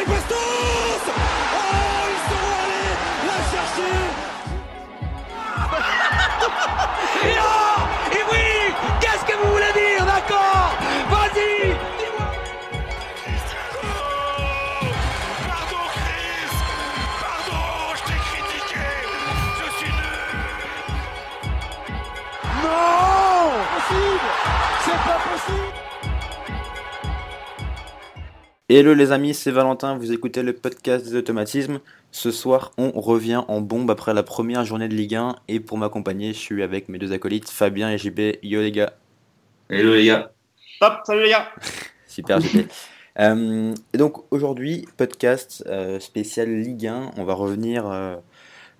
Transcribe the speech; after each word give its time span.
c'est 0.00 0.08
Bastos 0.08 0.59
Hello 28.72 28.94
les 28.94 29.10
amis, 29.10 29.34
c'est 29.34 29.50
Valentin, 29.50 29.98
vous 29.98 30.12
écoutez 30.12 30.44
le 30.44 30.52
podcast 30.52 31.04
des 31.04 31.16
automatismes. 31.16 31.80
Ce 32.12 32.30
soir, 32.30 32.70
on 32.78 32.92
revient 32.92 33.42
en 33.48 33.60
bombe 33.60 33.90
après 33.90 34.14
la 34.14 34.22
première 34.22 34.64
journée 34.64 34.86
de 34.86 34.94
Ligue 34.94 35.16
1 35.16 35.34
et 35.48 35.58
pour 35.58 35.76
m'accompagner, 35.76 36.32
je 36.32 36.38
suis 36.38 36.62
avec 36.62 36.88
mes 36.88 36.98
deux 36.98 37.10
acolytes, 37.10 37.50
Fabien 37.50 37.90
et 37.90 37.98
JB. 37.98 38.36
Yo 38.44 38.60
les 38.60 38.70
gars, 38.70 38.92
Hello 39.70 39.94
les 39.94 40.06
gars. 40.06 40.30
Top, 40.78 41.00
salut 41.04 41.24
les 41.24 41.30
gars 41.30 41.48
super 42.06 42.40
JB. 42.40 42.68
Euh, 43.18 43.74
et 43.92 43.98
donc 43.98 44.22
aujourd'hui, 44.30 44.86
podcast 44.96 45.64
euh, 45.66 45.98
spécial 45.98 46.48
Ligue 46.48 46.86
1, 46.86 47.10
on 47.16 47.24
va 47.24 47.34
revenir, 47.34 47.90
euh, 47.90 48.14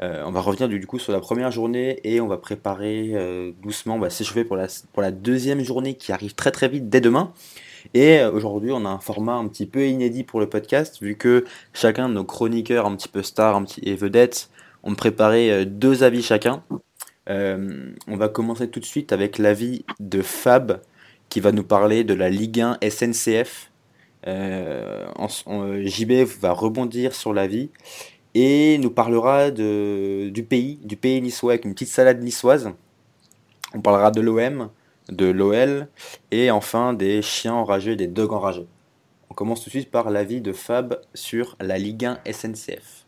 euh, 0.03 0.23
on 0.25 0.31
va 0.31 0.41
revenir 0.41 0.69
du, 0.69 0.79
du 0.79 0.87
coup 0.87 1.01
sur 1.01 1.13
la 1.13 1.19
première 1.19 1.51
journée 1.51 1.99
et 2.05 2.21
on 2.21 2.29
va 2.29 2.37
préparer 2.37 3.11
euh, 3.15 3.51
doucement, 3.61 3.97
on 3.97 3.99
va 3.99 4.11
s'échauffer 4.11 4.45
pour 4.45 4.55
la, 4.55 4.69
pour 4.93 5.03
la 5.03 5.11
deuxième 5.11 5.65
journée 5.65 5.95
qui 5.95 6.13
arrive 6.13 6.37
très 6.37 6.53
très 6.53 6.69
vite 6.69 6.89
dès 6.89 7.01
demain. 7.01 7.33
Et 7.95 8.19
euh, 8.19 8.31
aujourd'hui, 8.31 8.73
on 8.73 8.85
a 8.85 8.89
un 8.89 8.99
format 8.99 9.35
un 9.35 9.49
petit 9.49 9.67
peu 9.67 9.87
inédit 9.87 10.25
pour 10.25 10.41
le 10.41 10.49
podcast, 10.49 11.03
vu 11.03 11.17
que 11.17 11.45
chacun 11.73 12.09
de 12.09 12.15
nos 12.15 12.25
chroniqueurs, 12.25 12.87
un 12.87 12.97
petit 12.97 13.09
peu 13.09 13.23
stars 13.23 13.57
un 13.57 13.65
petit, 13.65 13.81
et 13.83 13.95
vedettes, 13.95 14.51
ont 14.83 14.95
préparé 14.95 15.51
euh, 15.53 15.65
deux 15.65 16.03
avis 16.03 16.23
chacun. 16.23 16.63
Euh, 17.29 17.93
on 18.09 18.17
va 18.17 18.29
commencer 18.29 18.69
tout 18.69 18.81
de 18.81 18.85
suite 18.85 19.13
avec 19.13 19.39
l'avis 19.39 19.85
de 20.01 20.23
Fab, 20.23 20.81
qui 21.29 21.41
va 21.41 21.53
nous 21.53 21.65
parler 21.65 22.05
de 22.05 22.15
la 22.15 22.29
Ligue 22.31 22.61
1 22.61 22.79
SNCF. 22.89 23.71
JB 24.27 26.13
va 26.41 26.53
rebondir 26.53 27.15
sur 27.15 27.33
l'avis 27.33 27.71
et 28.35 28.79
nous 28.79 28.91
parlera 28.91 29.51
de, 29.51 30.29
du 30.29 30.43
pays, 30.43 30.79
du 30.85 30.97
pays 30.97 31.23
niçois 31.23 31.53
avec 31.53 31.65
une 31.65 31.73
petite 31.73 31.89
salade 31.89 32.23
niçoise. 32.23 32.71
On 33.75 33.81
parlera 33.81 34.11
de 34.11 34.21
l'OM, 34.21 34.69
de 35.11 35.27
l'OL 35.27 35.89
et 36.31 36.51
enfin 36.51 36.93
des 36.93 37.23
chiens 37.23 37.55
enragés, 37.55 37.97
des 37.97 38.07
dogs 38.07 38.33
enragés. 38.33 38.67
On 39.31 39.35
commence 39.35 39.61
tout 39.63 39.67
de 39.71 39.75
suite 39.75 39.91
par 39.91 40.11
l'avis 40.11 40.41
de 40.41 40.53
Fab 40.53 41.01
sur 41.15 41.57
la 41.61 41.79
Ligue 41.79 42.05
1 42.05 42.19
SNCF. 42.31 43.07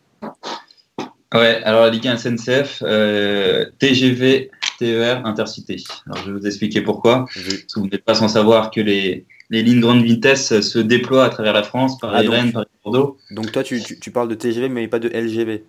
Ouais, 1.35 1.63
alors 1.65 1.83
la 1.83 1.91
Ligue 1.91 2.09
1 2.09 2.17
SNCF, 2.19 2.83
euh, 2.87 3.65
TGV, 3.79 4.51
TER, 4.79 5.25
Intercité. 5.25 5.77
Alors 6.07 6.19
je 6.25 6.31
vais 6.31 6.39
vous 6.39 6.47
expliquer 6.47 6.83
pourquoi. 6.83 7.25
Vu. 7.35 7.61
Parce 7.61 7.75
que 7.75 7.81
vous 7.81 7.87
n'êtes 7.89 8.05
pas 8.05 8.15
sans 8.15 8.29
savoir 8.29 8.71
que 8.71 8.81
les, 8.83 9.25
les 9.49 9.63
lignes 9.63 9.81
grande 9.81 10.03
vitesse 10.03 10.61
se 10.61 10.79
déploient 10.79 11.25
à 11.25 11.31
travers 11.31 11.55
la 11.55 11.63
France, 11.63 11.99
par 11.99 12.15
Ah. 12.15 12.19
Rennes, 12.21 12.53
par 12.53 12.67
Bordeaux. 12.85 13.17
Donc 13.31 13.51
toi 13.51 13.63
tu, 13.63 13.83
tu- 13.83 13.99
tu 13.99 14.11
parles 14.11 14.29
de 14.29 14.35
TGV 14.35 14.69
mais 14.69 14.87
pas 14.89 14.99
de 14.99 15.09
LGV. 15.09 15.65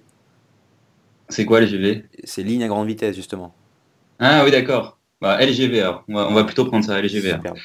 C'est 1.30 1.46
quoi 1.46 1.62
les 1.62 1.68
GV 1.68 2.04
C'est 2.26 2.44
ligne 2.44 2.64
à 2.64 2.68
grande 2.68 2.88
vitesse 2.88 3.16
justement. 3.16 3.56
Ah 4.20 4.44
oui, 4.44 4.52
d'accord. 4.52 4.98
Bah, 5.24 5.38
LGV, 5.40 5.80
alors. 5.80 6.04
On 6.10 6.16
va, 6.16 6.28
on 6.30 6.34
va 6.34 6.44
plutôt 6.44 6.66
prendre 6.66 6.84
ça, 6.84 7.02
LGV. 7.02 7.30
alors. 7.30 7.38
Superbe. 7.38 7.58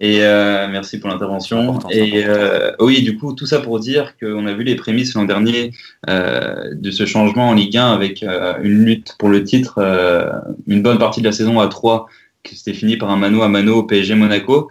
Et 0.00 0.22
euh, 0.22 0.66
merci 0.68 0.98
pour 0.98 1.08
l'intervention. 1.08 1.78
Et 1.90 2.24
euh, 2.24 2.72
oui, 2.80 3.02
du 3.02 3.16
coup, 3.16 3.32
tout 3.32 3.46
ça 3.46 3.60
pour 3.60 3.78
dire 3.78 4.16
qu'on 4.18 4.44
a 4.46 4.52
vu 4.52 4.64
les 4.64 4.74
prémices 4.74 5.14
l'an 5.14 5.24
dernier 5.24 5.70
euh, 6.08 6.74
de 6.74 6.90
ce 6.90 7.06
changement 7.06 7.50
en 7.50 7.54
Ligue 7.54 7.76
1 7.76 7.92
avec 7.92 8.22
une 8.22 8.84
lutte 8.84 9.14
pour 9.20 9.28
le 9.28 9.44
titre, 9.44 9.78
une 10.66 10.82
bonne 10.82 10.98
partie 10.98 11.20
de 11.20 11.26
la 11.26 11.32
saison 11.32 11.60
à 11.60 11.68
3, 11.68 12.08
qui 12.42 12.56
s'était 12.56 12.74
fini 12.74 12.96
par 12.96 13.10
un 13.10 13.16
mano 13.16 13.42
à 13.42 13.48
mano 13.48 13.76
au 13.76 13.82
PSG 13.84 14.16
Monaco. 14.16 14.68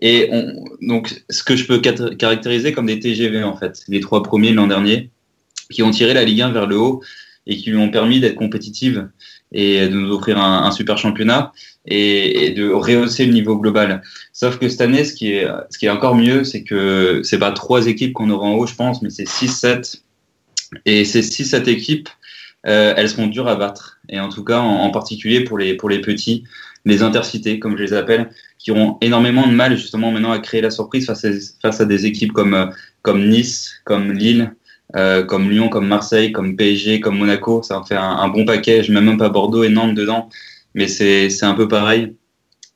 Et 0.00 0.28
on, 0.30 0.64
donc, 0.82 1.24
ce 1.30 1.42
que 1.42 1.56
je 1.56 1.66
peux 1.66 1.80
caractériser 1.80 2.72
comme 2.72 2.86
des 2.86 3.00
TGV, 3.00 3.42
en 3.42 3.56
fait, 3.56 3.82
les 3.88 4.00
trois 4.00 4.22
premiers 4.22 4.52
l'an 4.52 4.68
dernier, 4.68 5.10
qui 5.70 5.82
ont 5.82 5.90
tiré 5.90 6.14
la 6.14 6.24
Ligue 6.24 6.42
1 6.42 6.50
vers 6.50 6.66
le 6.66 6.78
haut 6.78 7.02
et 7.46 7.56
qui 7.56 7.70
lui 7.70 7.78
ont 7.78 7.90
permis 7.90 8.20
d'être 8.20 8.36
compétitive 8.36 9.08
et 9.54 9.88
de 9.88 9.94
nous 9.94 10.12
offrir 10.12 10.38
un, 10.38 10.64
un 10.64 10.70
super 10.72 10.98
championnat 10.98 11.52
et, 11.86 12.46
et 12.46 12.50
de 12.50 12.70
rehausser 12.70 13.24
le 13.24 13.32
niveau 13.32 13.56
global. 13.56 14.02
Sauf 14.32 14.58
que 14.58 14.68
cette 14.68 14.80
année, 14.80 15.04
ce 15.04 15.14
qui 15.14 15.32
est, 15.32 15.46
ce 15.70 15.78
qui 15.78 15.86
est 15.86 15.90
encore 15.90 16.16
mieux, 16.16 16.44
c'est 16.44 16.64
que 16.64 17.22
c'est 17.22 17.38
pas 17.38 17.52
trois 17.52 17.86
équipes 17.86 18.12
qu'on 18.12 18.28
aura 18.30 18.46
en 18.46 18.54
haut, 18.54 18.66
je 18.66 18.74
pense, 18.74 19.00
mais 19.00 19.10
c'est 19.10 19.28
6-7. 19.28 20.00
Et 20.86 21.04
ces 21.04 21.20
6-7 21.20 21.68
équipes, 21.68 22.08
euh, 22.66 22.94
elles 22.96 23.08
seront 23.08 23.28
dures 23.28 23.48
à 23.48 23.54
battre. 23.54 23.98
Et 24.08 24.18
en 24.18 24.28
tout 24.28 24.42
cas, 24.42 24.58
en, 24.58 24.80
en 24.80 24.90
particulier 24.90 25.44
pour 25.44 25.56
les, 25.56 25.74
pour 25.74 25.88
les 25.88 26.00
petits, 26.00 26.44
les 26.84 27.02
intercités, 27.02 27.58
comme 27.58 27.76
je 27.76 27.82
les 27.82 27.92
appelle, 27.92 28.30
qui 28.58 28.70
auront 28.70 28.98
énormément 29.00 29.46
de 29.46 29.52
mal 29.52 29.76
justement 29.76 30.10
maintenant 30.10 30.32
à 30.32 30.38
créer 30.38 30.60
la 30.60 30.70
surprise 30.70 31.06
face 31.06 31.24
à, 31.24 31.30
face 31.62 31.80
à 31.80 31.84
des 31.84 32.06
équipes 32.06 32.32
comme, 32.32 32.54
euh, 32.54 32.66
comme 33.02 33.28
Nice, 33.28 33.74
comme 33.84 34.12
Lille, 34.12 34.54
euh, 34.96 35.24
comme 35.24 35.50
Lyon, 35.50 35.68
comme 35.68 35.86
Marseille, 35.86 36.32
comme 36.32 36.56
PSG, 36.56 37.00
comme 37.00 37.18
Monaco. 37.18 37.62
Ça 37.62 37.78
en 37.78 37.84
fait 37.84 37.96
un, 37.96 38.02
un 38.02 38.28
bon 38.28 38.44
paquet. 38.44 38.82
Je 38.82 38.92
mets 38.92 39.00
même 39.00 39.18
pas 39.18 39.28
Bordeaux 39.28 39.64
et 39.64 39.68
Nantes 39.68 39.94
dedans, 39.94 40.28
mais 40.74 40.88
c'est 40.88 41.30
c'est 41.30 41.46
un 41.46 41.54
peu 41.54 41.68
pareil. 41.68 42.14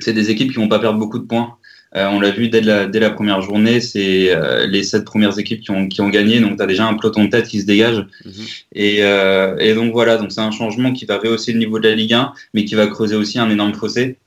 C'est 0.01 0.13
des 0.13 0.31
équipes 0.31 0.51
qui 0.51 0.57
vont 0.57 0.69
pas 0.69 0.79
perdre 0.79 0.99
beaucoup 0.99 1.19
de 1.19 1.27
points. 1.27 1.59
Euh, 1.97 2.07
on 2.09 2.21
l'a 2.21 2.31
vu 2.31 2.49
dès 2.49 2.61
la, 2.61 2.87
dès 2.87 3.01
la 3.01 3.11
première 3.11 3.41
journée, 3.41 3.81
c'est 3.81 4.35
euh, 4.35 4.67
les 4.67 4.83
sept 4.83 5.05
premières 5.05 5.39
équipes 5.39 5.63
qui 5.63 5.71
ont, 5.71 5.89
qui 5.89 6.01
ont 6.01 6.11
gagné. 6.11 6.41
Donc, 6.41 6.57
tu 6.59 6.63
as 6.63 6.67
déjà 6.67 6.87
un 6.87 6.95
peloton 6.95 7.25
de 7.25 7.31
tête 7.31 7.49
qui 7.49 7.61
se 7.61 7.67
dégage. 7.67 8.05
Mhm. 8.25 8.33
Et, 8.75 8.99
euh, 9.01 9.57
et 9.59 9.75
donc, 9.75 9.93
voilà, 9.93 10.19
donc 10.19 10.31
c'est 10.33 10.41
un 10.41 10.51
changement 10.51 10.93
qui 10.93 11.07
va 11.07 11.17
rehausser 11.17 11.53
le 11.53 11.59
niveau 11.59 11.79
de 11.79 11.89
la 11.89 11.95
Ligue 11.95 12.13
1, 12.13 12.33
mais 12.53 12.65
qui 12.65 12.75
va 12.75 12.87
creuser 12.89 13.17
aussi 13.17 13.39
un 13.39 13.49
énorme 13.49 13.75
fossé. 13.75 14.19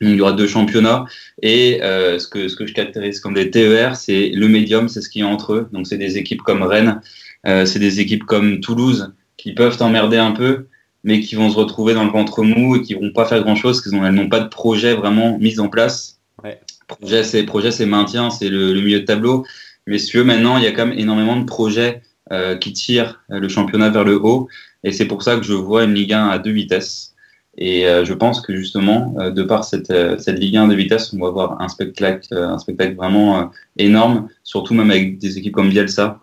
Il 0.00 0.14
y 0.14 0.20
aura 0.20 0.32
deux 0.32 0.46
championnats. 0.46 1.06
Et 1.42 1.82
euh, 1.82 2.18
ce, 2.18 2.28
que, 2.28 2.48
ce 2.48 2.56
que 2.56 2.66
je 2.66 2.74
caractérise 2.74 3.20
comme 3.20 3.34
des 3.34 3.50
TER, 3.50 3.96
c'est 3.96 4.30
le 4.30 4.48
médium, 4.48 4.88
c'est 4.88 5.00
ce 5.00 5.08
qui 5.08 5.20
est 5.20 5.24
entre 5.24 5.54
eux. 5.54 5.68
Donc, 5.72 5.86
c'est 5.86 5.98
des 5.98 6.18
équipes 6.18 6.42
comme 6.42 6.62
Rennes, 6.62 7.00
euh, 7.46 7.66
c'est 7.66 7.78
des 7.78 8.00
équipes 8.00 8.24
comme 8.24 8.60
Toulouse 8.60 9.12
qui 9.36 9.54
peuvent 9.54 9.76
emmerder 9.80 10.16
un 10.16 10.32
peu, 10.32 10.66
mais 11.04 11.20
qui 11.20 11.34
vont 11.34 11.50
se 11.50 11.56
retrouver 11.56 11.94
dans 11.94 12.04
le 12.04 12.10
ventre 12.10 12.42
mou 12.42 12.76
et 12.76 12.82
qui 12.82 12.94
vont 12.94 13.10
pas 13.10 13.26
faire 13.26 13.42
grand 13.42 13.56
chose, 13.56 13.80
parce 13.80 13.90
qu'elles 13.90 14.14
n'ont 14.14 14.28
pas 14.28 14.40
de 14.40 14.48
projet 14.48 14.94
vraiment 14.94 15.38
mis 15.38 15.60
en 15.60 15.68
place. 15.68 16.20
Ouais. 16.42 16.60
Projet, 16.88 17.24
c'est 17.24 17.42
projet, 17.44 17.70
c'est 17.70 17.86
maintien, 17.86 18.30
c'est 18.30 18.48
le, 18.48 18.72
le 18.72 18.80
milieu 18.80 19.00
de 19.00 19.04
tableau. 19.04 19.44
Mais 19.86 19.98
si 19.98 20.06
tu 20.06 20.18
veux, 20.18 20.24
maintenant, 20.24 20.56
il 20.58 20.64
y 20.64 20.66
a 20.66 20.72
quand 20.72 20.86
même 20.86 20.98
énormément 20.98 21.36
de 21.36 21.44
projets 21.44 22.02
euh, 22.32 22.56
qui 22.56 22.72
tirent 22.72 23.20
le 23.28 23.48
championnat 23.48 23.88
vers 23.90 24.04
le 24.04 24.16
haut. 24.16 24.48
Et 24.82 24.92
c'est 24.92 25.06
pour 25.06 25.22
ça 25.22 25.36
que 25.36 25.42
je 25.42 25.52
vois 25.52 25.84
une 25.84 25.94
Ligue 25.94 26.12
1 26.12 26.28
à 26.28 26.38
deux 26.38 26.50
vitesses. 26.50 27.14
Et 27.58 27.86
euh, 27.86 28.04
je 28.04 28.12
pense 28.12 28.40
que 28.40 28.54
justement, 28.54 29.14
euh, 29.18 29.30
de 29.30 29.42
par 29.42 29.64
cette, 29.64 29.90
euh, 29.90 30.18
cette 30.18 30.38
Ligue 30.38 30.56
1 30.58 30.68
de 30.68 30.74
vitesse, 30.74 31.12
on 31.14 31.18
va 31.18 31.28
avoir 31.28 31.60
un 31.60 31.68
spectacle, 31.68 32.28
euh, 32.32 32.48
un 32.48 32.58
spectacle 32.58 32.94
vraiment 32.94 33.40
euh, 33.40 33.44
énorme, 33.78 34.28
surtout 34.44 34.74
même 34.74 34.90
avec 34.90 35.18
des 35.18 35.38
équipes 35.38 35.54
comme 35.54 35.70
Bielsa. 35.70 36.20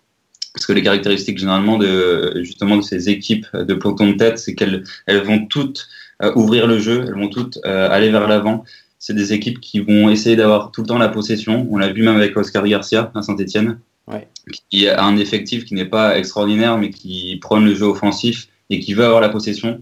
Parce 0.54 0.66
que 0.66 0.72
les 0.72 0.82
caractéristiques 0.82 1.38
généralement 1.38 1.78
de 1.78 2.40
justement 2.44 2.76
de 2.76 2.82
ces 2.82 3.08
équipes 3.08 3.46
de 3.54 3.74
peloton 3.74 4.06
de 4.10 4.12
tête, 4.12 4.38
c'est 4.38 4.54
qu'elles 4.54 4.84
elles 5.06 5.22
vont 5.22 5.46
toutes 5.46 5.88
euh, 6.22 6.32
ouvrir 6.36 6.68
le 6.68 6.78
jeu, 6.78 7.04
elles 7.08 7.14
vont 7.14 7.28
toutes 7.28 7.58
euh, 7.66 7.90
aller 7.90 8.10
vers 8.10 8.28
l'avant. 8.28 8.64
C'est 9.00 9.14
des 9.14 9.32
équipes 9.32 9.58
qui 9.60 9.80
vont 9.80 10.08
essayer 10.10 10.36
d'avoir 10.36 10.70
tout 10.70 10.82
le 10.82 10.86
temps 10.86 10.98
la 10.98 11.08
possession. 11.08 11.66
On 11.70 11.76
l'a 11.76 11.92
vu 11.92 12.02
même 12.04 12.16
avec 12.16 12.36
Oscar 12.36 12.64
Garcia 12.64 13.10
à 13.14 13.22
Saint-Etienne, 13.22 13.78
Ouais. 14.06 14.28
qui 14.70 14.86
a 14.86 15.02
un 15.02 15.16
effectif 15.16 15.64
qui 15.64 15.74
n'est 15.74 15.86
pas 15.86 16.16
extraordinaire, 16.18 16.78
mais 16.78 16.90
qui 16.90 17.36
prône 17.40 17.64
le 17.64 17.74
jeu 17.74 17.86
offensif 17.86 18.48
et 18.70 18.78
qui 18.78 18.94
veut 18.94 19.04
avoir 19.04 19.20
la 19.20 19.30
possession. 19.30 19.80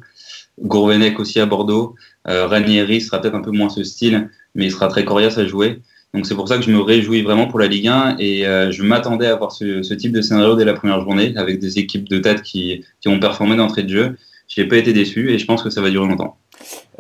Gourvenec 0.61 1.19
aussi 1.19 1.41
à 1.41 1.47
Bordeaux. 1.47 1.95
Euh, 2.29 2.47
Ranieri 2.47 3.01
sera 3.01 3.21
peut-être 3.21 3.35
un 3.35 3.41
peu 3.41 3.51
moins 3.51 3.69
ce 3.69 3.85
style, 3.85 4.31
mais 4.55 4.67
il 4.67 4.71
sera 4.71 4.89
très 4.89 5.05
coriace 5.05 5.39
à 5.39 5.47
jouer. 5.47 5.81
Donc 6.15 6.27
c'est 6.27 6.35
pour 6.35 6.47
ça 6.47 6.59
que 6.59 6.63
je 6.63 6.71
me 6.71 6.81
réjouis 6.81 7.23
vraiment 7.23 7.47
pour 7.47 7.59
la 7.59 7.67
Ligue 7.67 7.89
1 7.89 8.17
et 8.19 8.47
euh, 8.47 8.71
je 8.71 8.83
m'attendais 8.83 9.27
à 9.27 9.37
voir 9.37 9.51
ce, 9.51 9.83
ce 9.83 9.95
type 9.95 10.13
de 10.13 10.21
scénario 10.21 10.57
dès 10.57 10.67
la 10.67 10.75
première 10.75 11.01
journée 11.01 11.33
avec 11.37 11.59
des 11.59 11.79
équipes 11.79 12.07
de 12.09 12.19
tête 12.19 12.43
qui, 12.43 12.85
qui 13.01 13.09
ont 13.09 13.19
performé 13.19 13.57
d'entrée 13.57 13.83
de 13.83 13.89
jeu. 13.89 14.17
Je 14.47 14.61
n'ai 14.61 14.69
pas 14.69 14.77
été 14.77 14.93
déçu 14.93 15.31
et 15.33 15.39
je 15.39 15.47
pense 15.47 15.63
que 15.63 15.71
ça 15.71 15.81
va 15.81 15.89
durer 15.89 16.07
longtemps. 16.07 16.37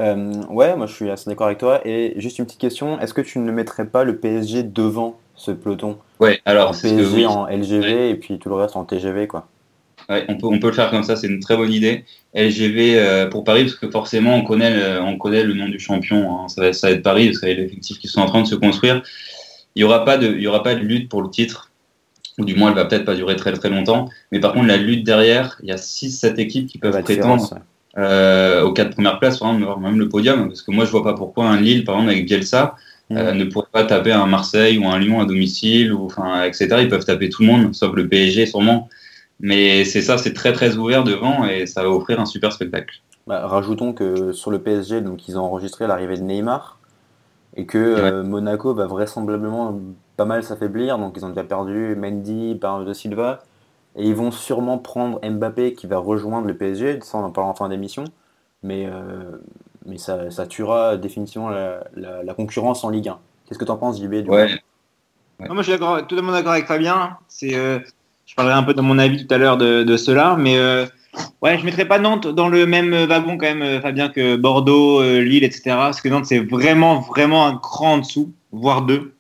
Euh, 0.01 0.33
ouais, 0.49 0.75
moi 0.77 0.87
je 0.87 0.95
suis 0.95 1.11
assez 1.11 1.29
d'accord 1.29 1.47
avec 1.47 1.59
toi. 1.59 1.87
Et 1.87 2.15
juste 2.17 2.39
une 2.39 2.47
petite 2.47 2.61
question, 2.61 2.99
est-ce 3.01 3.13
que 3.13 3.21
tu 3.21 3.39
ne 3.39 3.53
mettrais 3.53 3.87
pas 3.87 4.05
le 4.05 4.17
PSG 4.17 4.63
devant 4.63 5.19
ce 5.35 5.51
peloton? 5.51 5.99
Ouais, 6.19 6.41
alors 6.47 6.75
c'est 6.75 6.89
ce 6.89 6.95
que 6.95 6.99
PSG 7.01 7.17
oui, 7.17 7.27
en 7.27 7.47
LGV 7.47 8.11
et 8.11 8.15
puis 8.15 8.39
tout 8.39 8.49
le 8.49 8.55
reste 8.55 8.77
en 8.77 8.85
TGV 8.85 9.27
quoi. 9.27 9.47
Ouais, 10.13 10.25
on, 10.29 10.37
peut, 10.37 10.47
on 10.47 10.59
peut 10.59 10.67
le 10.67 10.73
faire 10.75 10.91
comme 10.91 11.03
ça, 11.03 11.17
c'est 11.17 11.27
une 11.27 11.41
très 11.41 11.57
bonne 11.57 11.73
idée. 11.73 12.05
LGV 12.35 12.99
euh, 12.99 13.27
pour 13.29 13.45
Paris, 13.45 13.65
parce 13.65 13.77
que 13.77 13.91
forcément, 13.91 14.35
on 14.37 14.43
connaît 14.43 14.71
le, 14.75 15.01
on 15.01 15.17
connaît 15.17 15.43
le 15.43 15.55
nom 15.55 15.69
du 15.69 15.79
champion. 15.79 16.31
hein. 16.39 16.49
Ça, 16.49 16.61
va, 16.61 16.73
ça 16.73 16.89
va 16.89 16.93
être 16.95 17.03
Paris, 17.03 17.27
parce 17.27 17.39
qu'il 17.41 17.49
y 17.49 17.53
a 17.53 17.55
l'effectif 17.55 17.99
qui 17.99 18.09
sont 18.09 18.21
en 18.21 18.27
train 18.27 18.43
de 18.43 18.47
se 18.47 18.55
construire. 18.55 19.03
Il 19.75 19.81
n'y 19.81 19.85
aura, 19.85 20.05
pas 20.05 20.19
de- 20.19 20.35
il 20.35 20.43
y 20.43 20.47
aura 20.47 20.63
pas 20.63 20.75
de 20.75 20.81
lutte 20.81 21.09
pour 21.09 21.23
le 21.23 21.31
titre, 21.31 21.71
ou 22.39 22.45
du 22.45 22.55
moins, 22.55 22.71
elle 22.71 22.77
va 22.77 22.85
peut-être 22.85 23.05
pas 23.05 23.15
durer 23.15 23.37
très 23.37 23.53
très 23.53 23.71
longtemps. 23.71 24.09
Mais 24.33 24.41
par 24.41 24.53
contre, 24.53 24.67
la 24.67 24.77
lutte 24.77 25.05
derrière, 25.05 25.59
il 25.63 25.69
y 25.69 25.73
a 25.73 25.77
6-7 25.79 26.39
équipes 26.39 26.67
qui 26.67 26.79
peuvent 26.79 26.93
prétendre 27.23 27.43
euh, 27.99 28.63
aux 28.63 28.73
quatre 28.73 28.91
premières 28.91 29.19
places, 29.19 29.37
exemple, 29.37 29.81
même 29.81 29.99
le 29.99 30.09
podium. 30.09 30.49
Parce 30.49 30.63
que 30.63 30.71
moi, 30.73 30.85
je 30.85 30.91
vois 30.91 31.05
pas 31.05 31.15
pourquoi 31.15 31.47
un 31.47 31.61
Lille, 31.61 31.85
par 31.85 31.95
exemple, 31.97 32.13
avec 32.13 32.27
Bielsa, 32.27 32.75
euh, 33.13 33.33
ne 33.33 33.45
pourraient 33.45 33.67
pas 33.73 33.85
taper 33.85 34.13
un 34.13 34.27
Marseille 34.27 34.79
ou 34.79 34.87
un 34.89 34.99
Lyon 34.99 35.21
à 35.21 35.27
domicile, 35.27 35.93
ou, 35.93 36.07
enfin, 36.07 36.45
etc. 36.45 36.83
Ils 36.83 36.89
peuvent 36.89 37.05
taper 37.05 37.29
tout 37.29 37.43
le 37.43 37.49
monde, 37.49 37.75
sauf 37.75 37.95
le 37.95 38.09
PSG 38.09 38.47
sûrement. 38.47 38.89
Mais 39.43 39.85
c'est 39.85 40.03
ça, 40.03 40.19
c'est 40.19 40.33
très 40.33 40.53
très 40.53 40.77
ouvert 40.77 41.03
devant 41.03 41.45
et 41.45 41.67
ça 41.67 41.83
va 41.83 41.91
offrir 41.91 42.21
un 42.21 42.27
super 42.27 42.53
spectacle. 42.53 43.03
Bah, 43.27 43.47
rajoutons 43.47 43.93
que 43.93 44.33
sur 44.33 44.53
le 44.53 44.61
PSG, 44.61 45.01
donc 45.01 45.29
ils 45.29 45.37
ont 45.37 45.43
enregistré 45.43 45.87
l'arrivée 45.89 46.17
de 46.17 46.23
Neymar 46.23 46.79
et 47.57 47.67
que 47.67 47.79
euh, 47.79 48.23
Monaco 48.23 48.73
va 48.73 48.87
vraisemblablement 48.87 49.81
pas 50.17 50.25
mal 50.25 50.45
s'affaiblir. 50.45 50.97
Donc 50.97 51.15
ils 51.17 51.25
ont 51.25 51.29
déjà 51.29 51.43
perdu 51.43 51.97
Mendy, 51.97 52.55
Bernardo 52.55 52.95
Silva 52.95 53.43
et 53.97 54.07
ils 54.07 54.15
vont 54.15 54.31
sûrement 54.31 54.79
prendre 54.79 55.21
Mbappé 55.29 55.75
qui 55.75 55.89
va 55.89 55.99
rejoindre 55.99 56.47
le 56.47 56.57
PSG. 56.57 57.01
Ça, 57.03 57.19
on 57.19 57.25
en 57.25 57.31
parlera 57.31 57.51
en 57.51 57.57
fin 57.57 57.69
d'émission. 57.69 58.05
Mais, 58.63 58.87
euh, 58.87 59.39
mais 59.87 59.99
ça, 59.99 60.31
ça, 60.31 60.47
tuera 60.47 60.97
définitivement 60.97 61.49
la, 61.49 61.83
la, 61.97 62.23
la, 62.23 62.35
concurrence 62.35 62.85
en 62.85 62.91
Ligue 62.91 63.09
1. 63.09 63.19
Qu'est-ce 63.45 63.59
que 63.59 63.65
tu 63.65 63.73
en 63.73 63.77
penses, 63.77 64.01
JB 64.01 64.15
du 64.15 64.31
ouais. 64.31 64.45
ouais. 64.45 65.49
Non, 65.49 65.55
Moi, 65.55 65.65
je 65.65 65.73
suis 65.73 65.81
totalement 65.81 66.31
d'accord 66.31 66.53
avec 66.53 66.67
Fabien. 66.67 67.19
C'est, 67.27 67.57
euh, 67.57 67.81
je 68.27 68.35
parlerai 68.35 68.55
un 68.55 68.63
peu 68.63 68.75
de 68.75 68.81
mon 68.81 68.99
avis 68.99 69.27
tout 69.27 69.35
à 69.35 69.39
l'heure 69.39 69.57
de, 69.57 69.83
de 69.83 69.97
cela, 69.97 70.37
mais 70.39 70.57
euh, 70.57 70.87
ouais, 71.43 71.57
je 71.57 71.61
ne 71.61 71.67
mettrais 71.67 71.87
pas 71.87 71.99
Nantes 71.99 72.27
dans 72.27 72.49
le 72.49 72.67
même 72.67 72.95
wagon 73.05 73.37
quand 73.37 73.55
même, 73.55 73.81
Fabien, 73.81 74.09
que 74.09 74.37
Bordeaux, 74.37 75.01
euh, 75.01 75.21
Lille, 75.21 75.45
etc. 75.45 75.63
Parce 75.67 76.01
que 76.01 76.09
Nantes, 76.09 76.27
c'est 76.27 76.39
vraiment, 76.39 77.01
vraiment 77.01 77.47
un 77.47 77.57
cran 77.57 77.95
en 77.95 77.99
dessous, 77.99 78.33
voire 78.51 78.83
deux. 78.83 79.15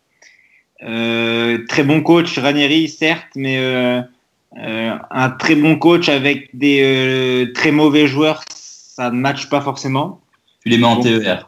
Euh, 0.82 1.58
très 1.68 1.84
bon 1.84 2.02
coach, 2.02 2.38
Ranieri, 2.38 2.88
certes, 2.88 3.28
mais 3.36 3.58
euh, 3.58 4.02
un 4.56 5.30
très 5.30 5.54
bon 5.54 5.78
coach 5.78 6.08
avec 6.08 6.56
des 6.56 7.50
très 7.54 7.70
mauvais 7.70 8.06
joueurs, 8.06 8.42
ça 8.48 9.10
ne 9.10 9.16
matche 9.16 9.48
pas 9.48 9.60
forcément. 9.60 10.20
Tu 10.62 10.70
les 10.70 10.78
mets 10.78 10.84
en 10.84 11.00
TER. 11.00 11.46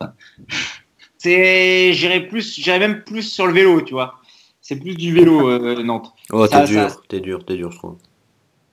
C'est, 1.19 1.93
j'irais 1.95 2.21
plus, 2.21 2.57
j'irais 2.57 2.79
même 2.79 3.03
plus 3.03 3.23
sur 3.23 3.47
le 3.47 3.53
vélo, 3.53 3.81
tu 3.81 3.95
vois. 3.95 4.21
C'est 4.67 4.77
plus 4.77 4.95
du 4.95 5.13
vélo, 5.13 5.47
euh, 5.51 5.83
Nantes. 5.83 6.15
Oh, 6.33 6.47
t'es 6.47 6.65
dur, 6.65 6.89
ça, 6.89 6.97
t'es 7.07 7.21
dur, 7.21 7.45
t'es 7.45 7.55
dur, 7.55 7.71
je 7.71 7.77
trouve. 7.77 7.97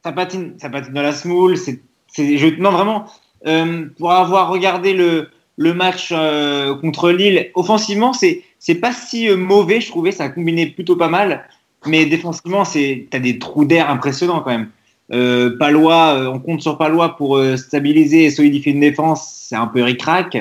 Ça 0.06 0.14
patine, 0.14 0.54
ça 0.58 0.70
patine 0.70 0.94
dans 0.94 1.02
la 1.02 1.12
smoule. 1.12 1.58
C'est, 1.58 1.82
c'est, 2.08 2.58
non, 2.60 2.72
vraiment, 2.72 3.08
euh, 3.46 3.88
pour 3.98 4.14
avoir 4.14 4.50
regardé 4.50 4.94
le, 4.94 5.28
le 5.58 5.74
match 5.74 6.14
euh, 6.14 6.76
contre 6.76 7.12
Lille, 7.12 7.52
offensivement, 7.56 8.14
c'est, 8.14 8.42
c'est 8.58 8.76
pas 8.76 8.94
si 8.94 9.30
mauvais, 9.36 9.82
je 9.82 9.90
trouvais. 9.90 10.14
Ça 10.14 10.24
a 10.24 10.30
combiné 10.30 10.68
plutôt 10.68 10.96
pas 10.96 11.10
mal. 11.10 11.44
Mais 11.86 12.06
défensivement, 12.06 12.64
c'est, 12.64 13.08
t'as 13.12 13.20
des 13.20 13.38
trous 13.38 13.66
d'air 13.66 13.90
impressionnants 13.90 14.40
quand 14.40 14.52
même. 14.52 14.70
Euh, 15.12 15.58
Palois, 15.58 16.32
on 16.34 16.40
compte 16.40 16.62
sur 16.62 16.78
Palois 16.78 17.18
pour 17.18 17.36
euh, 17.36 17.58
stabiliser 17.58 18.24
et 18.24 18.32
solidifier 18.32 18.72
une 18.72 18.80
défense, 18.80 19.30
c'est 19.50 19.58
un 19.58 19.68
peu 19.68 19.84
ric-rac. 19.84 20.38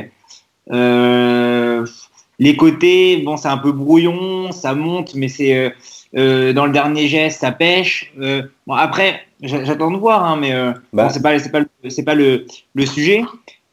Euh, 0.71 1.70
les 2.41 2.57
côtés, 2.57 3.19
bon, 3.19 3.37
c'est 3.37 3.49
un 3.49 3.59
peu 3.59 3.71
brouillon, 3.71 4.51
ça 4.51 4.75
monte, 4.75 5.15
mais 5.15 5.29
c'est 5.29 5.73
euh, 6.17 6.53
dans 6.53 6.67
le 6.67 6.73
dernier 6.73 7.07
geste, 7.07 7.41
ça 7.41 7.53
pêche. 7.53 8.13
bon, 8.67 8.75
après, 8.75 9.21
j'attends 9.41 9.93
de 9.93 9.99
voir, 9.99 10.25
hein, 10.25 10.37
mais 10.37 10.53
bah. 10.93 11.05
bon, 11.05 11.09
c'est 11.11 11.23
pas, 11.23 12.15
le, 12.15 12.47
le 12.75 12.87
sujet. 12.87 13.23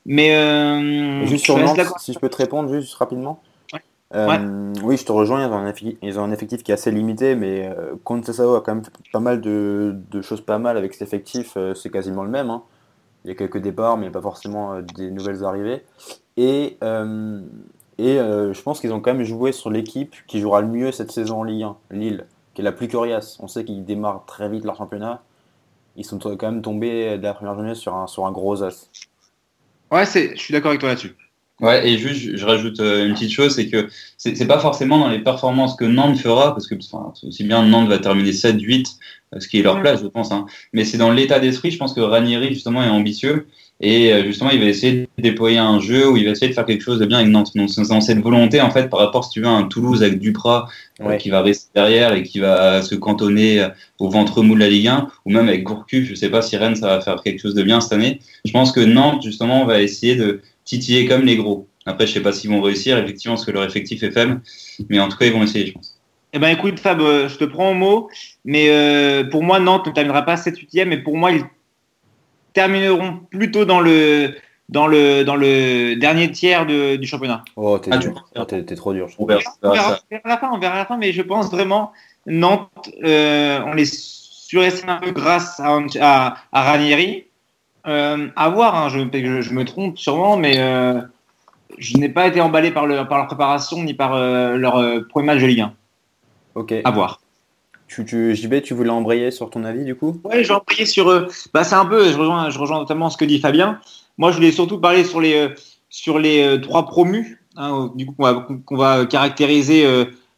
Mais 0.05 1.25
juste 1.25 1.45
sur 1.45 1.57
Nantes, 1.57 1.79
si 1.99 2.13
je 2.13 2.19
peux 2.19 2.29
te 2.29 2.37
répondre 2.37 2.71
juste 2.71 2.93
rapidement. 2.93 3.41
Euh, 4.15 4.27
ouais. 4.27 4.83
Oui, 4.83 4.97
je 4.97 5.05
te 5.05 5.11
rejoins. 5.11 5.45
Ils 5.45 5.51
ont, 5.51 5.57
un 5.57 5.67
effectif, 5.67 5.97
ils 6.01 6.19
ont 6.19 6.23
un 6.23 6.31
effectif 6.31 6.63
qui 6.63 6.71
est 6.71 6.73
assez 6.73 6.91
limité, 6.91 7.35
mais 7.35 7.67
euh, 7.67 7.95
Contessao 8.03 8.55
a 8.55 8.61
quand 8.61 8.75
même 8.75 8.83
fait 8.83 8.91
pas 9.11 9.19
mal 9.19 9.41
de, 9.41 9.95
de, 10.09 10.21
choses 10.21 10.41
pas 10.41 10.59
mal 10.59 10.77
avec 10.77 10.93
cet 10.93 11.01
effectif. 11.01 11.53
Euh, 11.57 11.73
c'est 11.73 11.89
quasiment 11.89 12.23
le 12.23 12.29
même. 12.29 12.49
Hein. 12.49 12.63
Il 13.25 13.29
y 13.29 13.31
a 13.31 13.35
quelques 13.35 13.57
départs, 13.57 13.97
mais 13.97 14.05
il 14.05 14.09
n'y 14.09 14.13
a 14.13 14.17
pas 14.17 14.21
forcément 14.21 14.73
euh, 14.73 14.81
des 14.95 15.11
nouvelles 15.11 15.43
arrivées. 15.43 15.83
Et, 16.37 16.77
euh, 17.99 18.51
et 18.51 18.53
je 18.53 18.61
pense 18.61 18.79
qu'ils 18.79 18.93
ont 18.93 18.99
quand 18.99 19.13
même 19.13 19.25
joué 19.25 19.51
sur 19.51 19.69
l'équipe 19.69 20.15
qui 20.27 20.39
jouera 20.39 20.61
le 20.61 20.67
mieux 20.67 20.91
cette 20.91 21.11
saison 21.11 21.39
en 21.39 21.43
Ligue 21.43 21.63
1, 21.63 21.77
Lille, 21.91 22.25
qui 22.53 22.61
est 22.61 22.63
la 22.63 22.71
plus 22.71 22.87
coriace. 22.87 23.37
On 23.39 23.47
sait 23.47 23.65
qu'ils 23.65 23.85
démarrent 23.85 24.25
très 24.25 24.49
vite 24.49 24.63
leur 24.63 24.75
championnat. 24.75 25.23
Ils 25.95 26.05
sont 26.05 26.19
quand 26.19 26.51
même 26.51 26.61
tombés 26.61 27.17
dès 27.17 27.27
la 27.27 27.33
première 27.33 27.55
journée 27.55 27.75
sur 27.75 27.95
un, 27.95 28.07
sur 28.07 28.25
un 28.25 28.31
gros 28.31 28.63
as. 28.63 28.89
Ouais, 29.91 30.05
je 30.05 30.35
suis 30.35 30.51
d'accord 30.51 30.69
avec 30.69 30.79
toi 30.79 30.89
là-dessus. 30.89 31.15
Ouais, 31.59 31.89
et 31.89 31.97
juste, 31.97 32.37
je, 32.37 32.45
rajoute 32.45 32.79
une 32.79 33.13
petite 33.13 33.31
chose, 33.31 33.55
c'est 33.55 33.67
que 33.67 33.87
c'est 34.17 34.45
pas 34.45 34.59
forcément 34.59 34.99
dans 34.99 35.09
les 35.09 35.19
performances 35.19 35.75
que 35.75 35.85
Nantes 35.85 36.19
fera, 36.19 36.53
parce 36.53 36.67
que 36.67 36.75
enfin, 36.75 37.11
aussi 37.27 37.43
bien 37.43 37.63
Nantes 37.65 37.89
va 37.89 37.97
terminer 37.97 38.31
7-8, 38.31 38.97
ce 39.39 39.47
qui 39.47 39.59
est 39.59 39.63
leur 39.63 39.81
place, 39.81 40.01
je 40.01 40.07
pense, 40.07 40.31
hein, 40.31 40.45
mais 40.71 40.85
c'est 40.85 40.99
dans 40.99 41.11
l'état 41.11 41.39
d'esprit, 41.39 41.71
je 41.71 41.77
pense 41.77 41.93
que 41.93 42.01
Ranieri, 42.01 42.49
justement, 42.49 42.83
est 42.83 42.89
ambitieux, 42.89 43.47
et 43.79 44.23
justement, 44.25 44.49
il 44.49 44.59
va 44.59 44.65
essayer 44.65 45.01
de 45.01 45.07
déployer 45.19 45.59
un 45.59 45.79
jeu 45.79 46.09
où 46.09 46.17
il 46.17 46.25
va 46.25 46.31
essayer 46.31 46.49
de 46.49 46.53
faire 46.53 46.65
quelque 46.65 46.83
chose 46.83 46.97
de 46.97 47.05
bien 47.05 47.19
avec 47.19 47.29
Nantes. 47.29 47.51
Donc, 47.55 47.69
c'est 47.69 47.87
dans 47.87 48.01
cette 48.01 48.19
volonté, 48.19 48.59
en 48.59 48.71
fait, 48.71 48.89
par 48.89 48.99
rapport, 48.99 49.23
si 49.23 49.29
tu 49.29 49.41
veux, 49.41 49.47
à 49.47 49.51
un 49.51 49.63
Toulouse 49.63 50.01
avec 50.01 50.19
Duprat, 50.19 50.67
ouais. 50.99 51.13
euh, 51.13 51.17
qui 51.17 51.29
va 51.29 51.43
rester 51.43 51.69
derrière 51.75 52.13
et 52.13 52.23
qui 52.23 52.39
va 52.39 52.81
se 52.81 52.95
cantonner 52.95 53.67
au 53.99 54.09
ventre 54.09 54.41
mou 54.41 54.55
de 54.55 54.59
la 54.61 54.69
Ligue 54.69 54.87
1, 54.87 55.09
ou 55.25 55.31
même 55.31 55.47
avec 55.47 55.63
Gourcuff, 55.63 56.05
je 56.05 56.15
sais 56.15 56.29
pas 56.29 56.41
si 56.41 56.57
Rennes, 56.57 56.75
ça 56.75 56.87
va 56.87 57.01
faire 57.01 57.21
quelque 57.21 57.39
chose 57.39 57.53
de 57.53 57.61
bien 57.61 57.79
cette 57.79 57.93
année. 57.93 58.19
Je 58.45 58.51
pense 58.51 58.71
que 58.71 58.79
Nantes, 58.79 59.21
justement, 59.21 59.65
va 59.65 59.79
essayer 59.79 60.15
de 60.15 60.41
titiller 60.67 61.07
comme 61.07 61.21
les 61.21 61.37
gros. 61.37 61.67
Après, 61.85 62.05
je 62.05 62.13
sais 62.13 62.21
pas 62.21 62.33
s'ils 62.33 62.49
vont 62.49 62.61
réussir, 62.61 62.97
effectivement, 62.97 63.35
parce 63.35 63.45
que 63.45 63.51
leur 63.51 63.63
effectif 63.63 64.03
est 64.03 64.11
faible. 64.11 64.41
Mais 64.89 64.99
en 64.99 65.07
tout 65.07 65.17
cas, 65.17 65.25
ils 65.25 65.33
vont 65.33 65.43
essayer, 65.43 65.65
je 65.67 65.73
pense. 65.73 65.99
Eh 66.33 66.39
ben, 66.39 66.49
écoute, 66.49 66.79
Fab, 66.79 66.99
je 66.99 67.37
te 67.37 67.45
prends 67.45 67.71
au 67.71 67.73
mot. 67.73 68.09
Mais 68.43 68.69
euh, 68.69 69.23
pour 69.23 69.43
moi, 69.43 69.59
Nantes 69.59 69.87
ne 69.87 69.93
terminera 69.93 70.23
pas 70.23 70.35
7-8e. 70.35 70.85
Mais 70.85 70.97
pour 70.97 71.17
moi, 71.17 71.31
ils 71.31 71.45
termineront 72.53 73.21
plutôt 73.31 73.63
dans 73.63 73.79
le, 73.79 74.35
dans 74.67 74.87
le, 74.87 75.23
dans 75.23 75.37
le 75.37 75.95
dernier 75.95 76.29
tiers 76.31 76.65
de, 76.65 76.97
du 76.97 77.07
championnat. 77.07 77.45
Oh, 77.55 77.79
t'es 77.79 77.91
ah, 77.93 77.97
dur. 77.97 78.25
Oh, 78.35 78.43
t'es, 78.43 78.63
t'es 78.63 78.75
trop 78.75 78.93
dur. 78.93 79.07
On 79.17 79.25
verra, 79.25 79.41
on, 79.61 79.71
verra, 79.71 79.99
on, 80.11 80.15
verra 80.15 80.29
la 80.29 80.37
fin, 80.37 80.49
on 80.51 80.59
verra 80.59 80.75
la 80.75 80.85
fin. 80.85 80.97
Mais 80.97 81.13
je 81.13 81.21
pense 81.21 81.49
vraiment, 81.49 81.93
Nantes, 82.25 82.89
euh, 83.05 83.61
on 83.65 83.73
les 83.73 83.85
surestime 83.85 84.89
un 84.89 84.97
peu 84.97 85.11
grâce 85.11 85.61
à, 85.61 85.79
à, 86.01 86.37
à 86.51 86.63
Ranieri. 86.63 87.26
Euh, 87.87 88.27
à 88.35 88.49
voir, 88.49 88.75
hein, 88.75 88.89
je, 88.89 88.99
je, 88.99 89.41
je, 89.41 89.53
me 89.53 89.63
trompe 89.63 89.97
sûrement, 89.97 90.35
mais 90.35 90.55
euh, 90.57 90.99
je 91.77 91.97
n'ai 91.97 92.09
pas 92.09 92.27
été 92.27 92.41
emballé 92.41 92.71
par, 92.71 92.85
le, 92.85 93.07
par 93.07 93.17
leur 93.17 93.27
préparation 93.27 93.83
ni 93.83 93.93
par 93.93 94.13
euh, 94.13 94.55
leur 94.55 94.77
euh, 94.77 95.01
premier 95.07 95.27
match 95.27 95.41
de 95.41 95.47
Ligue 95.47 95.61
1. 95.61 95.73
Ok. 96.55 96.73
À 96.83 96.91
voir. 96.91 97.21
Tu, 97.87 98.03
tu, 98.03 98.35
JB, 98.35 98.61
tu 98.61 98.73
voulais 98.73 98.89
embrayer 98.89 99.31
sur 99.31 99.49
ton 99.49 99.63
avis 99.63 99.85
du 99.85 99.95
coup? 99.95 100.19
Ouais, 100.25 100.43
j'ai 100.43 100.53
embrayé 100.53 100.85
sur. 100.85 101.07
Euh, 101.07 101.27
bah, 101.53 101.63
c'est 101.63 101.75
un 101.75 101.85
peu, 101.85 102.11
je 102.11 102.17
rejoins, 102.17 102.49
je 102.49 102.59
rejoins 102.59 102.79
notamment 102.79 103.09
ce 103.09 103.17
que 103.17 103.25
dit 103.25 103.39
Fabien. 103.39 103.79
Moi, 104.17 104.31
je 104.31 104.37
voulais 104.37 104.51
surtout 104.51 104.79
parler 104.79 105.03
sur 105.03 105.21
les, 105.21 105.49
sur 105.89 106.19
les 106.19 106.59
trois 106.61 106.85
promus, 106.87 107.45
hein, 107.55 107.91
du 107.95 108.05
coup, 108.05 108.13
qu'on 108.13 108.23
va, 108.23 108.47
qu'on 108.65 108.75
va 108.75 109.05
caractériser 109.05 109.85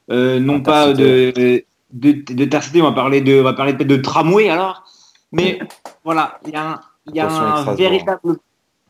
non 0.10 0.62
pas 0.62 0.92
de, 0.92 1.31
de, 1.34 1.63
de, 1.94 2.34
de 2.34 2.45
Tercité, 2.45 2.81
on 2.81 2.86
va 2.86 2.92
parler 2.92 3.22
de, 3.22 3.40
on 3.40 3.44
va 3.44 3.54
parler 3.54 3.74
peut-être 3.74 3.88
de 3.88 3.95
tramway 3.95 4.50
alors. 4.50 4.83
Mais 5.31 5.59
voilà, 6.04 6.40
il 6.45 6.54
y 6.54 6.57
a 6.57 6.71
un, 6.71 6.81
il 7.09 7.18
y 7.18 7.19
a 7.19 7.30
un 7.30 7.73
véritable 7.73 8.37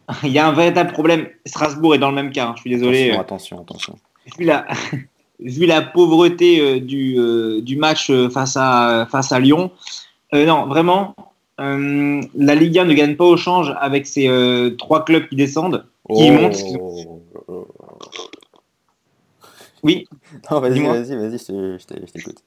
il 0.23 0.29
y 0.29 0.39
a 0.39 0.47
un 0.47 0.53
véritable 0.53 0.91
problème. 0.91 1.27
Strasbourg 1.45 1.95
est 1.95 1.99
dans 1.99 2.09
le 2.09 2.15
même 2.15 2.31
cas. 2.31 2.47
Hein, 2.47 2.53
je 2.55 2.61
suis 2.61 2.69
désolé. 2.71 3.11
Attention, 3.11 3.61
attention, 3.61 3.93
attention. 3.93 3.99
Vu 4.37 4.45
la, 4.45 4.65
vu 5.39 5.65
la 5.65 5.81
pauvreté 5.81 6.59
euh, 6.59 6.79
du, 6.79 7.15
euh, 7.17 7.61
du 7.61 7.77
match 7.77 8.09
euh, 8.09 8.29
face 8.29 8.57
à, 8.57 9.07
face 9.11 9.31
à 9.31 9.39
Lyon, 9.39 9.71
euh, 10.33 10.45
non, 10.45 10.67
vraiment, 10.67 11.15
euh, 11.59 12.21
la 12.35 12.55
Ligue 12.55 12.77
1 12.77 12.85
ne 12.85 12.93
gagne 12.93 13.15
pas 13.15 13.25
au 13.25 13.37
change 13.37 13.73
avec 13.79 14.05
ces 14.05 14.27
euh, 14.27 14.75
trois 14.77 15.03
clubs 15.05 15.27
qui 15.27 15.35
descendent, 15.35 15.85
qui 16.13 16.29
oh. 16.29 16.31
montent. 16.31 16.63
Oui. 19.81 20.07
Non, 20.51 20.59
vas-y, 20.59 20.79
vas-y, 20.81 21.15
vas-y, 21.15 21.39
je 21.39 22.11
t'écoute. 22.11 22.43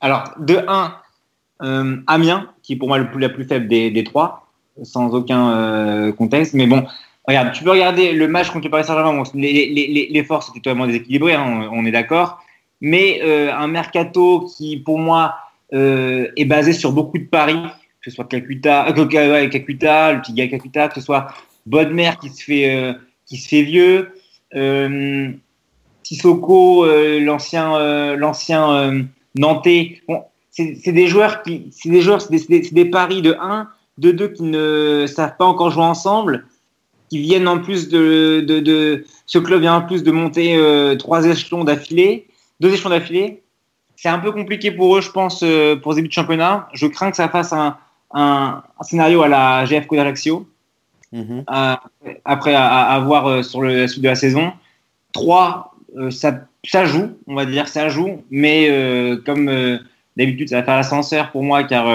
Alors, 0.00 0.34
de 0.38 0.58
1, 0.68 2.04
Amiens, 2.06 2.50
qui 2.62 2.74
est 2.74 2.76
pour 2.76 2.88
moi 2.88 2.98
le 2.98 3.10
plus, 3.10 3.20
la 3.20 3.30
plus 3.30 3.44
faible 3.44 3.66
des, 3.68 3.90
des 3.90 4.04
trois 4.04 4.45
sans 4.82 5.14
aucun 5.14 5.50
euh, 5.50 6.12
contexte. 6.12 6.54
Mais 6.54 6.66
bon, 6.66 6.84
regarde, 7.26 7.52
tu 7.52 7.64
peux 7.64 7.70
regarder 7.70 8.12
le 8.12 8.28
match 8.28 8.50
contre 8.50 8.66
le 8.66 8.70
Paris 8.70 8.84
Saint-Germain. 8.84 9.16
Bon, 9.16 9.24
les, 9.34 9.52
les, 9.52 10.08
les, 10.10 10.24
forces 10.24 10.46
sont 10.46 10.52
totalement 10.52 10.86
déséquilibrées, 10.86 11.34
hein, 11.34 11.68
on, 11.72 11.84
est 11.84 11.90
d'accord. 11.90 12.42
Mais 12.80 13.20
euh, 13.22 13.52
un 13.54 13.68
mercato 13.68 14.48
qui, 14.56 14.76
pour 14.76 14.98
moi, 14.98 15.34
euh, 15.72 16.28
est 16.36 16.44
basé 16.44 16.72
sur 16.72 16.92
beaucoup 16.92 17.18
de 17.18 17.24
paris, 17.24 17.60
que 18.00 18.10
ce 18.10 18.14
soit 18.14 18.26
Kakuta, 18.26 18.86
euh, 18.88 18.92
le 18.94 20.20
petit 20.20 20.32
gars 20.32 20.48
Kakuta, 20.48 20.88
que 20.88 20.94
ce 20.94 21.00
soit 21.00 21.28
Bodmer 21.66 22.12
qui 22.20 22.28
se 22.28 22.44
fait, 22.44 22.74
euh, 22.76 22.92
vieux, 23.50 24.12
euh, 24.54 25.32
l'ancien, 27.20 28.16
l'ancien 28.16 29.06
Nantais. 29.34 30.02
Bon, 30.06 30.22
c'est 30.50 30.92
des 30.92 31.08
joueurs 31.08 31.42
qui, 31.42 31.66
c'est 31.72 31.90
des, 31.90 32.60
des, 32.70 32.84
paris 32.84 33.22
de 33.22 33.36
1 33.40 33.68
de 33.98 34.10
deux 34.10 34.28
qui 34.28 34.42
ne 34.42 35.06
savent 35.06 35.36
pas 35.36 35.44
encore 35.44 35.70
jouer 35.70 35.84
ensemble, 35.84 36.46
qui 37.08 37.18
viennent 37.18 37.48
en 37.48 37.58
plus 37.58 37.88
de, 37.88 38.44
de, 38.46 38.60
de 38.60 39.04
ce 39.26 39.38
club 39.38 39.60
vient 39.60 39.76
en 39.76 39.82
plus 39.82 40.02
de 40.02 40.10
monter 40.10 40.56
euh, 40.56 40.96
trois 40.96 41.24
échelons 41.24 41.64
d'affilée, 41.64 42.26
deux 42.60 42.72
échelons 42.72 42.90
d'affilée. 42.90 43.42
C'est 43.96 44.08
un 44.08 44.18
peu 44.18 44.32
compliqué 44.32 44.70
pour 44.70 44.96
eux, 44.96 45.00
je 45.00 45.10
pense, 45.10 45.42
euh, 45.42 45.76
pour 45.76 45.92
ce 45.92 45.96
début 45.96 46.08
de 46.08 46.12
championnat. 46.12 46.68
Je 46.74 46.86
crains 46.86 47.10
que 47.10 47.16
ça 47.16 47.28
fasse 47.28 47.52
un, 47.52 47.76
un, 48.12 48.62
un 48.78 48.82
scénario 48.82 49.22
à 49.22 49.28
la 49.28 49.64
GF. 49.64 49.86
Mm 51.12 51.22
-hmm. 51.22 51.44
euh, 51.48 51.76
après, 52.24 52.54
à, 52.54 52.66
à, 52.94 53.00
voir 53.00 53.44
sur 53.44 53.62
le, 53.62 53.68
la 53.82 53.88
suite 53.88 54.02
de 54.02 54.08
la 54.08 54.16
saison. 54.16 54.52
Trois, 55.12 55.74
ça, 56.10 56.40
ça 56.64 56.84
joue, 56.84 57.08
on 57.26 57.34
va 57.34 57.46
dire, 57.46 57.68
ça 57.68 57.88
joue, 57.88 58.22
mais 58.30 58.60
comme 59.24 59.46
d'habitude, 60.16 60.48
ça 60.50 60.56
va 60.58 60.64
faire 60.64 60.76
l'ascenseur 60.76 61.30
pour 61.32 61.42
moi, 61.42 61.62
car, 61.62 61.86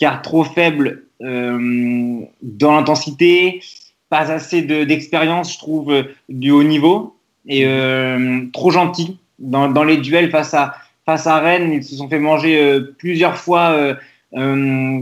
car 0.00 0.22
trop 0.22 0.44
faible 0.44 1.04
dans 1.22 2.72
l'intensité, 2.72 3.60
pas 4.08 4.30
assez 4.30 4.62
de- 4.62 4.84
d'expérience, 4.84 5.54
je 5.54 5.58
trouve, 5.58 5.92
euh, 5.92 6.02
du 6.28 6.50
haut 6.50 6.62
niveau, 6.64 7.16
et 7.46 7.64
euh, 7.66 8.42
trop 8.52 8.70
gentil 8.70 9.18
dans, 9.38 9.68
dans 9.68 9.84
les 9.84 9.96
duels 9.96 10.30
face 10.30 10.54
à, 10.54 10.74
face 11.06 11.26
à 11.26 11.38
Rennes. 11.40 11.72
Ils 11.72 11.84
se 11.84 11.96
sont 11.96 12.08
fait 12.08 12.18
manger 12.18 12.60
euh, 12.60 12.94
plusieurs 12.98 13.36
fois, 13.36 13.70
euh, 13.70 13.94
euh, 14.36 15.00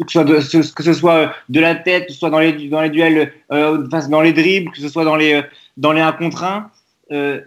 que, 0.00 0.06
ce 0.08 0.12
soit 0.12 0.24
de, 0.24 0.40
ce- 0.40 0.72
que 0.72 0.82
ce 0.82 0.92
soit 0.92 1.32
de 1.48 1.60
la 1.60 1.74
tête, 1.74 2.06
que 2.06 2.12
ce 2.12 2.18
soit 2.18 2.30
dans 2.30 2.38
les, 2.40 2.52
dans 2.68 2.80
les 2.82 2.90
duels, 2.90 3.32
euh, 3.52 3.78
dans 4.08 4.20
les 4.20 4.32
dribbles, 4.32 4.70
que 4.72 4.78
ce 4.80 4.88
soit 4.88 5.04
dans 5.04 5.16
les, 5.16 5.34
euh, 5.34 5.42
dans 5.76 5.92
les 5.92 6.00
1 6.00 6.12
contre 6.12 6.44
1. 6.44 6.70
Euh, 7.12 7.40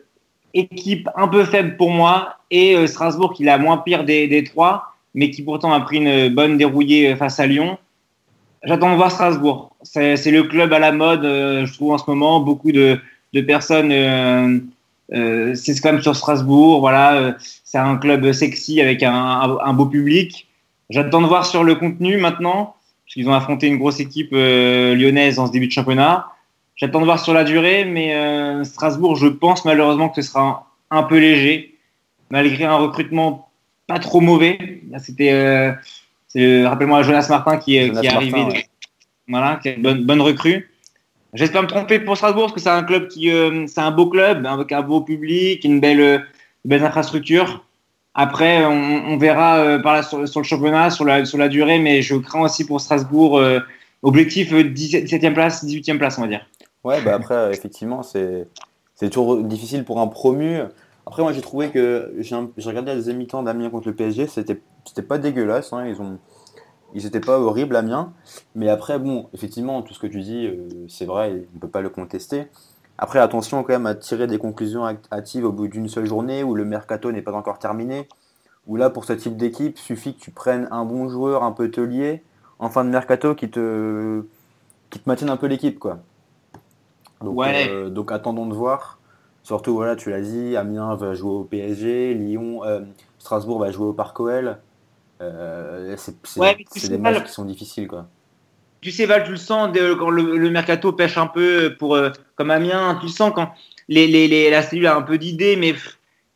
équipe 0.56 1.10
un 1.16 1.28
peu 1.28 1.46
faible 1.46 1.78
pour 1.78 1.90
moi 1.90 2.36
et 2.52 2.76
euh, 2.76 2.86
Strasbourg 2.86 3.34
qui 3.34 3.42
est 3.44 3.48
la 3.48 3.58
moins 3.58 3.78
pire 3.78 4.04
des, 4.04 4.28
des 4.28 4.44
trois, 4.44 4.93
mais 5.14 5.30
qui 5.30 5.44
pourtant 5.44 5.74
a 5.74 5.80
pris 5.82 5.98
une 5.98 6.34
bonne 6.34 6.58
dérouillée 6.58 7.16
face 7.16 7.40
à 7.40 7.48
Lyon. 7.48 7.78
J'attends 8.64 8.92
de 8.92 8.96
voir 8.96 9.12
Strasbourg. 9.12 9.76
C'est 9.84 10.32
le 10.32 10.44
club 10.44 10.72
à 10.72 10.80
la 10.80 10.94
mode, 10.94 11.26
euh, 11.26 11.66
je 11.66 11.74
trouve 11.74 11.92
en 11.92 11.98
ce 11.98 12.06
moment. 12.08 12.40
Beaucoup 12.40 12.72
de, 12.72 12.98
de 13.34 13.42
personnes, 13.42 13.92
c'est 15.10 15.82
quand 15.82 15.92
même 15.92 16.02
sur 16.02 16.16
Strasbourg. 16.16 16.80
Voilà, 16.80 17.16
euh, 17.16 17.34
c'est 17.66 17.78
un 17.78 17.98
club 17.98 18.32
sexy 18.32 18.80
avec 18.80 19.04
un, 19.04 19.74
beau 19.74 19.86
public. 19.86 20.48
J'attends 20.90 21.22
de 21.22 21.28
voir 21.28 21.46
sur 21.46 21.64
le 21.64 21.76
contenu 21.76 22.18
maintenant, 22.18 22.76
parce 23.06 23.16
qu'ils 23.16 23.28
ont 23.28 23.34
affronté 23.34 23.68
une 23.68 23.78
grosse 23.78 24.00
équipe 24.00 24.32
euh, 24.32 24.96
lyonnaise 24.96 25.40
en 25.40 25.48
ce 25.48 25.52
début 25.52 25.68
de 25.68 25.74
championnat. 25.74 26.28
J'attends 26.78 27.02
de 27.02 27.06
voir 27.06 27.20
sur 27.20 27.34
la 27.34 27.44
durée, 27.44 27.84
mais 27.86 28.64
Strasbourg, 28.64 29.16
je 29.16 29.28
pense 29.28 29.64
malheureusement 29.64 30.10
que 30.10 30.22
ce 30.22 30.28
sera 30.28 30.72
un 30.90 31.04
peu 31.04 31.20
léger, 31.20 31.78
malgré 32.32 32.66
un 32.66 32.78
recrutement 32.78 33.50
pas 33.88 34.00
trop 34.00 34.22
mauvais. 34.22 34.58
Là, 34.90 35.00
C'était, 35.00 35.32
euh, 35.32 35.72
c'est, 36.28 36.66
rappelle-moi, 36.66 37.04
Jonas 37.04 37.28
Martin 37.30 37.58
qui, 37.58 37.80
Jonas 37.88 38.02
qui 38.02 38.08
est 38.08 38.10
arrivé, 38.10 38.32
Martin, 38.32 38.48
de- 38.50 38.54
ouais. 38.58 38.68
voilà, 39.28 39.60
qui 39.62 39.70
est 39.70 39.76
une 39.76 39.82
bonne, 39.82 40.04
bonne 40.06 40.22
recrue. 40.22 40.70
J'espère 41.34 41.64
me 41.64 41.68
tromper 41.68 42.00
pour 42.00 42.16
Strasbourg 42.16 42.44
parce 42.44 42.54
que 42.54 42.60
c'est 42.62 42.70
un 42.70 42.84
club 42.84 43.08
qui, 43.08 43.32
euh, 43.32 43.66
c'est 43.68 43.82
un 43.82 43.90
beau 43.92 44.08
club 44.08 44.46
avec 44.46 44.72
un 44.72 44.82
beau 44.82 45.02
public, 45.02 45.64
une 45.64 45.80
belle, 45.80 46.02
euh, 46.02 46.20
belle 46.64 46.84
infrastructure. 46.84 47.66
Après, 48.14 48.64
on, 48.66 48.72
on 49.08 49.18
verra 49.18 49.58
euh, 49.58 49.80
par 49.80 49.94
là 49.94 50.04
sur, 50.04 50.28
sur 50.28 50.40
le 50.40 50.46
championnat, 50.46 50.92
sur 50.92 51.06
la, 51.06 51.26
sur 51.26 51.40
la 51.40 51.50
durée, 51.50 51.80
mais 51.80 52.04
je 52.04 52.16
crains 52.16 52.42
aussi 52.42 52.66
pour 52.66 52.80
Strasbourg. 52.82 53.38
euh, 53.40 53.60
objectif 54.04 54.52
euh, 54.54 54.64
17, 54.64 55.06
17e 55.06 55.34
place, 55.34 55.64
18e 55.66 55.98
place, 55.98 56.18
on 56.20 56.24
va 56.24 56.28
dire. 56.28 56.46
Ouais, 56.84 57.02
bah 57.02 57.16
après, 57.16 57.34
euh, 57.36 57.52
effectivement, 57.52 58.04
c'est 58.04 58.46
c'est 58.96 59.10
toujours 59.10 59.42
difficile 59.42 59.86
pour 59.86 60.00
un 60.00 60.08
promu. 60.08 60.60
Après, 61.14 61.22
moi, 61.22 61.32
j'ai 61.32 61.42
trouvé 61.42 61.70
que 61.70 62.12
j'ai 62.18 62.36
regardé 62.36 62.90
la 62.90 62.96
deuxième 62.96 63.18
mi-temps 63.18 63.44
d'Amiens 63.44 63.70
contre 63.70 63.88
le 63.88 63.94
PSG, 63.94 64.26
c'était 64.26 64.60
c'était 64.84 65.04
pas 65.04 65.20
dégueulasse. 65.20 65.72
hein, 65.72 65.86
ils 65.86 66.02
ont 66.02 66.18
ils 66.96 67.06
étaient 67.06 67.20
pas 67.20 67.38
horribles, 67.38 67.76
Amiens. 67.76 68.14
Mais 68.56 68.68
après, 68.68 68.98
bon, 68.98 69.30
effectivement, 69.32 69.84
tout 69.84 69.94
ce 69.94 70.00
que 70.00 70.08
tu 70.08 70.22
dis, 70.22 70.48
euh, 70.48 70.68
c'est 70.88 71.06
vrai, 71.06 71.46
on 71.56 71.60
peut 71.60 71.68
pas 71.68 71.82
le 71.82 71.90
contester. 71.90 72.48
Après, 72.98 73.20
attention 73.20 73.62
quand 73.62 73.74
même 73.74 73.86
à 73.86 73.94
tirer 73.94 74.26
des 74.26 74.40
conclusions 74.40 74.86
hâtives 75.12 75.46
au 75.46 75.52
bout 75.52 75.68
d'une 75.68 75.88
seule 75.88 76.08
journée 76.08 76.44
où 76.44 76.56
le 76.56 76.66
mercato 76.66 77.12
n'est 77.12 77.22
pas 77.22 77.34
encore 77.34 77.60
terminé. 77.60 78.08
Où 78.66 78.76
là, 78.76 78.90
pour 78.90 79.06
ce 79.06 79.14
type 79.14 79.38
d'équipe, 79.38 79.78
suffit 79.78 80.16
que 80.16 80.20
tu 80.20 80.32
prennes 80.32 80.68
un 80.72 80.84
bon 80.84 81.10
joueur 81.10 81.44
un 81.44 81.52
peu 81.52 81.70
taulier 81.70 82.24
en 82.58 82.72
fin 82.72 82.84
de 82.84 82.90
mercato 82.90 83.36
qui 83.36 83.52
te, 83.52 84.24
qui 84.90 84.98
te 84.98 85.08
maintienne 85.08 85.30
un 85.30 85.38
peu 85.38 85.46
l'équipe, 85.46 85.78
quoi. 85.78 86.00
Donc, 87.22 87.38
Ouais. 87.38 87.68
euh, 87.70 87.90
donc 87.92 88.12
attendons 88.12 88.48
de 88.48 88.56
voir. 88.56 88.98
Surtout, 89.44 89.74
voilà, 89.76 89.96
tu 89.96 90.10
l'as 90.10 90.22
dit, 90.22 90.56
Amiens 90.56 90.96
va 90.96 91.14
jouer 91.14 91.32
au 91.32 91.44
PSG, 91.44 92.14
Lyon, 92.14 92.64
euh, 92.64 92.80
Strasbourg 93.20 93.60
va 93.60 93.72
jouer 93.72 93.88
au 93.88 93.94
Parc 93.94 94.18
OL. 94.20 94.58
Euh, 95.22 95.96
c'est 95.98 96.16
Ouais, 96.40 96.58
des 96.90 96.98
matchs 96.98 97.24
qui 97.26 97.32
sont 97.32 97.46
difficiles, 97.46 97.88
quoi. 97.88 98.08
Tu 98.82 98.92
sais, 98.92 99.06
Val, 99.06 99.24
tu 99.24 99.32
le 99.32 99.38
sens 99.38 99.70
quand 100.00 100.10
le, 100.10 100.38
le 100.38 100.50
mercato 100.50 100.92
pêche 100.92 101.18
un 101.18 101.28
peu 101.28 101.76
pour, 101.78 101.96
euh, 101.96 102.10
comme 102.36 102.52
Amiens. 102.52 102.96
Tu 103.00 103.06
le 103.08 103.12
sens 103.12 103.32
quand 103.34 103.54
les, 103.88 104.08
les, 104.08 104.28
les, 104.28 104.50
la 104.50 104.62
cellule 104.62 104.88
a 104.88 104.96
un 104.96 105.02
peu 105.02 105.18
d'idées, 105.18 105.56
mais 105.56 105.74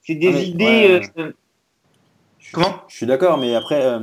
c'est 0.01 0.15
des 0.15 0.27
Ah, 0.27 0.31
mais- 0.31 0.45
idées. 0.45 1.01
ouais. 1.17 1.33
Je- 2.39 2.51
Comment? 2.53 2.83
Je 2.87 2.95
suis 2.95 3.05
d'accord, 3.05 3.37
mais 3.37 3.53
après, 3.55 3.99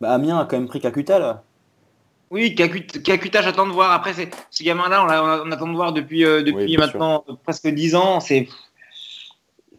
bah, 0.00 0.12
Amiens 0.12 0.38
a 0.38 0.44
quand 0.44 0.56
même 0.58 0.66
pris 0.68 0.80
Kakuta, 0.80 1.18
là. 1.20 1.42
Oui, 2.30 2.54
Kakuta, 2.54 3.42
j'attends 3.42 3.66
de 3.66 3.72
voir. 3.72 3.90
Après, 3.92 4.12
ce 4.50 4.62
gamin-là, 4.62 5.04
on, 5.44 5.50
attend 5.50 5.68
de 5.68 5.74
voir 5.74 5.92
depuis, 5.92 6.24
euh, 6.24 6.42
depuis 6.42 6.66
Oui, 6.66 6.76
maintenant 6.76 7.24
euh, 7.28 7.34
presque 7.42 7.66
10 7.68 7.94
ans. 7.94 8.20
C'est, 8.20 8.48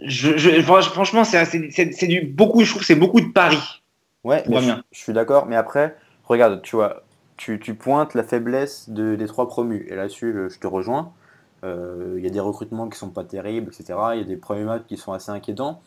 je, 0.02 0.38
je- 0.38 0.62
franchement, 0.62 1.24
c'est 1.24 1.38
assez- 1.38 1.70
c'est 1.72 1.92
c'est 1.94 2.08
du 2.08 2.22
beaucoup. 2.22 2.64
Je 2.64 2.70
trouve 2.72 2.82
que 2.82 2.88
c'est 2.88 2.96
beaucoup 2.96 3.22
de 3.22 3.32
paris. 3.32 3.82
Ouais, 4.24 4.44
mais 4.48 4.62
je, 4.62 4.72
je 4.92 5.00
suis 5.00 5.14
d'accord, 5.14 5.46
mais 5.46 5.56
après, 5.56 5.96
regarde, 6.26 6.62
tu 6.62 6.76
vois, 6.76 7.04
tu, 7.38 7.60
tu 7.60 7.76
pointes 7.76 8.14
la 8.16 8.24
faiblesse 8.24 8.90
de- 8.90 9.16
des 9.16 9.28
trois 9.28 9.48
promus, 9.48 9.86
et 9.90 9.96
là-dessus, 9.96 10.34
je, 10.34 10.50
je 10.50 10.60
te 10.60 10.68
rejoins. 10.68 11.14
Euh, 11.64 12.16
Il 12.18 12.24
y 12.24 12.28
a 12.28 12.30
des 12.30 12.40
recrutements 12.40 12.90
qui 12.90 12.98
sont 12.98 13.10
pas 13.10 13.24
terribles, 13.24 13.72
etc. 13.74 13.98
Il 14.14 14.20
y 14.20 14.22
a 14.22 14.26
des 14.26 14.38
premiers 14.38 14.64
matchs 14.64 14.84
qui 14.88 14.98
sont 14.98 15.14
assez 15.14 15.32
inquiétants, 15.32 15.82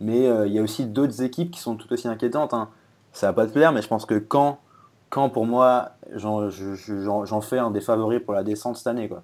mais 0.00 0.26
euh, 0.26 0.46
il 0.46 0.52
y 0.52 0.58
a 0.58 0.62
aussi 0.62 0.84
d'autres 0.86 1.22
équipes 1.22 1.50
qui 1.50 1.60
sont 1.60 1.76
tout 1.76 1.92
aussi 1.92 2.08
inquiétantes. 2.08 2.54
hein. 2.54 2.70
Ça 3.12 3.28
va 3.28 3.32
pas 3.32 3.46
te 3.46 3.52
plaire, 3.52 3.72
mais 3.72 3.82
je 3.82 3.88
pense 3.88 4.04
que 4.06 4.14
quand, 4.18 4.58
quand 5.16 5.30
pour 5.30 5.46
moi, 5.46 5.92
j'en 6.14 6.50
je- 6.50 6.74
je- 6.74 7.00
j'en- 7.02 7.24
j'en 7.24 7.40
fais 7.40 7.56
un 7.56 7.70
des 7.70 7.80
favoris 7.80 8.20
pour 8.22 8.34
la 8.34 8.42
descente 8.44 8.76
cette 8.76 8.86
année, 8.86 9.08
quoi. 9.08 9.22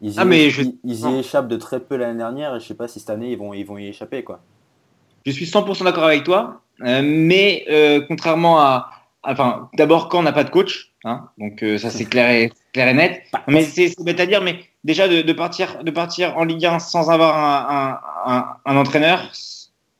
Ils 0.00 0.14
y, 0.14 0.18
Ah, 0.18 0.24
mais 0.24 0.50
je- 0.50 0.62
ils, 0.62 0.74
ils 0.82 0.98
y 1.00 1.02
non. 1.04 1.18
échappent 1.20 1.46
de 1.46 1.56
très 1.56 1.78
peu 1.78 1.94
l'année 1.96 2.18
dernière, 2.18 2.56
et 2.56 2.58
je 2.60 2.66
sais 2.66 2.74
pas 2.74 2.88
si 2.88 2.98
cette 2.98 3.10
année 3.10 3.30
ils 3.30 3.38
vont, 3.38 3.54
ils 3.54 3.62
vont 3.64 3.78
y 3.78 3.86
échapper, 3.86 4.24
quoi. 4.24 4.40
Je 5.24 5.30
suis 5.30 5.46
100% 5.46 5.84
d'accord 5.84 6.02
avec 6.02 6.24
toi, 6.24 6.62
euh, 6.82 7.00
mais 7.04 7.64
euh, 7.70 8.00
contrairement 8.08 8.58
à, 8.58 8.90
enfin, 9.22 9.68
d'abord 9.78 10.08
quand 10.08 10.18
on 10.18 10.22
n'a 10.24 10.32
pas 10.32 10.42
de 10.42 10.50
coach, 10.50 10.92
hein, 11.04 11.28
donc 11.38 11.62
euh, 11.62 11.78
ça 11.78 11.90
c'est 11.90 12.04
clair 12.12 12.28
et 12.30 12.50
clair 12.72 12.88
et 12.88 12.94
net. 12.94 13.22
Mais 13.46 13.62
c'est 13.62 13.94
bête 14.02 14.18
à 14.18 14.26
dire, 14.26 14.42
mais 14.42 14.58
déjà 14.82 15.06
de, 15.06 15.22
de 15.22 15.32
partir, 15.32 15.84
de 15.84 15.90
partir 15.92 16.36
en 16.38 16.42
Ligue 16.44 16.66
1 16.66 16.80
sans 16.80 17.08
avoir 17.08 17.36
un, 17.38 18.00
un, 18.26 18.34
un, 18.34 18.46
un 18.66 18.76
entraîneur, 18.76 19.30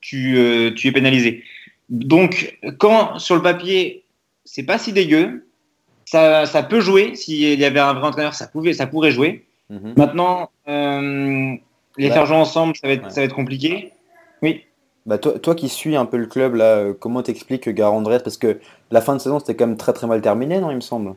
tu, 0.00 0.72
tu 0.76 0.88
es 0.88 0.92
pénalisé. 0.92 1.44
Donc 1.88 2.58
quand 2.78 3.18
sur 3.20 3.36
le 3.36 3.42
papier 3.42 3.99
c'est 4.52 4.64
pas 4.64 4.78
si 4.78 4.92
dégueu, 4.92 5.46
ça, 6.04 6.44
ça 6.44 6.64
peut 6.64 6.80
jouer. 6.80 7.14
S'il 7.14 7.36
y 7.60 7.64
avait 7.64 7.78
un 7.78 7.94
vrai 7.94 8.08
entraîneur, 8.08 8.34
ça 8.34 8.48
pouvait, 8.48 8.72
ça 8.72 8.88
pourrait 8.88 9.12
jouer. 9.12 9.44
Mhm. 9.70 9.94
Maintenant, 9.96 10.50
euh, 10.68 11.54
les 11.96 12.08
Bah, 12.08 12.14
faire 12.14 12.26
jouer 12.26 12.36
ensemble, 12.36 12.74
ça 12.74 12.88
va 12.88 12.94
être, 12.94 13.04
ouais. 13.04 13.10
ça 13.10 13.20
va 13.20 13.26
être 13.26 13.34
compliqué. 13.34 13.92
Oui. 14.42 14.62
Bah 15.06 15.18
toi, 15.18 15.38
toi 15.38 15.54
qui 15.54 15.68
suis 15.68 15.94
un 15.94 16.04
peu 16.04 16.16
le 16.16 16.26
club 16.26 16.56
là, 16.56 16.64
euh, 16.78 16.94
comment 16.98 17.22
t'expliques 17.22 17.68
Garandres 17.68 18.22
Parce 18.22 18.36
que 18.36 18.58
la 18.90 19.00
fin 19.00 19.14
de 19.14 19.20
saison 19.20 19.38
c'était 19.38 19.54
quand 19.54 19.68
même 19.68 19.76
très 19.76 19.92
très 19.92 20.06
mal 20.08 20.20
terminé, 20.20 20.60
non 20.60 20.70
il 20.70 20.76
me 20.76 20.80
semble? 20.82 21.14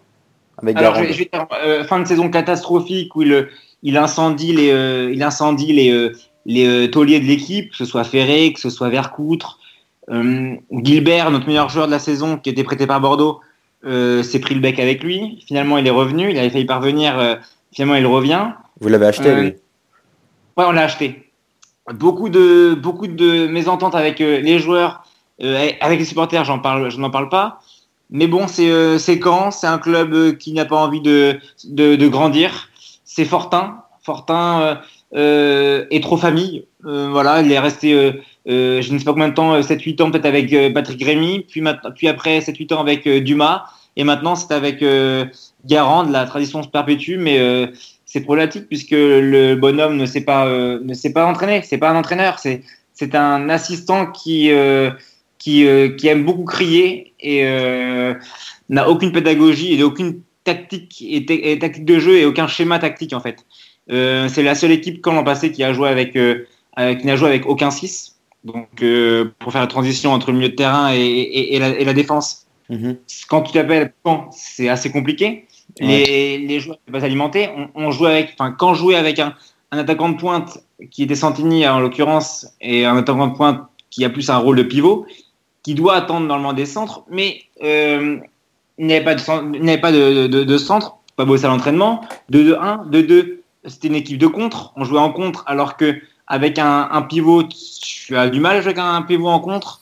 Avec 0.61 0.77
Alors, 0.77 0.93
je, 0.93 0.99
Garandres. 1.01 1.13
je 1.13 1.19
vais 1.23 1.29
dire, 1.33 1.47
euh, 1.65 1.83
fin 1.85 1.99
de 1.99 2.07
saison 2.07 2.29
catastrophique 2.29 3.15
où 3.15 3.23
il, 3.23 3.49
il 3.81 3.97
incendie 3.97 4.53
les, 4.53 4.71
euh, 4.71 5.11
il 5.11 5.21
incendie 5.23 5.73
les, 5.73 6.11
les 6.45 6.91
tauliers 6.91 7.19
de 7.19 7.25
l'équipe, 7.25 7.71
que 7.71 7.77
ce 7.77 7.85
soit 7.85 8.03
Ferré, 8.03 8.53
que 8.53 8.59
ce 8.59 8.69
soit 8.69 8.89
Vercoutre. 8.89 9.59
Euh, 10.09 10.55
Gilbert, 10.71 11.31
notre 11.31 11.47
meilleur 11.47 11.69
joueur 11.69 11.87
de 11.87 11.91
la 11.91 11.99
saison, 11.99 12.37
qui 12.37 12.49
était 12.49 12.63
prêté 12.63 12.87
par 12.87 12.99
Bordeaux, 12.99 13.39
euh, 13.85 14.23
s'est 14.23 14.39
pris 14.39 14.55
le 14.55 14.61
bec 14.61 14.79
avec 14.79 15.03
lui. 15.03 15.43
Finalement, 15.47 15.77
il 15.77 15.87
est 15.87 15.91
revenu. 15.91 16.31
Il 16.31 16.37
avait 16.37 16.49
failli 16.49 16.65
parvenir. 16.65 17.17
euh, 17.19 17.35
finalement, 17.71 17.95
il 17.95 18.05
revient. 18.05 18.47
Vous 18.79 18.89
l'avez 18.89 19.07
acheté 19.07 19.35
lui? 19.35 19.53
Ouais, 20.57 20.65
on 20.67 20.71
l'a 20.71 20.83
acheté. 20.83 21.31
Beaucoup 21.93 22.29
de, 22.29 22.75
beaucoup 22.75 23.07
de 23.07 23.47
mésententes 23.47 23.95
avec 23.95 24.19
les 24.19 24.59
joueurs, 24.59 25.03
avec 25.39 25.99
les 25.99 26.05
supporters, 26.05 26.45
j'en 26.45 26.59
parle, 26.59 26.89
je 26.89 26.97
n'en 26.97 27.09
parle 27.09 27.29
pas. 27.29 27.59
Mais 28.09 28.27
bon, 28.27 28.47
c'est 28.47 28.69
euh, 28.69 28.99
c'est 28.99 29.19
un 29.63 29.77
club 29.79 30.37
qui 30.37 30.53
n'a 30.53 30.65
pas 30.65 30.75
envie 30.77 31.01
de, 31.01 31.39
de, 31.65 31.95
de 31.95 32.07
grandir. 32.07 32.69
C'est 33.03 33.25
Fortin. 33.25 33.81
Fortin 34.03 34.61
euh, 34.61 34.75
euh, 35.15 35.85
est 35.89 36.03
trop 36.03 36.17
famille. 36.17 36.65
Euh, 36.85 37.09
voilà, 37.09 37.41
il 37.41 37.51
est 37.51 37.59
resté, 37.59 37.93
euh, 37.93 38.11
euh, 38.49 38.81
je 38.81 38.93
ne 38.93 38.99
sais 38.99 39.05
pas 39.05 39.13
combien 39.13 39.29
de 39.29 39.33
temps, 39.33 39.59
7-8 39.61 40.01
ans 40.01 40.11
peut-être 40.11 40.25
avec 40.25 40.51
euh, 40.53 40.71
Patrick 40.71 41.03
Rémy, 41.03 41.45
puis, 41.47 41.63
puis 41.95 42.07
après 42.07 42.39
7-8 42.39 42.73
ans 42.73 42.81
avec 42.81 43.07
euh, 43.07 43.21
Dumas, 43.21 43.63
et 43.95 44.03
maintenant 44.03 44.35
c'est 44.35 44.53
avec 44.53 44.81
euh, 44.81 45.25
Garand, 45.65 46.03
la 46.03 46.25
tradition 46.25 46.61
se 46.61 46.67
perpétue, 46.67 47.17
mais 47.17 47.39
euh, 47.39 47.67
c'est 48.05 48.21
problématique 48.21 48.67
puisque 48.67 48.91
le 48.91 49.55
bonhomme 49.55 49.97
ne 49.97 50.05
sait 50.05 50.21
pas 50.21 50.45
euh, 50.45 50.79
ne 50.83 50.93
sait 50.93 51.13
pas 51.13 51.25
entraîner, 51.25 51.61
c'est 51.63 51.77
pas 51.77 51.89
un 51.89 51.95
entraîneur, 51.95 52.39
c'est 52.39 52.63
c'est 52.93 53.15
un 53.15 53.49
assistant 53.49 54.11
qui 54.11 54.51
euh, 54.51 54.91
qui 55.39 55.65
euh, 55.65 55.89
qui 55.89 56.07
aime 56.07 56.25
beaucoup 56.25 56.43
crier 56.43 57.13
et 57.19 57.45
euh, 57.45 58.13
n'a 58.69 58.89
aucune 58.89 59.11
pédagogie 59.11 59.73
et 59.73 59.83
aucune 59.83 60.21
tactique 60.43 61.01
et, 61.01 61.51
et 61.51 61.59
tactique 61.59 61.85
de 61.85 61.99
jeu 61.99 62.17
et 62.17 62.25
aucun 62.25 62.47
schéma 62.47 62.77
tactique 62.79 63.13
en 63.13 63.19
fait. 63.19 63.45
Euh, 63.91 64.27
c'est 64.29 64.43
la 64.43 64.55
seule 64.55 64.71
équipe 64.71 65.01
quand 65.01 65.13
l'an 65.13 65.23
passé 65.23 65.51
qui 65.51 65.63
a 65.63 65.73
joué 65.73 65.89
avec 65.89 66.15
euh, 66.15 66.45
qui 66.77 67.05
n'a 67.05 67.15
joué 67.15 67.29
avec 67.29 67.45
aucun 67.45 67.71
6. 67.71 68.15
Donc 68.43 68.67
euh, 68.81 69.31
pour 69.39 69.51
faire 69.51 69.61
la 69.61 69.67
transition 69.67 70.11
entre 70.11 70.31
le 70.31 70.37
milieu 70.37 70.49
de 70.49 70.55
terrain 70.55 70.93
et, 70.93 70.97
et, 70.99 71.55
et 71.55 71.59
la, 71.59 71.69
et 71.69 71.85
la 71.85 71.93
défense, 71.93 72.39
Mhm. 72.69 72.95
quand 73.29 73.41
tu 73.41 73.51
t'appelles 73.51 73.93
Caen, 74.05 74.29
c'est 74.31 74.69
assez 74.69 74.89
compliqué. 74.89 75.45
Les, 75.81 76.37
les 76.37 76.59
joueurs 76.61 76.77
ne 76.87 76.91
peuvent 76.91 77.01
pas 77.01 77.05
s'alimenter. 77.05 77.49
On, 77.57 77.67
on 77.75 77.91
jouait 77.91 78.11
avec, 78.11 78.35
enfin, 78.39 78.51
quand 78.57 78.73
jouer 78.73 78.95
avec 78.95 79.19
un, 79.19 79.35
un 79.71 79.77
attaquant 79.77 80.09
de 80.09 80.17
pointe 80.17 80.59
qui 80.89 81.03
était 81.03 81.15
Santini 81.15 81.67
en 81.67 81.81
l'occurrence 81.81 82.47
et 82.61 82.85
un 82.85 82.95
attaquant 82.95 83.27
de 83.27 83.35
pointe 83.35 83.61
qui 83.89 84.05
a 84.05 84.09
plus 84.09 84.29
un 84.29 84.37
rôle 84.37 84.55
de 84.55 84.63
pivot, 84.63 85.05
qui 85.61 85.75
doit 85.75 85.95
attendre 85.95 86.25
normalement 86.25 86.53
des 86.53 86.65
centres, 86.65 87.03
mais 87.09 87.41
euh, 87.63 88.17
n'avait 88.77 89.03
pas, 89.03 89.15
de, 89.15 89.57
n'avait 89.59 89.81
pas 89.81 89.91
de, 89.91 90.27
de, 90.27 90.43
de 90.45 90.57
centre, 90.57 90.95
pas 91.17 91.25
bossé 91.25 91.45
à 91.45 91.49
l'entraînement. 91.49 92.01
2-2-1, 92.31 92.89
2-2, 92.89 93.39
c'était 93.65 93.89
une 93.89 93.95
équipe 93.95 94.17
de 94.17 94.27
contre, 94.27 94.71
on 94.77 94.85
jouait 94.85 94.99
en 94.99 95.11
contre, 95.11 95.43
alors 95.47 95.75
que 95.75 95.99
avec 96.33 96.57
un, 96.57 96.89
un 96.91 97.03
pivot, 97.03 97.43
tu 97.43 98.17
as 98.17 98.27
du 98.27 98.39
mal 98.39 98.57
avec 98.57 98.79
un 98.79 99.03
pivot 99.03 99.27
en 99.27 99.39
contre. 99.39 99.81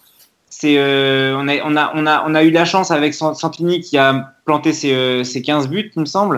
C'est, 0.49 0.77
euh, 0.77 1.33
on, 1.37 1.47
a, 1.47 1.63
on, 1.63 1.77
a, 1.77 1.93
on, 1.95 2.05
a, 2.05 2.23
on 2.27 2.35
a 2.35 2.43
eu 2.43 2.51
la 2.51 2.65
chance 2.65 2.91
avec 2.91 3.13
San- 3.13 3.35
Santini 3.35 3.79
qui 3.79 3.97
a 3.97 4.33
planté 4.43 4.73
ses, 4.73 4.91
euh, 4.93 5.23
ses 5.23 5.41
15 5.41 5.69
buts, 5.69 5.91
il 5.95 6.01
me 6.01 6.05
semble, 6.05 6.37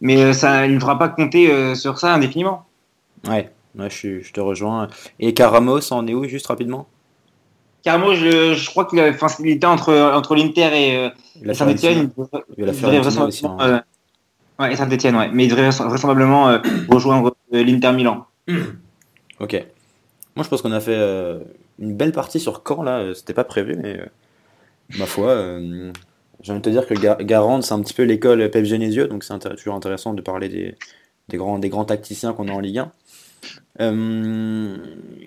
mais 0.00 0.20
euh, 0.20 0.32
ça, 0.32 0.66
il 0.66 0.74
ne 0.74 0.80
fera 0.80 0.98
pas 0.98 1.08
compter 1.08 1.50
euh, 1.52 1.76
sur 1.76 1.98
ça 2.00 2.12
indéfiniment. 2.12 2.66
Ouais, 3.28 3.50
ouais 3.78 3.88
je, 3.88 4.32
te 4.32 4.40
rejoins. 4.40 4.88
Et 5.20 5.32
Caramos, 5.32 5.92
en 5.92 6.08
est 6.08 6.14
où, 6.14 6.24
juste 6.24 6.48
rapidement? 6.48 6.88
Car 7.84 8.00
moi, 8.00 8.16
je, 8.16 8.54
je 8.54 8.68
crois 8.68 8.84
qu'il 8.84 8.98
il 8.98 9.48
était 9.48 9.66
entre, 9.66 9.94
entre 9.94 10.34
l'Inter 10.34 10.70
et, 10.74 11.10
La 11.40 11.52
et 11.52 11.54
Saint-Etienne. 11.54 12.10
Il 12.58 12.64
aussi, 12.68 13.46
hein. 13.46 13.82
ouais, 14.58 14.72
et 14.72 14.76
Saint-Etienne, 14.76 15.14
ouais. 15.14 15.30
Mais 15.32 15.44
il 15.44 15.50
devrait 15.50 15.70
vraisemblablement 15.70 16.48
vraisemblablement, 16.48 16.48
euh, 16.48 16.58
rejoindre 16.90 17.36
euh, 17.54 17.62
l'Inter 17.62 17.92
Milan. 17.92 18.26
Ok. 19.42 19.54
Moi, 20.36 20.44
je 20.44 20.48
pense 20.48 20.62
qu'on 20.62 20.72
a 20.72 20.80
fait 20.80 20.96
euh, 20.96 21.40
une 21.78 21.94
belle 21.96 22.12
partie 22.12 22.40
sur 22.40 22.62
Caen, 22.66 22.82
là. 22.82 23.00
euh, 23.00 23.14
C'était 23.14 23.34
pas 23.34 23.44
prévu, 23.44 23.76
mais 23.76 24.00
euh, 24.00 24.06
ma 24.98 25.06
foi, 25.06 25.30
euh, 25.30 25.92
j'ai 26.42 26.52
envie 26.52 26.60
de 26.60 26.64
te 26.66 26.70
dire 26.70 26.86
que 26.86 26.94
Ga- 26.94 27.18
Garande, 27.22 27.62
c'est 27.64 27.74
un 27.74 27.82
petit 27.82 27.94
peu 27.94 28.04
l'école 28.04 28.50
Pep 28.50 28.64
Genesio, 28.64 29.06
donc 29.06 29.24
c'est 29.24 29.34
intér- 29.34 29.56
toujours 29.56 29.74
intéressant 29.74 30.14
de 30.14 30.22
parler 30.22 30.48
des, 30.48 30.74
des, 31.28 31.36
grands, 31.36 31.58
des 31.58 31.68
grands 31.68 31.84
tacticiens 31.84 32.32
qu'on 32.34 32.48
a 32.48 32.52
en 32.52 32.60
Ligue 32.60 32.78
1. 32.78 32.92
Euh, 33.80 34.76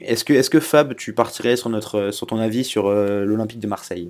est-ce 0.01 0.23
que, 0.49 0.59
Fab, 0.59 0.95
tu 0.95 1.13
partirais 1.13 1.57
sur, 1.57 1.69
notre, 1.69 2.11
sur 2.11 2.27
ton 2.27 2.39
avis 2.39 2.63
sur 2.63 2.89
l'Olympique 2.91 3.59
de 3.59 3.67
Marseille? 3.67 4.07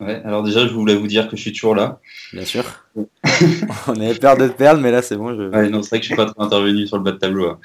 Ouais, 0.00 0.20
alors 0.24 0.42
déjà, 0.42 0.66
je 0.66 0.72
voulais 0.74 0.96
vous 0.96 1.06
dire 1.06 1.28
que 1.28 1.36
je 1.36 1.42
suis 1.42 1.52
toujours 1.52 1.74
là. 1.74 2.00
Bien 2.32 2.44
sûr. 2.44 2.64
On 3.88 3.92
avait 4.00 4.14
peur 4.14 4.36
de 4.36 4.48
te 4.48 4.52
perdre, 4.52 4.80
mais 4.80 4.90
là, 4.90 5.02
c'est 5.02 5.16
bon. 5.16 5.34
Je... 5.34 5.42
Ouais, 5.50 5.68
non, 5.70 5.82
c'est 5.82 5.90
vrai 5.90 5.98
que 6.00 6.04
je 6.04 6.08
suis 6.08 6.16
pas 6.16 6.26
trop 6.26 6.42
intervenu 6.42 6.86
sur 6.86 6.96
le 6.96 7.02
bas 7.04 7.12
de 7.12 7.18
tableau. 7.18 7.46
là. 7.46 7.58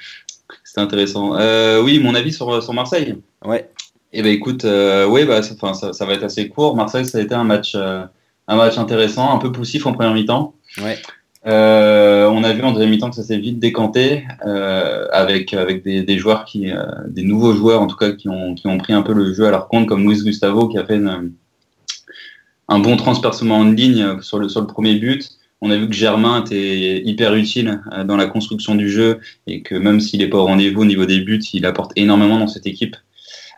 C'était 0.70 0.82
intéressant. 0.82 1.34
Euh, 1.34 1.82
oui, 1.82 1.98
mon 1.98 2.14
avis 2.14 2.32
sur, 2.32 2.62
sur 2.62 2.72
Marseille. 2.72 3.16
Ouais. 3.44 3.68
Eh 4.12 4.22
ben 4.22 4.32
écoute, 4.32 4.64
euh, 4.64 5.04
ouais, 5.04 5.24
bah, 5.24 5.42
ça, 5.42 5.54
enfin, 5.60 5.74
ça, 5.74 5.92
ça 5.92 6.06
va 6.06 6.12
être 6.12 6.22
assez 6.22 6.48
court. 6.48 6.76
Marseille, 6.76 7.04
ça 7.04 7.18
a 7.18 7.20
été 7.22 7.34
un 7.34 7.42
match, 7.42 7.72
euh, 7.74 8.04
un 8.46 8.54
match 8.54 8.78
intéressant, 8.78 9.34
un 9.34 9.38
peu 9.38 9.50
poussif 9.50 9.84
en 9.86 9.92
première 9.92 10.14
mi-temps. 10.14 10.54
Ouais. 10.80 10.96
Euh, 11.48 12.28
on 12.28 12.44
a 12.44 12.52
vu 12.52 12.62
en 12.62 12.70
deuxième 12.70 12.90
mi-temps 12.90 13.10
que 13.10 13.16
ça 13.16 13.24
s'est 13.24 13.38
vite 13.38 13.58
décanté 13.58 14.22
euh, 14.46 15.08
avec 15.10 15.54
avec 15.54 15.82
des, 15.82 16.02
des 16.04 16.18
joueurs 16.18 16.44
qui, 16.44 16.70
des 17.08 17.22
nouveaux 17.24 17.54
joueurs 17.54 17.80
en 17.82 17.88
tout 17.88 17.96
cas 17.96 18.12
qui 18.12 18.28
ont 18.28 18.54
qui 18.54 18.68
ont 18.68 18.78
pris 18.78 18.92
un 18.92 19.02
peu 19.02 19.12
le 19.12 19.34
jeu 19.34 19.46
à 19.48 19.50
leur 19.50 19.66
compte, 19.66 19.88
comme 19.88 20.08
Luis 20.08 20.22
Gustavo 20.22 20.68
qui 20.68 20.78
a 20.78 20.84
fait 20.86 20.96
une- 20.96 21.32
un 22.68 22.78
bon 22.78 22.96
transpercement 22.96 23.56
en 23.56 23.64
ligne 23.64 24.20
sur 24.22 24.38
le 24.38 24.48
sur 24.48 24.60
le 24.60 24.68
premier 24.68 24.94
but. 24.94 25.30
On 25.62 25.70
a 25.70 25.76
vu 25.76 25.88
que 25.88 25.94
Germain 25.94 26.42
était 26.42 27.02
hyper 27.04 27.34
utile 27.34 27.80
euh, 27.92 28.04
dans 28.04 28.16
la 28.16 28.26
construction 28.26 28.74
du 28.74 28.90
jeu 28.90 29.20
et 29.46 29.62
que 29.62 29.74
même 29.74 30.00
s'il 30.00 30.20
n'est 30.20 30.28
pas 30.28 30.38
au 30.38 30.46
rendez-vous 30.46 30.82
au 30.82 30.86
niveau 30.86 31.06
des 31.06 31.20
buts, 31.20 31.42
il 31.52 31.66
apporte 31.66 31.92
énormément 31.96 32.38
dans 32.38 32.48
cette 32.48 32.66
équipe. 32.66 32.96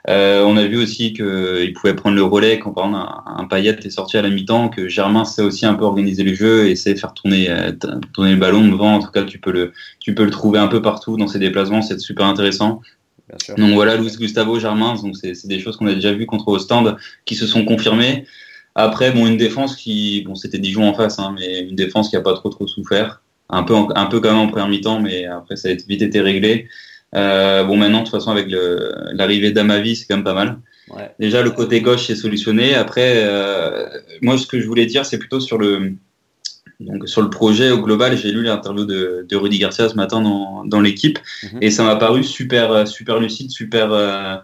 Euh, 0.09 0.43
on 0.45 0.57
a 0.57 0.65
vu 0.65 0.79
aussi 0.79 1.13
qu'il 1.13 1.73
pouvait 1.75 1.95
prendre 1.95 2.17
le 2.17 2.25
relais 2.25 2.59
quand 2.59 2.73
par 2.73 2.87
exemple 2.87 3.07
un, 3.25 3.41
un 3.41 3.45
Payet 3.45 3.77
est 3.85 3.91
sorti 3.91 4.17
à 4.17 4.23
la 4.23 4.31
mi-temps, 4.31 4.69
que 4.69 4.89
Germain 4.89 5.25
sait 5.25 5.43
aussi 5.43 5.65
un 5.65 5.75
peu 5.75 5.85
organiser 5.85 6.25
le 6.25 6.35
jeu 6.35 6.69
et 6.69 6.75
sait 6.75 6.97
faire 6.97 7.15
tourner, 7.15 7.49
euh, 7.49 7.71
tourner 8.13 8.33
le 8.33 8.39
ballon 8.39 8.67
devant. 8.67 8.97
En 8.97 8.99
tout 8.99 9.13
cas, 9.13 9.23
tu 9.23 9.39
peux 9.39 9.53
le, 9.53 9.73
tu 10.01 10.13
peux 10.15 10.25
le 10.25 10.31
trouver 10.31 10.59
un 10.59 10.67
peu 10.67 10.83
partout 10.83 11.17
dans 11.17 11.29
ses 11.29 11.39
déplacements, 11.39 11.83
c'est 11.83 12.01
super 12.01 12.27
intéressant. 12.27 12.81
Bien 13.29 13.39
sûr. 13.39 13.55
Donc 13.55 13.75
voilà, 13.75 13.97
Luis 13.97 14.11
Gustavo, 14.19 14.59
Germain, 14.59 14.97
donc 14.97 15.17
c'est 15.17 15.35
c'est 15.35 15.47
des 15.47 15.61
choses 15.61 15.77
qu'on 15.77 15.87
a 15.87 15.95
déjà 15.95 16.13
vues 16.13 16.27
contre 16.27 16.49
Ostende 16.49 16.97
qui 17.25 17.37
se 17.37 17.47
sont 17.47 17.65
confirmées. 17.65 18.27
Après, 18.75 19.11
bon, 19.13 19.27
une 19.27 19.37
défense 19.37 19.77
qui, 19.77 20.23
bon, 20.27 20.35
c'était 20.35 20.59
Dijon 20.59 20.89
en 20.89 20.95
face, 20.95 21.19
hein, 21.19 21.35
mais 21.39 21.61
une 21.61 21.77
défense 21.77 22.09
qui 22.09 22.17
a 22.17 22.21
pas 22.21 22.33
trop 22.35 22.49
trop 22.49 22.67
souffert, 22.67 23.21
un 23.51 23.63
peu, 23.65 23.75
en- 23.75 23.89
un 23.95 24.07
peu 24.07 24.21
quand 24.21 24.31
même 24.31 24.39
en 24.39 24.49
première 24.49 24.69
mi-temps, 24.69 25.01
mais 25.01 25.27
après 25.27 25.57
ça 25.57 25.69
a 25.69 25.75
vite 25.75 26.03
été 26.03 26.21
réglé. 26.21 26.69
Euh, 27.15 27.65
bon, 27.65 27.77
maintenant, 27.77 27.99
de 27.99 28.05
toute 28.05 28.13
façon, 28.15 28.31
avec 28.31 28.47
l'arrivée 29.13 29.53
d'Amavi, 29.53 29.97
c'est 29.97 30.07
quand 30.07 30.17
même 30.17 30.25
pas 30.25 30.33
mal. 30.33 30.59
Ouais. 30.89 31.11
Déjà, 31.21 31.43
le 31.43 31.51
côté 31.51 31.81
gauche 31.83 32.09
est 32.09 32.17
solutionné. 32.17 32.75
Après, 32.75 33.13
euh, 33.17 33.87
moi, 34.23 34.39
ce 34.39 34.47
que 34.47 34.59
je 34.59 34.67
voulais 34.67 34.87
dire, 34.87 35.05
c'est 35.05 35.19
plutôt 35.19 35.39
sur 35.41 35.59
le, 35.59 35.93
donc, 36.81 37.07
sur 37.09 37.21
le 37.23 37.29
projet 37.31 37.71
au 37.71 37.83
global. 37.83 38.17
J'ai 38.17 38.33
lu 38.33 38.43
l'interview 38.43 38.85
de, 38.87 39.27
de 39.29 39.37
Rudy 39.37 39.59
Garcia 39.59 39.89
ce 39.91 39.95
matin 39.95 40.21
dans, 40.23 40.65
dans 40.65 40.81
l'équipe 40.81 41.19
Mhm. 41.53 41.59
et 41.61 41.71
ça 41.71 41.83
m'a 41.85 41.97
paru 41.97 42.25
super, 42.25 42.89
super 42.89 43.21
lucide, 43.21 43.51
super. 43.51 43.93
Euh, 43.93 44.37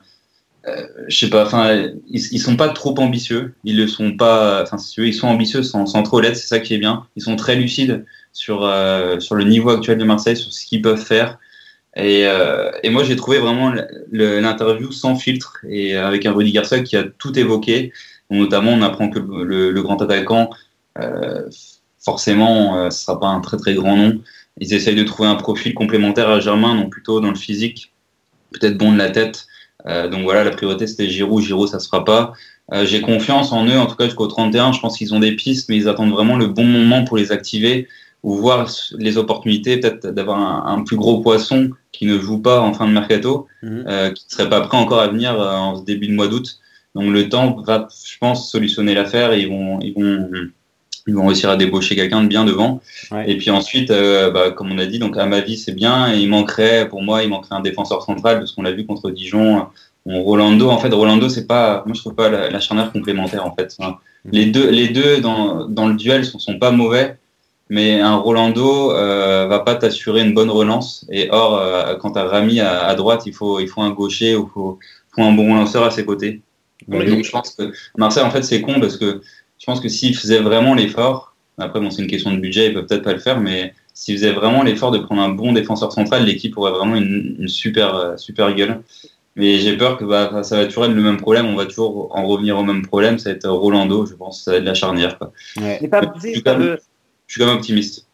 je 1.08 1.16
sais 1.16 1.30
pas, 1.30 1.44
enfin, 1.44 1.90
ils, 2.08 2.40
sont 2.40 2.56
pas 2.56 2.68
trop 2.68 2.94
ambitieux. 2.98 3.54
Ils 3.64 3.76
le 3.76 3.86
sont 3.86 4.16
pas. 4.16 4.62
Enfin, 4.62 4.78
si 4.78 5.00
ils 5.00 5.14
sont 5.14 5.28
ambitieux 5.28 5.62
sans, 5.62 5.86
sans 5.86 6.02
trop 6.02 6.20
l'être. 6.20 6.36
C'est 6.36 6.48
ça 6.48 6.60
qui 6.60 6.74
est 6.74 6.78
bien. 6.78 7.06
Ils 7.16 7.22
sont 7.22 7.36
très 7.36 7.56
lucides 7.56 8.04
sur 8.32 8.64
euh, 8.64 9.18
le 9.30 9.44
niveau 9.44 9.70
actuel 9.70 9.98
de 9.98 10.04
Marseille, 10.04 10.36
sur 10.36 10.52
ce 10.52 10.66
qu'ils 10.66 10.82
peuvent 10.82 11.04
faire. 11.04 11.38
Et, 11.98 12.26
euh, 12.26 12.70
moi, 12.84 13.02
j'ai 13.02 13.16
trouvé 13.16 13.38
vraiment 13.38 13.74
l'interview 14.12 14.92
sans 14.92 15.16
filtre 15.16 15.58
et 15.68 15.96
avec 15.96 16.24
un 16.26 16.32
Rudy 16.32 16.52
Garcia 16.52 16.80
qui 16.80 16.96
a 16.96 17.02
tout 17.02 17.36
évoqué. 17.36 17.92
Notamment, 18.30 18.72
on 18.72 18.82
apprend 18.82 19.10
que 19.10 19.18
le, 19.18 19.82
grand 19.82 20.00
attaquant, 20.00 20.50
euh, 20.98 21.48
forcément, 21.98 22.76
euh, 22.76 22.90
ce 22.90 23.04
sera 23.04 23.18
pas 23.18 23.26
un 23.26 23.40
très 23.40 23.56
très 23.56 23.74
grand 23.74 23.96
nom. 23.96 24.20
Ils 24.60 24.74
essayent 24.74 24.94
de 24.94 25.02
trouver 25.02 25.28
un 25.28 25.34
profil 25.34 25.74
complémentaire 25.74 26.28
à 26.28 26.38
Germain, 26.40 26.76
donc 26.76 26.90
plutôt 26.90 27.20
dans 27.20 27.30
le 27.30 27.36
physique, 27.36 27.92
peut-être 28.52 28.78
bon 28.78 28.92
de 28.92 28.98
la 28.98 29.10
tête. 29.10 29.47
Euh, 29.86 30.08
donc 30.08 30.22
voilà, 30.24 30.44
la 30.44 30.50
priorité 30.50 30.86
c'était 30.86 31.08
Giroud. 31.08 31.42
Giroud, 31.42 31.68
ça 31.68 31.78
se 31.78 31.86
fera 31.88 32.04
pas. 32.04 32.32
Euh, 32.72 32.84
j'ai 32.84 33.00
confiance 33.00 33.52
en 33.52 33.64
eux, 33.66 33.78
en 33.78 33.86
tout 33.86 33.96
cas 33.96 34.04
jusqu'au 34.06 34.26
31. 34.26 34.72
Je 34.72 34.80
pense 34.80 34.98
qu'ils 34.98 35.14
ont 35.14 35.20
des 35.20 35.32
pistes, 35.36 35.68
mais 35.68 35.76
ils 35.76 35.88
attendent 35.88 36.10
vraiment 36.12 36.36
le 36.36 36.46
bon 36.48 36.64
moment 36.64 37.04
pour 37.04 37.16
les 37.16 37.32
activer 37.32 37.88
ou 38.24 38.34
voir 38.34 38.68
les 38.98 39.16
opportunités, 39.16 39.78
peut-être 39.78 40.08
d'avoir 40.08 40.38
un, 40.40 40.74
un 40.76 40.82
plus 40.82 40.96
gros 40.96 41.20
poisson 41.20 41.70
qui 41.92 42.04
ne 42.06 42.18
joue 42.18 42.40
pas 42.40 42.60
en 42.60 42.74
fin 42.74 42.86
de 42.86 42.92
mercato, 42.92 43.46
Mhm. 43.62 43.84
euh, 43.86 44.10
qui 44.10 44.24
ne 44.28 44.32
serait 44.32 44.48
pas 44.50 44.60
prêt 44.62 44.76
encore 44.76 44.98
à 45.00 45.08
venir 45.08 45.40
euh, 45.40 45.52
en 45.52 45.80
début 45.80 46.08
de 46.08 46.14
mois 46.14 46.26
d'août. 46.28 46.58
Donc 46.96 47.12
le 47.12 47.28
temps 47.28 47.56
va, 47.64 47.86
je 48.04 48.18
pense, 48.18 48.50
solutionner 48.50 48.94
l'affaire 48.94 49.32
et 49.32 49.42
ils 49.42 49.48
vont, 49.48 49.78
ils 49.80 49.94
vont, 49.94 50.28
ils 51.08 51.14
vont 51.14 51.26
réussir 51.26 51.50
à 51.50 51.56
débaucher 51.56 51.96
quelqu'un 51.96 52.22
de 52.22 52.28
bien 52.28 52.44
devant. 52.44 52.80
Ouais. 53.10 53.30
Et 53.30 53.36
puis 53.38 53.50
ensuite, 53.50 53.90
euh, 53.90 54.30
bah, 54.30 54.50
comme 54.50 54.70
on 54.70 54.78
a 54.78 54.86
dit, 54.86 54.98
donc 54.98 55.16
à 55.16 55.26
ma 55.26 55.40
vie 55.40 55.56
c'est 55.56 55.72
bien. 55.72 56.12
Et 56.12 56.18
il 56.18 56.28
manquerait, 56.28 56.88
pour 56.88 57.02
moi, 57.02 57.22
il 57.24 57.30
manquerait 57.30 57.56
un 57.56 57.60
défenseur 57.60 58.02
central 58.02 58.38
parce 58.38 58.52
qu'on 58.52 58.62
l'a 58.62 58.72
vu 58.72 58.86
contre 58.86 59.10
Dijon. 59.10 59.66
Bon, 60.06 60.22
Rolando, 60.22 60.68
en 60.68 60.78
fait, 60.78 60.92
Rolando, 60.92 61.28
c'est 61.28 61.46
pas, 61.46 61.82
moi 61.86 61.94
je 61.94 62.00
trouve 62.00 62.14
pas 62.14 62.28
la, 62.28 62.50
la 62.50 62.60
charnière 62.60 62.92
complémentaire 62.92 63.44
en 63.44 63.54
fait. 63.54 63.74
Enfin, 63.78 63.96
les 64.30 64.46
deux, 64.46 64.70
les 64.70 64.88
deux 64.88 65.20
dans, 65.20 65.66
dans 65.66 65.88
le 65.88 65.94
duel 65.94 66.24
sont, 66.24 66.38
sont 66.38 66.58
pas 66.58 66.70
mauvais, 66.70 67.16
mais 67.70 68.00
un 68.00 68.16
Rolando 68.16 68.92
euh, 68.92 69.46
va 69.46 69.60
pas 69.60 69.76
t'assurer 69.76 70.22
une 70.22 70.34
bonne 70.34 70.50
relance. 70.50 71.06
Et 71.10 71.28
or, 71.30 71.58
euh, 71.58 71.94
quand 71.96 72.12
t'as 72.12 72.24
Rami 72.24 72.60
à, 72.60 72.84
à 72.84 72.94
droite, 72.94 73.22
il 73.24 73.32
faut, 73.32 73.60
il 73.60 73.68
faut 73.68 73.80
un 73.80 73.90
gaucher 73.90 74.36
ou 74.36 74.46
faut, 74.52 74.78
faut 75.14 75.22
un 75.22 75.32
bon 75.32 75.54
lanceur 75.54 75.84
à 75.84 75.90
ses 75.90 76.04
côtés. 76.04 76.42
Ouais, 76.86 77.04
Donc 77.04 77.24
je 77.24 77.30
pense 77.30 77.50
que 77.50 77.72
Marseille, 77.96 78.22
en 78.24 78.30
fait, 78.30 78.42
c'est 78.42 78.62
con 78.62 78.80
parce 78.80 78.96
que 78.96 79.20
je 79.58 79.66
pense 79.66 79.80
que 79.80 79.88
s'ils 79.88 80.16
faisaient 80.16 80.40
vraiment 80.40 80.74
l'effort, 80.74 81.34
après 81.58 81.80
bon, 81.80 81.90
c'est 81.90 82.02
une 82.02 82.08
question 82.08 82.32
de 82.32 82.38
budget, 82.38 82.68
ils 82.68 82.74
peuvent 82.74 82.86
peut-être 82.86 83.02
pas 83.02 83.12
le 83.12 83.18
faire, 83.18 83.40
mais 83.40 83.74
s'ils 83.94 84.16
faisaient 84.16 84.32
vraiment 84.32 84.62
l'effort 84.62 84.90
de 84.92 84.98
prendre 84.98 85.22
un 85.22 85.30
bon 85.30 85.52
défenseur 85.52 85.92
central, 85.92 86.24
l'équipe 86.24 86.56
aurait 86.56 86.70
vraiment 86.72 86.94
une, 86.96 87.36
une 87.40 87.48
super, 87.48 87.94
euh, 87.94 88.16
super 88.16 88.54
gueule. 88.54 88.80
Mais 89.36 89.58
j'ai 89.58 89.76
peur 89.76 89.98
que 89.98 90.04
bah, 90.04 90.42
ça 90.42 90.56
va 90.56 90.66
toujours 90.66 90.84
être 90.86 90.92
le 90.94 91.02
même 91.02 91.16
problème, 91.16 91.46
on 91.46 91.54
va 91.54 91.64
toujours 91.66 92.14
en 92.16 92.26
revenir 92.26 92.58
au 92.58 92.64
même 92.64 92.84
problème, 92.84 93.18
ça 93.18 93.30
va 93.30 93.36
être 93.36 93.48
Rolando, 93.48 94.04
je 94.06 94.14
pense, 94.14 94.42
ça 94.42 94.52
va 94.52 94.56
être 94.58 94.64
la 94.64 94.74
charnière. 94.74 95.16
Quoi. 95.18 95.32
Ouais. 95.60 95.78
Mais 95.80 95.86
pas, 95.88 96.00
je 96.22 96.28
suis 96.30 96.42
quand 96.42 96.58
même- 96.58 96.76
Je 97.26 97.32
suis 97.34 97.40
quand 97.40 97.46
même 97.46 97.56
optimiste. 97.56 98.06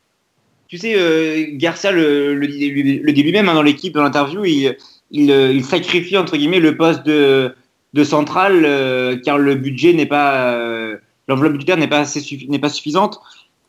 tu 0.68 0.76
sais, 0.76 0.94
euh, 0.96 1.46
Garcia 1.52 1.92
le, 1.92 2.34
le, 2.34 2.46
dit- 2.48 2.98
le 3.00 3.12
dit 3.12 3.22
lui-même 3.22 3.48
hein, 3.48 3.54
dans 3.54 3.62
l'équipe, 3.62 3.94
dans 3.94 4.02
l'interview, 4.02 4.44
il, 4.44 4.76
il, 5.12 5.30
euh, 5.30 5.52
il 5.52 5.64
sacrifie 5.64 6.16
entre 6.18 6.36
guillemets 6.36 6.58
le 6.60 6.76
poste 6.76 7.06
de, 7.06 7.54
de 7.94 8.04
central 8.04 8.64
euh, 8.64 9.16
car 9.24 9.38
le 9.38 9.54
budget 9.54 9.92
n'est 9.92 10.04
pas, 10.06 10.54
euh, 10.54 10.96
l'enveloppe 11.28 11.52
budgétaire 11.52 11.76
n'est 11.76 11.88
pas 11.88 12.00
assez 12.00 12.20
pas 12.60 12.68
suffisante. 12.68 13.20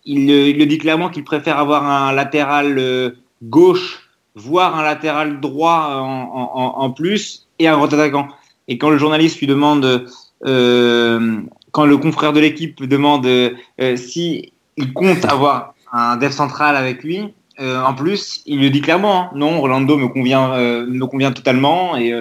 Il, 0.05 0.29
euh, 0.29 0.49
il 0.49 0.57
le 0.57 0.65
dit 0.65 0.77
clairement 0.77 1.09
qu'il 1.09 1.23
préfère 1.23 1.57
avoir 1.57 1.85
un 1.85 2.11
latéral 2.13 2.77
euh, 2.77 3.11
gauche, 3.43 4.09
voire 4.35 4.77
un 4.77 4.83
latéral 4.83 5.39
droit 5.39 6.01
en, 6.01 6.73
en, 6.77 6.89
plus 6.91 7.47
et 7.59 7.67
un 7.67 7.75
grand 7.75 7.91
attaquant. 7.91 8.27
Et 8.67 8.77
quand 8.77 8.89
le 8.89 8.97
journaliste 8.97 9.39
lui 9.39 9.47
demande, 9.47 10.05
euh, 10.45 11.37
quand 11.71 11.85
le 11.85 11.97
confrère 11.97 12.33
de 12.33 12.39
l'équipe 12.39 12.83
demande 12.83 13.25
euh, 13.25 13.95
si 13.95 14.51
il 14.77 14.93
compte 14.93 15.25
avoir 15.25 15.73
un 15.91 16.17
dev 16.17 16.31
central 16.31 16.75
avec 16.75 17.03
lui. 17.03 17.33
En 17.57 17.93
plus, 17.93 18.41
il 18.45 18.59
le 18.59 18.69
dit 18.69 18.81
clairement, 18.81 19.21
hein, 19.21 19.31
non, 19.33 19.61
Rolando 19.61 19.95
me 19.95 20.09
convient, 20.09 20.57
me 20.57 21.05
convient 21.05 21.31
totalement 21.31 21.95
et 21.95 22.13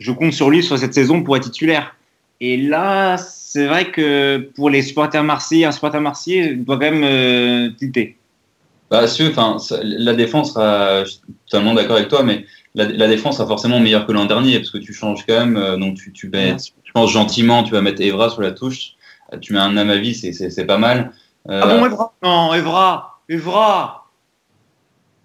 je 0.00 0.10
compte 0.10 0.32
sur 0.32 0.50
lui 0.50 0.64
sur 0.64 0.76
cette 0.76 0.94
saison 0.94 1.22
pour 1.22 1.36
être 1.36 1.44
titulaire. 1.44 1.94
Et 2.40 2.56
là, 2.56 3.16
c'est 3.18 3.66
vrai 3.66 3.90
que 3.90 4.38
pour 4.54 4.70
les 4.70 4.82
supporters 4.82 5.22
marseillais, 5.24 5.66
un 5.66 5.72
supporter 5.72 6.00
marseillais 6.00 6.54
doit 6.54 6.76
quand 6.76 6.90
même 6.90 7.04
euh, 7.04 7.70
tilter. 7.78 8.16
Bah, 8.90 9.06
si, 9.06 9.26
enfin, 9.26 9.56
la 9.82 10.14
défense, 10.14 10.54
sera, 10.54 11.04
je 11.04 11.10
suis 11.10 11.20
totalement 11.48 11.74
d'accord 11.74 11.96
avec 11.96 12.08
toi, 12.08 12.22
mais 12.22 12.44
la, 12.74 12.86
la 12.86 13.08
défense 13.08 13.36
sera 13.36 13.46
forcément 13.46 13.78
meilleure 13.78 14.06
que 14.06 14.12
l'an 14.12 14.24
dernier 14.24 14.58
parce 14.58 14.70
que 14.70 14.78
tu 14.78 14.92
changes 14.94 15.24
quand 15.28 15.38
même. 15.38 15.56
euh, 15.56 15.76
donc 15.76 15.96
tu, 15.96 16.12
tu 16.12 16.28
mets, 16.28 16.56
je 16.84 16.92
pense 16.92 17.10
gentiment, 17.12 17.62
tu 17.62 17.72
vas 17.72 17.82
mettre 17.82 18.00
Evra 18.00 18.30
sur 18.30 18.40
la 18.42 18.52
touche. 18.52 18.92
Euh, 19.32 19.38
Tu 19.38 19.52
mets 19.52 19.58
un 19.60 19.76
Amavi, 19.76 20.14
c'est- 20.14 20.64
pas 20.66 20.78
mal. 20.78 21.12
Euh, 21.48 21.60
Ah 21.62 21.66
bon, 21.78 21.86
Evra? 21.86 22.14
Non, 22.22 22.54
Evra 22.54 23.20
Evra 23.28 23.96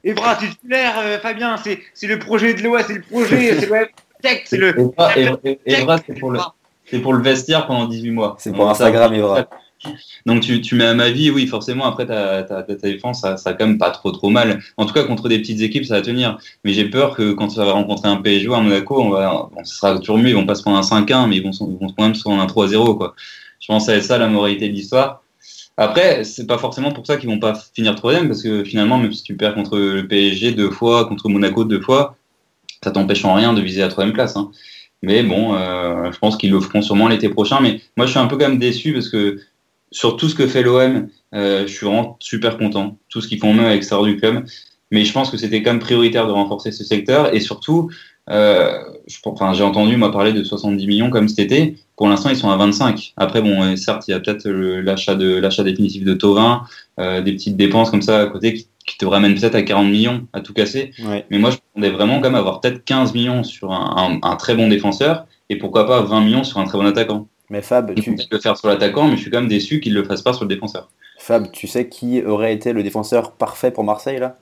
Evra, 0.04 0.36
titulaire, 0.36 1.19
Fabien, 1.21 1.56
c'est 1.58 2.08
le 2.08 2.19
projet 2.19 2.54
de 2.54 2.62
l'OS, 2.62 2.84
c'est 2.86 2.93
le 2.93 3.01
projet, 3.01 3.60
c'est 3.60 4.58
le 4.58 4.75
c'est 5.15 5.17
Evra- 5.17 5.58
Evra, 5.65 5.97
c'est 6.06 6.19
pour, 6.19 6.30
le- 6.32 6.39
c'est 6.89 7.00
pour 7.00 7.13
le 7.13 7.21
vestiaire 7.21 7.67
pendant 7.67 7.86
18 7.88 8.12
mois. 8.12 8.36
C'est 8.39 8.52
pour 8.52 8.69
Instagram, 8.69 9.13
Evra. 9.13 9.48
Donc 10.26 10.41
tu, 10.41 10.62
tu 10.62 10.76
mets 10.76 10.86
à 10.86 10.93
ma 10.93 11.10
vie, 11.12 11.30
oui, 11.30 11.48
forcément, 11.48 11.86
après 11.86 12.08
ta, 12.08 12.43
ta, 12.43 12.63
ta, 12.63 12.76
défense, 12.76 13.21
ça, 13.21 13.38
ça 13.38 13.52
a 13.52 13.54
quand 13.54 13.67
même 13.67 13.78
pas 13.78 13.91
trop 13.91 14.12
trop 14.12 14.30
mal. 14.30 14.60
En 14.78 14.86
tout 14.86 14.93
cas, 14.93 15.04
contre 15.04 15.30
des 15.30 15.38
petites 15.39 15.62
équipes, 15.62 15.86
ça 15.86 15.95
va 15.95 16.02
tenir. 16.02 16.38
Mais 16.63 16.74
j'ai 16.74 16.86
peur 16.89 17.15
que 17.15 17.34
quand 17.34 17.50
ça 17.50 17.65
va 17.65 17.74
rencontrer 17.74 18.08
un 18.08 18.15
PSG 18.17 18.48
ou 18.48 18.56
un 18.56 18.62
Monaco, 18.62 19.00
on 19.02 19.10
va, 19.10 19.50
bon, 19.54 19.63
ce 19.63 19.76
sera 19.76 20.00
toujours 20.00 20.17
mieux, 20.17 20.30
ils 20.30 20.36
vont 20.36 20.45
pas 20.45 20.56
se 20.56 20.63
prendre 20.63 20.78
un 20.78 20.82
5-1, 20.82 21.28
mais 21.28 21.38
ils 21.38 21.43
vont, 21.43 21.52
se- 21.52 21.63
ils 21.63 21.78
vont 21.78 21.93
quand 21.95 22.04
même 22.04 22.15
se 22.15 22.24
prendre 22.24 22.41
un 22.41 22.48
3-0, 22.48 22.95
quoi. 22.95 23.13
Je 23.60 23.67
pense 23.67 23.88
être 23.89 24.04
ça 24.04 24.17
la 24.17 24.28
moralité 24.28 24.67
de 24.69 24.74
l'histoire. 24.74 25.21
Après, 25.78 26.24
c'est 26.24 26.48
pas 26.48 26.58
forcément 26.58 26.91
pour 26.91 27.06
ça 27.06 27.17
qu'ils 27.17 27.30
vont 27.30 27.39
pas 27.39 27.54
finir 27.76 27.95
troisième, 27.95 28.28
parce 28.28 28.41
que 28.41 28.63
finalement, 28.63 28.98
même 28.98 29.12
si 29.12 29.24
tu 29.24 29.36
perds 29.36 29.56
contre 29.56 29.78
le 29.78 30.08
PSG 30.08 30.54
deux 30.54 30.71
fois, 30.71 31.06
contre 31.06 31.28
Monaco 31.30 31.65
deux 31.65 31.82
fois, 31.82 32.15
ça 32.84 32.91
t'empêche 32.91 33.26
en 33.26 33.34
rien 33.34 33.54
de 33.54 33.62
viser 33.62 33.82
la 33.82 33.89
troisième 33.89 34.13
place. 34.13 34.38
Hein. 34.38 34.52
Mais 35.05 35.21
bon, 35.21 35.53
euh, 35.53 36.11
je 36.11 36.17
pense 36.17 36.35
qu'ils 36.35 36.51
le 36.51 36.59
feront 36.59 36.81
sûrement 36.81 37.07
l'été 37.07 37.29
prochain. 37.29 37.59
Mais 37.61 37.79
moi, 37.95 38.07
je 38.07 38.11
suis 38.11 38.19
un 38.19 38.25
peu 38.25 38.37
quand 38.37 38.49
même 38.49 38.57
déçu 38.59 38.91
parce 38.91 39.09
que 39.09 39.39
sur 39.91 40.17
tout 40.17 40.27
ce 40.27 40.35
que 40.35 40.47
fait 40.47 40.63
l'OM, 40.63 41.07
euh, 41.35 41.67
je 41.67 41.71
suis 41.71 41.85
vraiment 41.85 42.17
super 42.19 42.57
content. 42.57 42.97
Tout 43.09 43.21
ce 43.21 43.27
qu'ils 43.27 43.39
font 43.39 43.53
même 43.53 43.65
à 43.65 43.73
l'extérieur 43.73 44.05
du 44.05 44.17
club. 44.17 44.45
Mais 44.91 45.05
je 45.05 45.13
pense 45.13 45.29
que 45.29 45.37
c'était 45.37 45.61
quand 45.61 45.71
même 45.71 45.79
prioritaire 45.79 46.25
de 46.25 46.31
renforcer 46.31 46.71
ce 46.71 46.83
secteur. 46.83 47.33
Et 47.35 47.39
surtout, 47.39 47.91
euh, 48.31 48.79
j'ai 49.07 49.63
entendu 49.63 49.95
moi 49.95 50.11
parler 50.11 50.33
de 50.33 50.43
70 50.43 50.87
millions 50.87 51.09
comme 51.11 51.27
cet 51.27 51.39
été. 51.39 51.77
Pour 51.95 52.08
l'instant, 52.10 52.29
ils 52.29 52.36
sont 52.36 52.49
à 52.49 52.58
25. 52.58 53.13
Après, 53.17 53.41
bon, 53.41 53.75
certes, 53.77 54.08
il 54.08 54.12
y 54.12 54.13
a 54.13 54.19
peut-être 54.19 54.47
l'achat 54.49 55.15
de 55.15 55.36
l'achat 55.38 55.63
définitif 55.63 56.03
de 56.03 56.13
Tovin, 56.13 56.63
euh, 56.99 57.21
des 57.21 57.34
petites 57.34 57.55
dépenses 57.55 57.89
comme 57.89 58.01
ça 58.01 58.21
à 58.21 58.25
côté 58.27 58.53
qui, 58.53 58.67
qui 58.86 58.97
te 58.97 59.05
ramènent 59.05 59.36
peut-être 59.36 59.55
à 59.55 59.62
40 59.62 59.88
millions 59.88 60.27
à 60.34 60.41
tout 60.41 60.53
casser. 60.53 60.91
Ouais. 60.99 61.25
Mais 61.29 61.39
moi, 61.39 61.51
je 61.51 61.58
voulais 61.73 61.91
vraiment 61.91 62.15
quand 62.17 62.29
même 62.29 62.36
avoir 62.36 62.60
peut-être 62.60 62.84
15 62.84 63.13
millions 63.13 63.43
sur 63.43 63.71
un, 63.71 64.19
un- 64.23 64.27
un 64.29 64.36
très 64.36 64.55
bon 64.55 64.67
défenseur 64.67 65.25
et 65.49 65.58
pourquoi 65.58 65.86
pas 65.88 66.01
20 66.01 66.21
millions 66.21 66.43
sur 66.43 66.60
un 66.60 66.65
très 66.65 66.77
bon 66.77 66.86
attaquant. 66.86 67.27
Mais 67.49 67.62
Fab, 67.62 67.93
tu, 67.95 68.15
peut-être 68.15 68.31
le 68.31 68.39
faire 68.39 68.58
sur 68.58 68.67
l'attaquant, 68.67 69.08
mais 69.08 69.15
je 69.15 69.21
suis 69.21 69.31
quand 69.31 69.39
même 69.39 69.47
déçu 69.49 69.79
qu'ils 69.79 69.93
le 69.93 70.03
fassent 70.03 70.23
pas 70.23 70.34
sur 70.34 70.43
le 70.43 70.49
défenseur. 70.49 70.89
Fab, 71.17 71.51
tu 71.51 71.67
sais 71.67 71.88
qui 71.89 72.23
aurait 72.23 72.53
été 72.53 72.73
le 72.73 72.84
défenseur 72.84 73.31
parfait 73.34 73.71
pour 73.71 73.84
Marseille 73.84 74.19
là? 74.19 74.38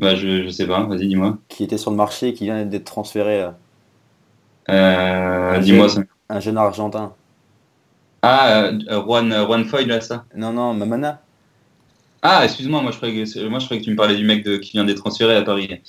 Bah, 0.00 0.16
je, 0.16 0.42
je 0.44 0.48
sais 0.50 0.66
pas, 0.66 0.82
vas-y, 0.84 1.06
dis-moi. 1.06 1.38
Qui 1.48 1.62
était 1.64 1.78
sur 1.78 1.90
le 1.92 1.96
marché 1.96 2.28
et 2.28 2.34
qui 2.34 2.44
vient 2.44 2.64
d'être 2.66 2.84
transféré 2.84 3.38
là? 3.38 3.58
Euh, 4.70 5.58
dis-moi 5.58 5.88
ça. 5.88 6.02
Un 6.32 6.40
jeune 6.40 6.56
argentin. 6.56 7.12
Ah, 8.22 8.64
euh, 8.64 9.02
Juan, 9.04 9.32
Juan 9.46 9.64
Foy, 9.64 9.84
là, 9.84 10.00
ça. 10.00 10.24
Non, 10.34 10.52
non, 10.52 10.72
Mamana. 10.74 11.20
Ah, 12.22 12.44
excuse-moi, 12.44 12.80
moi 12.82 12.92
je, 12.92 12.96
croyais 12.96 13.24
que, 13.24 13.48
moi 13.48 13.58
je 13.58 13.64
croyais 13.64 13.80
que 13.80 13.84
tu 13.84 13.90
me 13.90 13.96
parlais 13.96 14.14
du 14.16 14.24
mec 14.24 14.44
de, 14.44 14.56
qui 14.56 14.72
vient 14.72 14.84
d'être 14.84 14.98
transféré 14.98 15.34
à 15.36 15.42
Paris. 15.42 15.68
Mais 15.70 15.80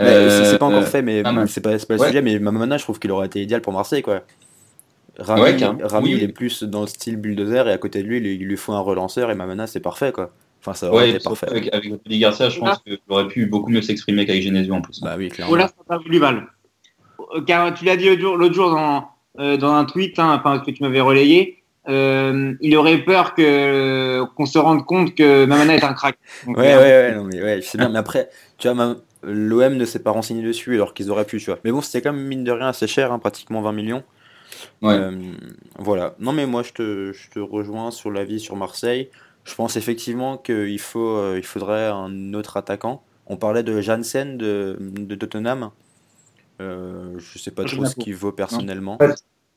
Euh, 0.00 0.50
c'est 0.50 0.58
pas 0.58 0.64
encore 0.66 0.80
euh, 0.80 0.86
fait, 0.86 1.02
mais 1.02 1.22
pas 1.22 1.30
mal. 1.30 1.46
c'est 1.46 1.60
pas, 1.60 1.78
c'est 1.78 1.86
pas 1.86 1.94
le 1.94 2.00
Ouais. 2.00 2.06
sujet. 2.08 2.22
Mais 2.22 2.38
Mamana, 2.38 2.78
je 2.78 2.82
trouve 2.84 2.98
qu'il 2.98 3.12
aurait 3.12 3.26
été 3.26 3.42
idéal 3.42 3.60
pour 3.60 3.72
Marseille 3.74 4.00
quoi. 4.02 4.22
Rami, 5.18 5.42
Ouais, 5.42 5.56
carrément. 5.56 5.86
Rami, 5.86 6.06
Oui, 6.06 6.10
il 6.12 6.16
oui. 6.16 6.24
est 6.24 6.28
plus 6.32 6.62
dans 6.64 6.80
le 6.80 6.86
style 6.86 7.16
bulldozer 7.18 7.68
et 7.68 7.72
à 7.72 7.78
côté 7.78 8.02
de 8.02 8.08
lui, 8.08 8.16
il, 8.16 8.44
lui 8.46 8.56
faut 8.56 8.72
un 8.72 8.80
relanceur 8.80 9.30
et 9.30 9.34
Mamana, 9.34 9.66
c'est 9.66 9.78
parfait 9.80 10.10
quoi. 10.10 10.30
Enfin, 10.62 10.72
ça 10.72 10.88
aurait 10.88 11.04
Ouais, 11.04 11.10
été 11.10 11.22
parfait. 11.22 11.46
avec, 11.50 11.72
avec 11.74 12.00
Garcia, 12.08 12.48
je 12.48 12.58
pense 12.58 12.78
qu'il 12.78 12.98
aurait 13.10 13.28
pu 13.28 13.44
beaucoup 13.46 13.70
mieux 13.70 13.82
s'exprimer 13.82 14.24
qu'avec 14.24 14.42
Genesio 14.42 14.74
en 14.74 14.80
plus. 14.80 15.00
Bah 15.02 15.14
oui, 15.18 15.28
clairement. 15.28 15.52
Olas 15.52 15.66
n'a 15.66 15.84
pas 15.86 15.98
voulu 16.02 16.18
mal. 16.18 16.46
Euh, 17.36 17.42
Car 17.42 17.74
tu 17.74 17.84
l'as 17.84 17.96
dit 17.96 18.08
l'autre 18.16 18.54
jour 18.54 18.70
dans, 18.70 19.10
euh, 19.38 19.56
dans 19.56 19.72
un 19.72 19.84
tweet, 19.84 20.18
hein, 20.18 20.36
enfin, 20.38 20.58
que 20.60 20.70
tu 20.70 20.82
m'avais 20.82 21.00
relayé, 21.00 21.62
euh, 21.88 22.54
il 22.60 22.76
aurait 22.76 22.98
peur 22.98 23.34
que 23.34 24.24
qu'on 24.36 24.46
se 24.46 24.58
rende 24.58 24.86
compte 24.86 25.14
que 25.14 25.44
Mamana 25.44 25.74
est 25.74 25.84
un 25.84 25.92
crack. 25.92 26.16
Donc, 26.46 26.56
Ouais, 26.56 26.72
euh, 26.72 26.78
ouais, 26.78 27.08
ouais, 27.10 27.16
non, 27.16 27.24
mais 27.24 27.42
ouais, 27.42 27.60
je 27.60 27.66
sais 27.66 27.78
bien. 27.78 27.88
Mais 27.90 27.98
après, 27.98 28.30
tu 28.58 28.68
vois, 28.68 28.96
l'OM 29.22 29.74
ne 29.76 29.84
s'est 29.84 30.02
pas 30.02 30.10
renseigné 30.10 30.42
dessus 30.42 30.74
alors 30.74 30.94
qu'ils 30.94 31.10
auraient 31.10 31.24
pu, 31.26 31.38
tu 31.38 31.46
vois. 31.46 31.58
Mais 31.64 31.72
bon, 31.72 31.80
c'était 31.80 32.00
quand 32.00 32.12
même 32.12 32.26
mine 32.26 32.44
de 32.44 32.52
rien 32.52 32.68
assez 32.68 32.86
cher, 32.86 33.12
hein, 33.12 33.18
pratiquement 33.18 33.60
20 33.60 33.72
millions. 33.72 34.02
Ouais. 34.82 34.94
Euh, 34.94 35.12
voilà. 35.78 36.14
Non, 36.18 36.32
mais 36.32 36.46
moi, 36.46 36.62
je 36.62 36.72
te, 36.72 37.12
je 37.12 37.30
te 37.30 37.38
rejoins 37.38 37.90
sur 37.90 38.10
l'avis 38.10 38.40
sur 38.40 38.56
Marseille. 38.56 39.10
Je 39.44 39.54
pense 39.54 39.76
effectivement 39.76 40.38
qu'il 40.38 40.78
faut, 40.80 41.16
euh, 41.16 41.34
il 41.36 41.44
faudrait 41.44 41.88
un 41.88 42.32
autre 42.34 42.56
attaquant. 42.56 43.02
On 43.26 43.36
parlait 43.36 43.62
de 43.62 43.80
Janssen 43.80 44.38
de, 44.38 44.76
de 44.80 45.14
Tottenham. 45.14 45.70
Euh, 46.60 47.18
je 47.18 47.38
sais 47.38 47.50
pas 47.50 47.66
Je 47.66 47.74
trop 47.74 47.84
ce 47.86 47.94
qu'il 47.96 48.14
vaut 48.14 48.32
personnellement. 48.32 48.98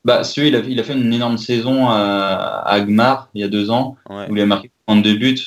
Bah, 0.04 0.24
celui, 0.24 0.48
il 0.48 0.56
a, 0.56 0.60
il 0.60 0.78
a 0.80 0.84
fait 0.84 0.94
une 0.94 1.12
énorme 1.12 1.38
saison 1.38 1.88
à, 1.88 2.62
à 2.64 2.74
Agmar 2.74 3.30
il 3.34 3.40
y 3.40 3.44
a 3.44 3.48
deux 3.48 3.70
ans, 3.70 3.96
Ouais. 4.08 4.26
où 4.30 4.36
il 4.36 4.42
a 4.42 4.46
marqué 4.46 4.70
32 4.86 5.14
buts. 5.16 5.38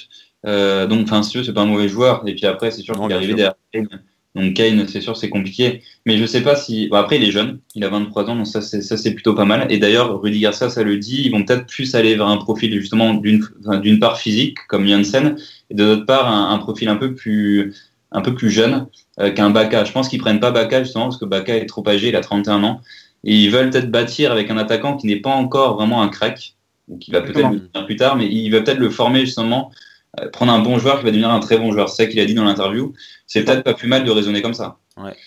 Euh, 0.45 0.87
donc, 0.87 1.03
enfin, 1.03 1.23
c'est 1.23 1.53
pas 1.53 1.61
un 1.61 1.65
mauvais 1.65 1.87
joueur. 1.87 2.23
Et 2.27 2.35
puis 2.35 2.45
après, 2.45 2.71
c'est 2.71 2.81
sûr 2.81 2.99
qu'il 2.99 3.11
est 3.11 3.13
arrivé 3.13 3.33
derrière 3.33 3.55
Kane. 3.71 3.87
Donc, 4.33 4.53
Kane, 4.53 4.87
c'est 4.87 5.01
sûr, 5.01 5.17
c'est 5.17 5.29
compliqué. 5.29 5.81
Mais 6.05 6.17
je 6.17 6.25
sais 6.25 6.41
pas 6.41 6.55
si. 6.55 6.87
Bon, 6.87 6.97
après, 6.97 7.17
il 7.17 7.23
est 7.23 7.31
jeune. 7.31 7.59
Il 7.75 7.83
a 7.83 7.89
23 7.89 8.29
ans, 8.29 8.35
donc 8.35 8.47
ça, 8.47 8.61
c'est, 8.61 8.81
ça, 8.81 8.97
c'est 8.97 9.13
plutôt 9.13 9.33
pas 9.33 9.45
mal. 9.45 9.67
Et 9.69 9.77
d'ailleurs, 9.77 10.21
Rudy 10.21 10.39
Garcia, 10.39 10.69
ça 10.69 10.83
le 10.83 10.97
dit, 10.97 11.23
ils 11.25 11.31
vont 11.31 11.43
peut-être 11.43 11.65
plus 11.67 11.95
aller 11.95 12.15
vers 12.15 12.27
un 12.27 12.37
profil, 12.37 12.73
justement, 12.79 13.13
d'une, 13.13 13.99
part 13.99 14.19
physique, 14.19 14.57
comme 14.67 14.87
Janssen, 14.87 15.35
et 15.69 15.73
de 15.75 15.83
l'autre 15.83 16.05
part, 16.05 16.27
un, 16.27 16.53
un 16.53 16.57
profil 16.59 16.87
un 16.87 16.95
peu 16.95 17.13
plus, 17.13 17.73
un 18.11 18.21
peu 18.21 18.33
plus 18.35 18.49
jeune 18.51 18.87
euh, 19.19 19.31
qu'un 19.31 19.49
Baka. 19.49 19.83
Je 19.85 19.91
pense 19.91 20.09
qu'ils 20.09 20.19
prennent 20.19 20.39
pas 20.39 20.51
Baka, 20.51 20.83
justement, 20.83 21.05
parce 21.05 21.17
que 21.17 21.25
Baka 21.25 21.55
est 21.55 21.65
trop 21.65 21.87
âgé, 21.87 22.09
il 22.09 22.15
a 22.15 22.21
31 22.21 22.63
ans. 22.63 22.81
Et 23.23 23.35
ils 23.35 23.49
veulent 23.51 23.69
peut-être 23.69 23.91
bâtir 23.91 24.31
avec 24.31 24.49
un 24.49 24.57
attaquant 24.57 24.97
qui 24.97 25.07
n'est 25.07 25.17
pas 25.21 25.29
encore 25.29 25.75
vraiment 25.75 26.01
un 26.01 26.09
crack, 26.09 26.55
ou 26.87 26.97
qui 26.97 27.11
va 27.11 27.21
peut-être 27.21 27.37
devenir 27.51 27.85
plus 27.85 27.95
tard, 27.95 28.15
mais 28.17 28.25
il 28.27 28.49
va 28.49 28.61
peut-être 28.61 28.79
le 28.79 28.89
former 28.89 29.21
justement, 29.21 29.71
euh, 30.19 30.27
prendre 30.29 30.51
un 30.51 30.59
bon 30.59 30.77
joueur 30.79 30.97
qui 30.99 31.05
va 31.05 31.11
devenir 31.11 31.29
un 31.29 31.39
très 31.39 31.57
bon 31.57 31.71
joueur. 31.71 31.89
C'est 31.89 32.03
ça 32.03 32.09
qu'il 32.09 32.19
a 32.19 32.25
dit 32.25 32.33
dans 32.33 32.43
l'interview. 32.43 32.93
C'est 33.27 33.43
peut-être 33.45 33.63
pas 33.63 33.73
plus 33.75 33.87
mal 33.87 34.03
de 34.03 34.11
raisonner 34.11 34.41
comme 34.41 34.53
ça. 34.55 34.77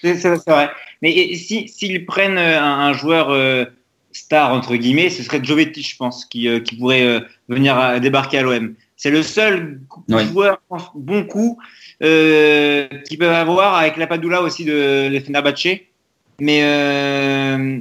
C'est 0.02 0.16
c'est- 0.16 0.36
vrai. 0.50 0.70
Mais 1.00 1.12
et- 1.12 1.36
si 1.36 1.68
s'ils 1.68 2.04
prennent 2.04 2.36
euh, 2.36 2.60
un, 2.60 2.80
un 2.88 2.92
joueur 2.92 3.30
euh, 3.30 3.64
star 4.12 4.52
entre 4.52 4.76
guillemets, 4.76 5.08
ce 5.08 5.22
serait 5.22 5.42
Jovetic, 5.42 5.88
je 5.88 5.96
pense, 5.96 6.26
qui, 6.26 6.48
euh, 6.48 6.60
qui 6.60 6.76
pourrait 6.76 7.02
euh, 7.06 7.20
venir 7.48 7.78
à- 7.78 7.98
débarquer 7.98 8.38
à 8.38 8.42
l'OM. 8.42 8.74
C'est 8.96 9.11
le 9.11 9.22
seul 9.22 9.80
Ouais. 10.09 10.24
joueur 10.24 10.61
bon 10.94 11.24
coup 11.24 11.59
euh, 12.02 12.87
qu'ils 13.07 13.18
peuvent 13.18 13.33
avoir 13.33 13.74
avec 13.74 13.96
la 13.96 14.07
Padula 14.07 14.42
aussi 14.42 14.64
de, 14.64 15.09
de 15.12 15.20
Fenerbahçe. 15.20 15.80
Mais 16.40 16.61
euh, 16.62 17.80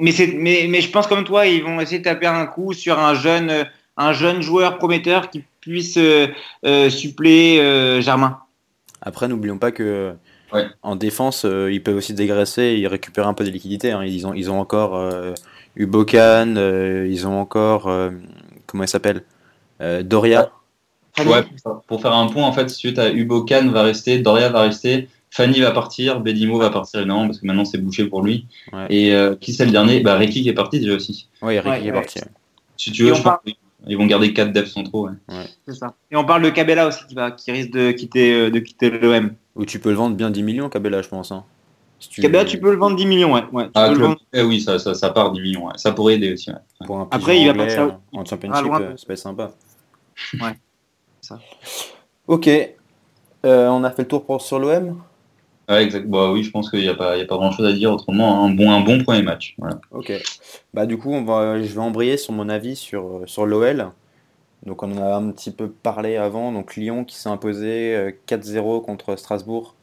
mais 0.00 0.12
c'est 0.12 0.26
mais, 0.28 0.66
mais 0.68 0.80
je 0.80 0.90
pense 0.90 1.06
comme 1.06 1.24
toi, 1.24 1.46
ils 1.46 1.62
vont 1.62 1.80
essayer 1.80 1.98
de 1.98 2.04
taper 2.04 2.26
un 2.26 2.46
coup 2.46 2.72
sur 2.72 2.98
un 2.98 3.14
jeune 3.14 3.66
un 3.96 4.12
jeune 4.12 4.42
joueur 4.42 4.76
prometteur 4.78 5.30
qui 5.30 5.42
puisse 5.60 5.96
euh, 5.96 6.26
euh, 6.66 6.90
suppléer 6.90 7.60
euh, 7.60 8.00
Germain. 8.00 8.38
Après, 9.02 9.28
n'oublions 9.28 9.58
pas 9.58 9.72
que 9.72 10.12
Ouais. 10.52 10.64
en 10.82 10.94
défense, 10.94 11.44
euh, 11.44 11.72
ils 11.72 11.82
peuvent 11.82 11.96
aussi 11.96 12.14
dégraisser 12.14 12.78
et 12.80 12.86
récupérer 12.86 13.26
un 13.26 13.34
peu 13.34 13.42
de 13.44 13.50
liquidité. 13.50 13.90
hein. 13.90 14.04
Ils 14.04 14.26
ont, 14.28 14.32
ils 14.32 14.48
ont 14.48 14.60
encore 14.60 14.94
euh, 14.96 15.32
Ubokan, 15.74 16.54
euh, 16.56 17.06
ils 17.10 17.26
ont 17.26 17.40
encore 17.40 17.88
euh, 17.88 18.10
comment 18.66 18.84
il 18.84 18.88
s'appelle? 18.88 19.16
Euh, 19.18 19.35
Doria. 19.80 20.50
Ouais, 21.18 21.44
pour 21.86 22.02
faire- 22.02 22.12
un 22.12 22.26
point, 22.28 22.44
en 22.44 22.52
fait, 22.52 22.68
si 22.68 22.78
tu 22.78 22.88
veux, 22.88 22.94
t'as 22.94 23.10
Ubokan 23.10 23.68
va 23.70 23.82
rester, 23.82 24.18
Doria 24.18 24.50
va 24.50 24.60
rester, 24.62 25.08
Fanny 25.30 25.60
va 25.60 25.70
partir, 25.70 26.20
Bedimo 26.20 26.58
va 26.58 26.68
partir 26.70 27.00
évidemment, 27.00 27.26
parce 27.26 27.40
que 27.40 27.46
maintenant 27.46 27.64
c'est 27.64 27.78
bouché 27.78 28.04
pour 28.04 28.22
lui. 28.22 28.46
Ouais. 28.72 28.86
Et 28.90 29.14
euh, 29.14 29.34
qui 29.34 29.54
c'est 29.54 29.64
le 29.64 29.70
dernier? 29.70 30.00
Bah, 30.00 30.16
Ricky 30.16 30.42
qui 30.42 30.48
est 30.50 30.54
parti 30.54 30.78
déjà 30.78 30.94
aussi. 30.94 31.28
Oui, 31.40 31.58
Ricky 31.58 31.68
Ouais, 31.70 31.80
est 31.80 31.86
ouais. 31.86 31.92
parti. 31.92 32.20
Si 32.76 32.92
tu 32.92 33.04
veux, 33.04 33.14
je 33.14 33.22
pense 33.22 33.38
qu'ils 33.86 33.96
vont 33.96 34.04
garder 34.06 34.32
4 34.34 34.52
devs 34.52 34.66
centraux. 34.66 35.08
Ouais. 35.08 35.14
C'est 35.66 35.74
ça. 35.74 35.94
Et 36.10 36.16
on 36.16 36.24
parle 36.24 36.42
de 36.42 36.50
Cabella 36.50 36.86
aussi 36.88 37.06
qui 37.06 37.14
va 37.14 37.30
qui 37.30 37.50
risque 37.50 37.70
de 37.70 37.92
quitter 37.92 38.34
euh, 38.34 38.50
de 38.50 38.58
quitter 38.58 38.90
l'OM. 38.90 39.32
Ou 39.54 39.64
tu 39.64 39.78
peux 39.78 39.90
le 39.90 39.96
vendre 39.96 40.16
bien 40.16 40.30
10 40.30 40.42
millions, 40.42 40.68
Cabella, 40.68 41.00
je 41.00 41.08
pense. 41.08 41.32
hein. 41.32 41.44
Si 41.98 42.10
tu- 42.10 42.20
Cabella, 42.20 42.44
tu 42.44 42.58
peux 42.60 42.70
le 42.70 42.76
vendre 42.76 42.94
10 42.96 43.06
millions, 43.06 43.32
ouais. 43.32 43.40
tu 43.42 43.70
Ah, 43.74 43.88
peux 43.88 43.94
le 43.94 44.04
vendre. 44.04 44.18
eh 44.34 44.42
oui, 44.42 44.60
ça, 44.60 44.78
ça, 44.78 44.92
ça 44.92 45.08
part 45.10 45.32
10 45.32 45.40
millions. 45.40 45.66
ouais. 45.66 45.72
Ça 45.76 45.92
pourrait 45.92 46.14
aider 46.16 46.34
aussi. 46.34 46.50
ouais. 46.50 46.56
Pour 46.86 46.98
un 46.98 47.08
Après, 47.10 47.40
il 47.40 47.50
va 47.50 47.62
euh, 47.62 47.68
ça- 47.70 48.00
en 48.12 48.24
championship, 48.24 48.64
loin. 48.66 48.82
euh, 48.82 48.96
ça 48.98 49.06
peut 49.06 49.12
être 49.14 49.18
sympa. 49.18 49.50
Ouais. 50.34 50.54
Ça. 51.20 51.38
Ok. 52.26 52.48
Euh, 52.48 53.68
on 53.68 53.84
a 53.84 53.90
fait 53.90 54.02
le 54.02 54.08
tour 54.08 54.24
pour, 54.24 54.40
sur 54.42 54.58
l'OM 54.58 55.00
Ouais, 55.68 55.82
exact. 55.82 56.06
Bah, 56.08 56.30
oui, 56.30 56.44
je 56.44 56.50
pense 56.50 56.70
qu'il 56.70 56.80
n'y 56.80 56.88
a 56.88 56.94
pas, 56.94 57.16
il 57.16 57.20
y 57.20 57.22
a 57.22 57.26
pas 57.26 57.36
grand 57.36 57.50
chose 57.50 57.66
à 57.66 57.72
dire 57.72 57.92
autrement. 57.92 58.44
Un 58.44 58.50
bon, 58.50 58.70
un 58.70 58.80
bon 58.80 59.02
premier 59.02 59.22
match. 59.22 59.56
Voilà. 59.58 59.80
Ok. 59.90 60.12
Bah 60.72 60.86
du 60.86 60.96
coup, 60.96 61.12
on 61.12 61.24
va, 61.24 61.60
je 61.60 61.72
vais 61.72 61.80
embrayer 61.80 62.16
sur 62.16 62.32
mon 62.32 62.48
avis 62.48 62.76
sur, 62.76 63.22
sur 63.26 63.46
l'OL. 63.46 63.90
Donc 64.64 64.82
on 64.82 64.92
en 64.92 65.02
a 65.02 65.16
un 65.16 65.30
petit 65.32 65.50
peu 65.50 65.68
parlé 65.68 66.16
avant. 66.16 66.52
Donc 66.52 66.76
Lyon 66.76 67.04
qui 67.04 67.16
s'est 67.16 67.28
imposé 67.28 67.96
euh, 67.96 68.12
4-0 68.28 68.84
contre 68.84 69.16
Strasbourg 69.16 69.74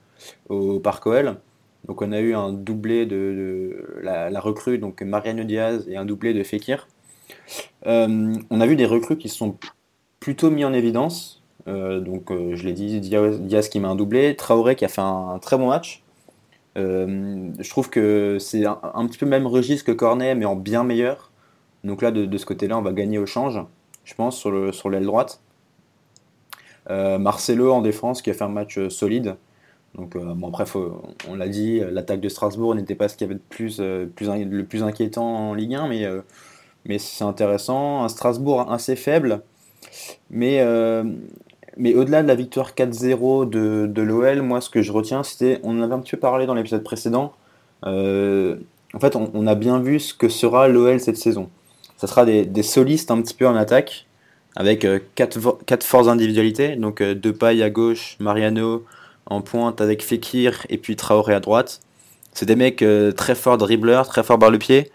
au 0.50 0.80
Parc 0.80 1.06
OL. 1.06 1.38
Donc 1.88 2.02
on 2.02 2.14
a 2.14 2.20
eu 2.20 2.34
un 2.34 2.54
doublé 2.54 3.06
de, 3.06 3.16
de 3.16 4.00
la, 4.02 4.30
la 4.30 4.40
recrue, 4.40 4.78
donc 4.78 5.02
Mariano 5.02 5.44
Diaz, 5.44 5.86
et 5.90 5.98
un 5.98 6.06
doublé 6.06 6.34
de 6.34 6.44
Fekir. 6.44 6.88
Euh, 7.88 8.34
on 8.50 8.62
a 8.62 8.66
vu 8.66 8.78
des 8.78 8.86
recrues 8.86 9.18
qui 9.18 9.28
se 9.28 9.36
sont 9.36 9.58
plutôt 10.24 10.50
mis 10.50 10.64
en 10.64 10.72
évidence. 10.72 11.44
Euh, 11.68 12.00
donc 12.00 12.32
euh, 12.32 12.56
je 12.56 12.64
l'ai 12.64 12.72
dit, 12.72 13.02
Diaz, 13.02 13.68
qui 13.68 13.82
met 13.82 13.90
un 13.90 13.96
doublé, 13.96 14.38
Traoré 14.38 14.78
qui 14.78 14.86
a 14.86 14.88
fait 14.88 15.02
un, 15.02 15.38
très 15.42 15.58
bon 15.58 15.68
match. 15.68 16.02
Euh, 16.78 17.50
je 17.60 17.70
trouve 17.70 17.90
que 17.90 18.38
c'est 18.40 18.66
un, 18.66 19.06
petit 19.08 19.18
peu 19.18 19.26
le 19.26 19.32
même 19.32 19.46
registre 19.46 19.86
que 19.86 19.92
Cornet, 19.92 20.34
mais 20.34 20.46
en 20.46 20.56
bien 20.56 20.86
meilleur. 20.86 21.30
Donc 21.84 22.02
là, 22.02 22.12
de, 22.12 22.38
ce 22.38 22.46
côté-là, 22.46 22.78
on 22.78 22.82
va 22.82 22.94
gagner 22.94 23.18
au 23.18 23.26
change, 23.26 23.60
je 24.06 24.14
pense, 24.16 24.38
sur 24.38 24.50
le 24.50 24.72
sur 24.72 24.90
l'aile 24.90 25.06
droite. 25.06 25.42
Marcelo 26.90 27.74
en 27.74 27.82
défense 27.82 28.22
qui 28.22 28.30
a 28.30 28.34
fait 28.34 28.46
un 28.46 28.50
match 28.50 28.80
solide. 28.88 29.36
Donc 29.96 30.18
bon, 30.18 30.48
après, 30.48 30.66
faut- 30.66 31.02
on 31.28 31.36
l'a 31.36 31.50
dit, 31.50 31.82
l'attaque 31.92 32.22
de 32.22 32.30
Strasbourg 32.30 32.76
n'était 32.76 32.96
pas 32.96 33.10
ce 33.10 33.18
qu'il 33.18 33.28
y 33.28 33.30
avait 33.30 33.40
de 33.40 33.44
plus, 33.50 33.80
le 33.82 34.64
plus 34.64 34.84
inquiétant 34.84 35.50
en 35.50 35.54
Ligue 35.54 35.76
1, 35.76 35.88
mais, 35.90 36.08
mais 36.86 36.98
c'est 36.98 37.26
intéressant. 37.26 38.04
Un 38.04 38.10
Strasbourg 38.10 38.72
assez 38.72 38.96
faible, 38.96 39.42
mais, 40.30 40.60
euh, 40.62 41.04
mais 41.78 41.94
au-delà 41.96 42.22
de 42.24 42.28
la 42.28 42.36
victoire 42.36 42.72
4-0 42.76 43.50
de, 43.50 43.88
de 43.88 44.02
l'OL, 44.02 44.42
moi 44.42 44.62
ce 44.62 44.70
que 44.70 44.82
je 44.82 44.92
retiens, 44.92 45.24
c'était, 45.24 45.60
on 45.64 45.80
en 45.80 45.84
avait 45.84 45.94
un 45.94 46.00
petit 46.00 46.12
peu 46.12 46.18
parlé 46.20 46.46
dans 46.46 46.54
l'épisode 46.54 46.84
précédent, 46.84 47.34
euh, 47.86 48.56
en 48.94 49.00
fait 49.00 49.16
on, 49.16 49.48
a 49.48 49.56
bien 49.56 49.80
vu 49.80 50.00
ce 50.00 50.14
que 50.14 50.30
sera 50.30 50.68
l'OL 50.68 51.00
cette 51.00 51.18
saison. 51.18 51.50
Ça 51.98 52.08
sera 52.08 52.26
des, 52.26 52.46
des 52.46 52.64
solistes 52.64 53.12
un 53.12 53.22
petit 53.22 53.34
peu 53.34 53.48
en 53.48 53.56
attaque, 53.56 54.06
avec 54.56 54.86
euh, 54.86 55.00
quatre, 55.16 55.38
vo- 55.40 55.60
quatre 55.66 55.84
fortes 55.84 56.08
individualités, 56.08 56.76
donc 56.76 57.02
euh, 57.02 57.16
Depay 57.16 57.62
à 57.64 57.70
gauche, 57.70 58.18
Mariano 58.20 58.84
en 59.26 59.42
pointe 59.42 59.80
avec 59.82 60.04
Fekir 60.04 60.66
et 60.70 60.78
puis 60.78 60.96
Traoré 60.96 61.34
à 61.34 61.40
droite. 61.40 61.80
C'est 62.34 62.46
des 62.46 62.56
mecs 62.56 62.82
euh, 62.82 63.12
très 63.12 63.36
forts 63.36 63.58
dribbleurs, 63.58 64.08
très 64.08 64.22
forts 64.24 64.38
par 64.40 64.52
le 64.52 64.58
pied, 64.60 64.92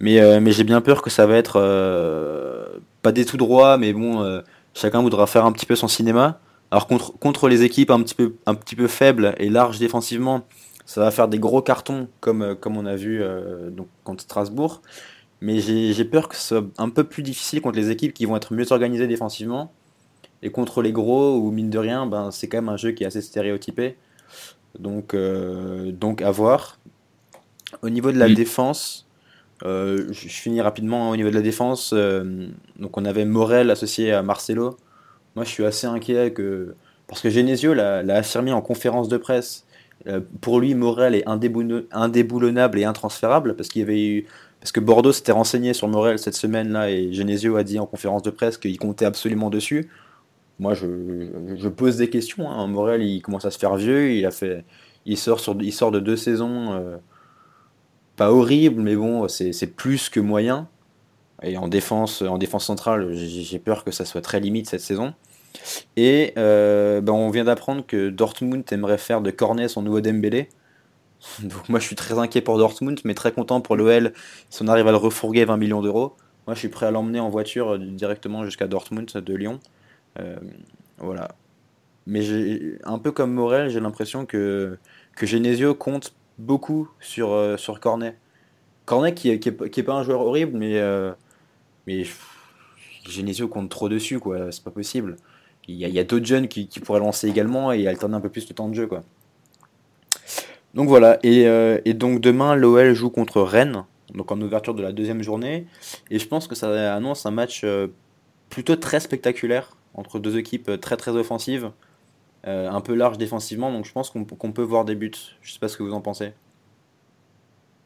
mais, 0.00 0.20
euh, 0.20 0.40
mais 0.40 0.50
j'ai 0.52 0.64
bien 0.64 0.80
peur 0.80 1.02
que 1.02 1.10
ça 1.10 1.26
va 1.26 1.36
être 1.36 1.56
euh, 1.60 2.64
pas 3.06 3.12
des 3.12 3.24
tout 3.24 3.36
droits, 3.36 3.78
mais 3.78 3.92
bon, 3.92 4.20
euh, 4.24 4.40
chacun 4.74 5.00
voudra 5.00 5.28
faire 5.28 5.46
un 5.46 5.52
petit 5.52 5.64
peu 5.64 5.76
son 5.76 5.86
cinéma. 5.86 6.40
Alors 6.72 6.88
contre, 6.88 7.16
contre 7.16 7.48
les 7.48 7.62
équipes 7.62 7.92
un 7.92 8.02
petit, 8.02 8.16
peu, 8.16 8.34
un 8.46 8.56
petit 8.56 8.74
peu 8.74 8.88
faibles 8.88 9.32
et 9.38 9.48
larges 9.48 9.78
défensivement, 9.78 10.44
ça 10.86 11.02
va 11.02 11.12
faire 11.12 11.28
des 11.28 11.38
gros 11.38 11.62
cartons 11.62 12.08
comme, 12.18 12.42
euh, 12.42 12.54
comme 12.56 12.76
on 12.76 12.84
a 12.84 12.96
vu 12.96 13.22
euh, 13.22 13.70
donc, 13.70 13.86
contre 14.02 14.24
Strasbourg. 14.24 14.82
Mais 15.40 15.60
j'ai 15.60 16.04
peur 16.04 16.28
que 16.28 16.34
ce 16.34 16.42
soit 16.42 16.64
un 16.78 16.88
peu 16.88 17.04
plus 17.04 17.22
difficile 17.22 17.60
contre 17.60 17.76
les 17.78 17.90
équipes 17.90 18.12
qui 18.12 18.24
vont 18.26 18.34
être 18.34 18.52
mieux 18.52 18.72
organisées 18.72 19.06
défensivement. 19.06 19.70
Et 20.42 20.50
contre 20.50 20.82
les 20.82 20.90
gros, 20.90 21.36
ou 21.36 21.52
mine 21.52 21.70
de 21.70 21.78
rien, 21.78 22.06
ben, 22.06 22.32
c'est 22.32 22.48
quand 22.48 22.58
même 22.58 22.68
un 22.68 22.76
jeu 22.76 22.90
qui 22.90 23.04
est 23.04 23.06
assez 23.06 23.22
stéréotypé. 23.22 23.96
Donc, 24.80 25.14
euh, 25.14 25.92
donc 25.92 26.22
à 26.22 26.32
voir. 26.32 26.80
Au 27.82 27.88
niveau 27.88 28.10
de 28.10 28.18
la 28.18 28.28
Mm. 28.28 28.34
défense, 28.34 29.05
euh, 29.64 30.06
je, 30.12 30.28
finis 30.28 30.60
rapidement 30.60 31.10
au 31.10 31.16
niveau 31.16 31.30
de 31.30 31.34
la 31.34 31.42
défense. 31.42 31.92
euh, 31.94 32.48
donc 32.78 32.96
on 32.98 33.04
avait 33.04 33.24
Morel 33.24 33.70
associé 33.70 34.12
à 34.12 34.22
Marcelo. 34.22 34.76
Moi 35.34 35.44
je 35.44 35.50
suis 35.50 35.64
assez 35.64 35.86
inquiet 35.86 36.32
que. 36.32 36.74
Parce 37.06 37.20
que 37.20 37.30
Genesio 37.30 37.72
l'a 37.72 38.00
affirmé 38.16 38.52
en 38.52 38.60
conférence 38.60 39.08
de 39.08 39.16
presse. 39.16 39.64
Euh, 40.08 40.20
pour 40.40 40.60
lui, 40.60 40.74
Morel 40.74 41.14
est 41.14 41.24
indéboulonna- 41.26 41.84
indéboulonnable 41.92 42.78
et 42.80 42.84
intransférable 42.84 43.54
parce 43.56 43.68
qu'il 43.68 43.82
avait 43.82 44.04
eu. 44.06 44.26
Parce 44.60 44.72
que 44.72 44.80
Bordeaux 44.80 45.12
s'était 45.12 45.32
renseigné 45.32 45.72
sur 45.74 45.88
Morel 45.88 46.18
cette 46.18 46.34
semaine-là 46.34 46.90
et 46.90 47.12
Genesio 47.12 47.56
a 47.56 47.62
dit 47.62 47.78
en 47.78 47.86
conférence 47.86 48.22
de 48.22 48.30
presse 48.30 48.58
qu'il 48.58 48.76
comptait 48.78 49.04
absolument 49.04 49.50
dessus. 49.50 49.88
Moi, 50.58 50.74
je, 50.74 51.68
pose 51.68 51.96
des 51.98 52.08
questions. 52.10 52.50
hein. 52.50 52.66
Morel, 52.66 53.02
il 53.02 53.20
commence 53.22 53.44
à 53.44 53.50
se 53.50 53.58
faire 53.58 53.76
vieux. 53.76 54.12
Il 54.12 54.26
a 54.26 54.30
fait, 54.30 54.64
il 55.04 55.16
sort 55.18 55.40
de 55.92 56.00
deux 56.00 56.16
saisons, 56.16 56.98
pas 58.16 58.32
horribles, 58.32 58.82
mais 58.82 58.96
bon, 58.96 59.28
c'est 59.28 59.76
plus 59.76 60.08
que 60.08 60.20
moyen. 60.20 60.68
Et 61.42 61.56
en 61.58 61.68
défense, 61.68 62.22
en 62.22 62.38
défense 62.38 62.64
centrale, 62.64 63.12
j'ai 63.14 63.58
peur 63.58 63.84
que 63.84 63.90
ça 63.90 64.04
soit 64.04 64.22
très 64.22 64.40
limite 64.40 64.68
cette 64.68 64.80
saison. 64.80 65.14
Et 65.96 66.32
euh, 66.38 67.00
ben, 67.00 67.12
on 67.12 67.30
vient 67.30 67.44
d'apprendre 67.44 67.84
que 67.86 68.08
Dortmund 68.10 68.64
aimerait 68.72 68.98
faire 68.98 69.20
de 69.20 69.30
Cornet 69.30 69.68
son 69.68 69.82
nouveau 69.82 70.00
Dembélé. 70.00 70.48
Donc 71.42 71.68
moi, 71.68 71.78
je 71.80 71.86
suis 71.86 71.96
très 71.96 72.18
inquiet 72.18 72.40
pour 72.40 72.58
Dortmund, 72.58 73.00
mais 73.04 73.14
très 73.14 73.32
content 73.32 73.60
pour 73.60 73.76
l'OL 73.76 74.12
si 74.50 74.62
on 74.62 74.68
arrive 74.68 74.88
à 74.88 74.92
le 74.92 74.96
refourguer 74.96 75.44
20 75.44 75.56
millions 75.56 75.82
d'euros. 75.82 76.16
Moi, 76.46 76.54
je 76.54 76.60
suis 76.60 76.68
prêt 76.68 76.86
à 76.86 76.90
l'emmener 76.90 77.20
en 77.20 77.28
voiture 77.28 77.74
euh, 77.74 77.78
directement 77.78 78.44
jusqu'à 78.44 78.66
Dortmund 78.66 79.10
de 79.10 79.34
Lyon. 79.34 79.60
Euh, 80.18 80.36
voilà. 80.98 81.28
Mais 82.06 82.22
un 82.84 82.98
peu 82.98 83.10
comme 83.10 83.32
Morel, 83.32 83.68
j'ai 83.68 83.80
l'impression 83.80 84.26
que, 84.26 84.78
que 85.16 85.26
Genesio 85.26 85.74
compte 85.74 86.14
beaucoup 86.38 86.88
sur, 87.00 87.32
euh, 87.32 87.56
sur 87.56 87.80
Cornet. 87.80 88.16
Cornet 88.84 89.14
qui 89.14 89.30
est, 89.30 89.38
qui, 89.38 89.48
est, 89.48 89.70
qui 89.70 89.80
est 89.80 89.82
pas 89.82 89.94
un 89.94 90.02
joueur 90.02 90.20
horrible, 90.20 90.56
mais, 90.56 90.78
euh, 90.78 91.12
mais 91.86 92.04
Genesio 93.08 93.48
compte 93.48 93.68
trop 93.68 93.88
dessus, 93.88 94.20
quoi. 94.20 94.52
C'est 94.52 94.62
pas 94.62 94.70
possible. 94.70 95.16
Il 95.68 95.76
y 95.76 95.98
a, 95.98 96.04
d'autres 96.04 96.26
jeunes 96.26 96.46
qui, 96.46 96.68
pourraient 96.84 97.00
lancer 97.00 97.28
également 97.28 97.72
et 97.72 97.88
alterner 97.88 98.14
un 98.14 98.20
peu 98.20 98.28
plus 98.28 98.48
le 98.48 98.54
temps 98.54 98.68
de 98.68 98.74
jeu, 98.74 98.86
quoi. 98.86 99.02
Donc 100.74 100.88
voilà, 100.88 101.18
et, 101.22 101.48
euh, 101.48 101.80
donc 101.86 102.20
demain 102.20 102.54
l'OL 102.54 102.92
joue 102.92 103.08
contre 103.10 103.40
Rennes, 103.40 103.84
donc 104.14 104.30
en 104.30 104.40
ouverture 104.40 104.74
de 104.74 104.82
la 104.82 104.92
deuxième 104.92 105.22
journée, 105.22 105.66
et 106.10 106.18
je 106.18 106.28
pense 106.28 106.46
que 106.46 106.54
ça 106.54 106.94
annonce 106.94 107.24
un 107.24 107.30
match 107.30 107.64
plutôt 108.50 108.76
très 108.76 109.00
spectaculaire 109.00 109.74
entre 109.94 110.18
deux 110.18 110.36
équipes 110.36 110.78
très 110.78 110.98
très 110.98 111.12
offensives, 111.12 111.70
euh, 112.46 112.70
un 112.70 112.80
peu 112.80 112.94
larges 112.94 113.18
défensivement, 113.18 113.72
donc 113.72 113.84
je 113.84 113.92
pense 113.92 114.10
qu'on 114.10 114.24
peut 114.24 114.62
voir 114.62 114.84
des 114.84 114.94
buts. 114.94 115.12
Je 115.42 115.52
sais 115.52 115.58
pas 115.58 115.68
ce 115.68 115.76
que 115.76 115.82
vous 115.82 115.92
en 115.92 116.00
pensez. 116.00 116.32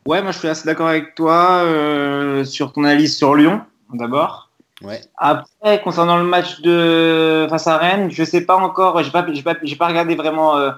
Ouais, 0.06 0.22
moi 0.22 0.32
je 0.32 0.38
suis 0.38 0.48
assez 0.48 0.66
d'accord 0.66 0.88
avec 0.88 1.14
toi 1.14 1.62
euh, 1.62 2.44
sur 2.44 2.72
ton 2.72 2.84
analyse 2.84 3.16
sur 3.16 3.34
Lyon, 3.34 3.62
d'abord. 3.92 4.50
Ouais. 4.82 5.00
Après, 5.16 5.80
concernant 5.82 6.16
le 6.16 6.24
match 6.24 6.60
de 6.62 7.46
face 7.50 7.66
à 7.66 7.76
Rennes, 7.76 8.10
je 8.10 8.24
sais 8.24 8.42
pas 8.42 8.56
encore, 8.56 9.02
j'ai 9.02 9.10
pas, 9.10 9.22
pas, 9.22 9.54
pas 9.54 9.86
regardé 9.86 10.14
vraiment, 10.14 10.56
euh, 10.56 10.70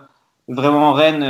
vraiment 0.49 0.93
Rennes 0.93 1.25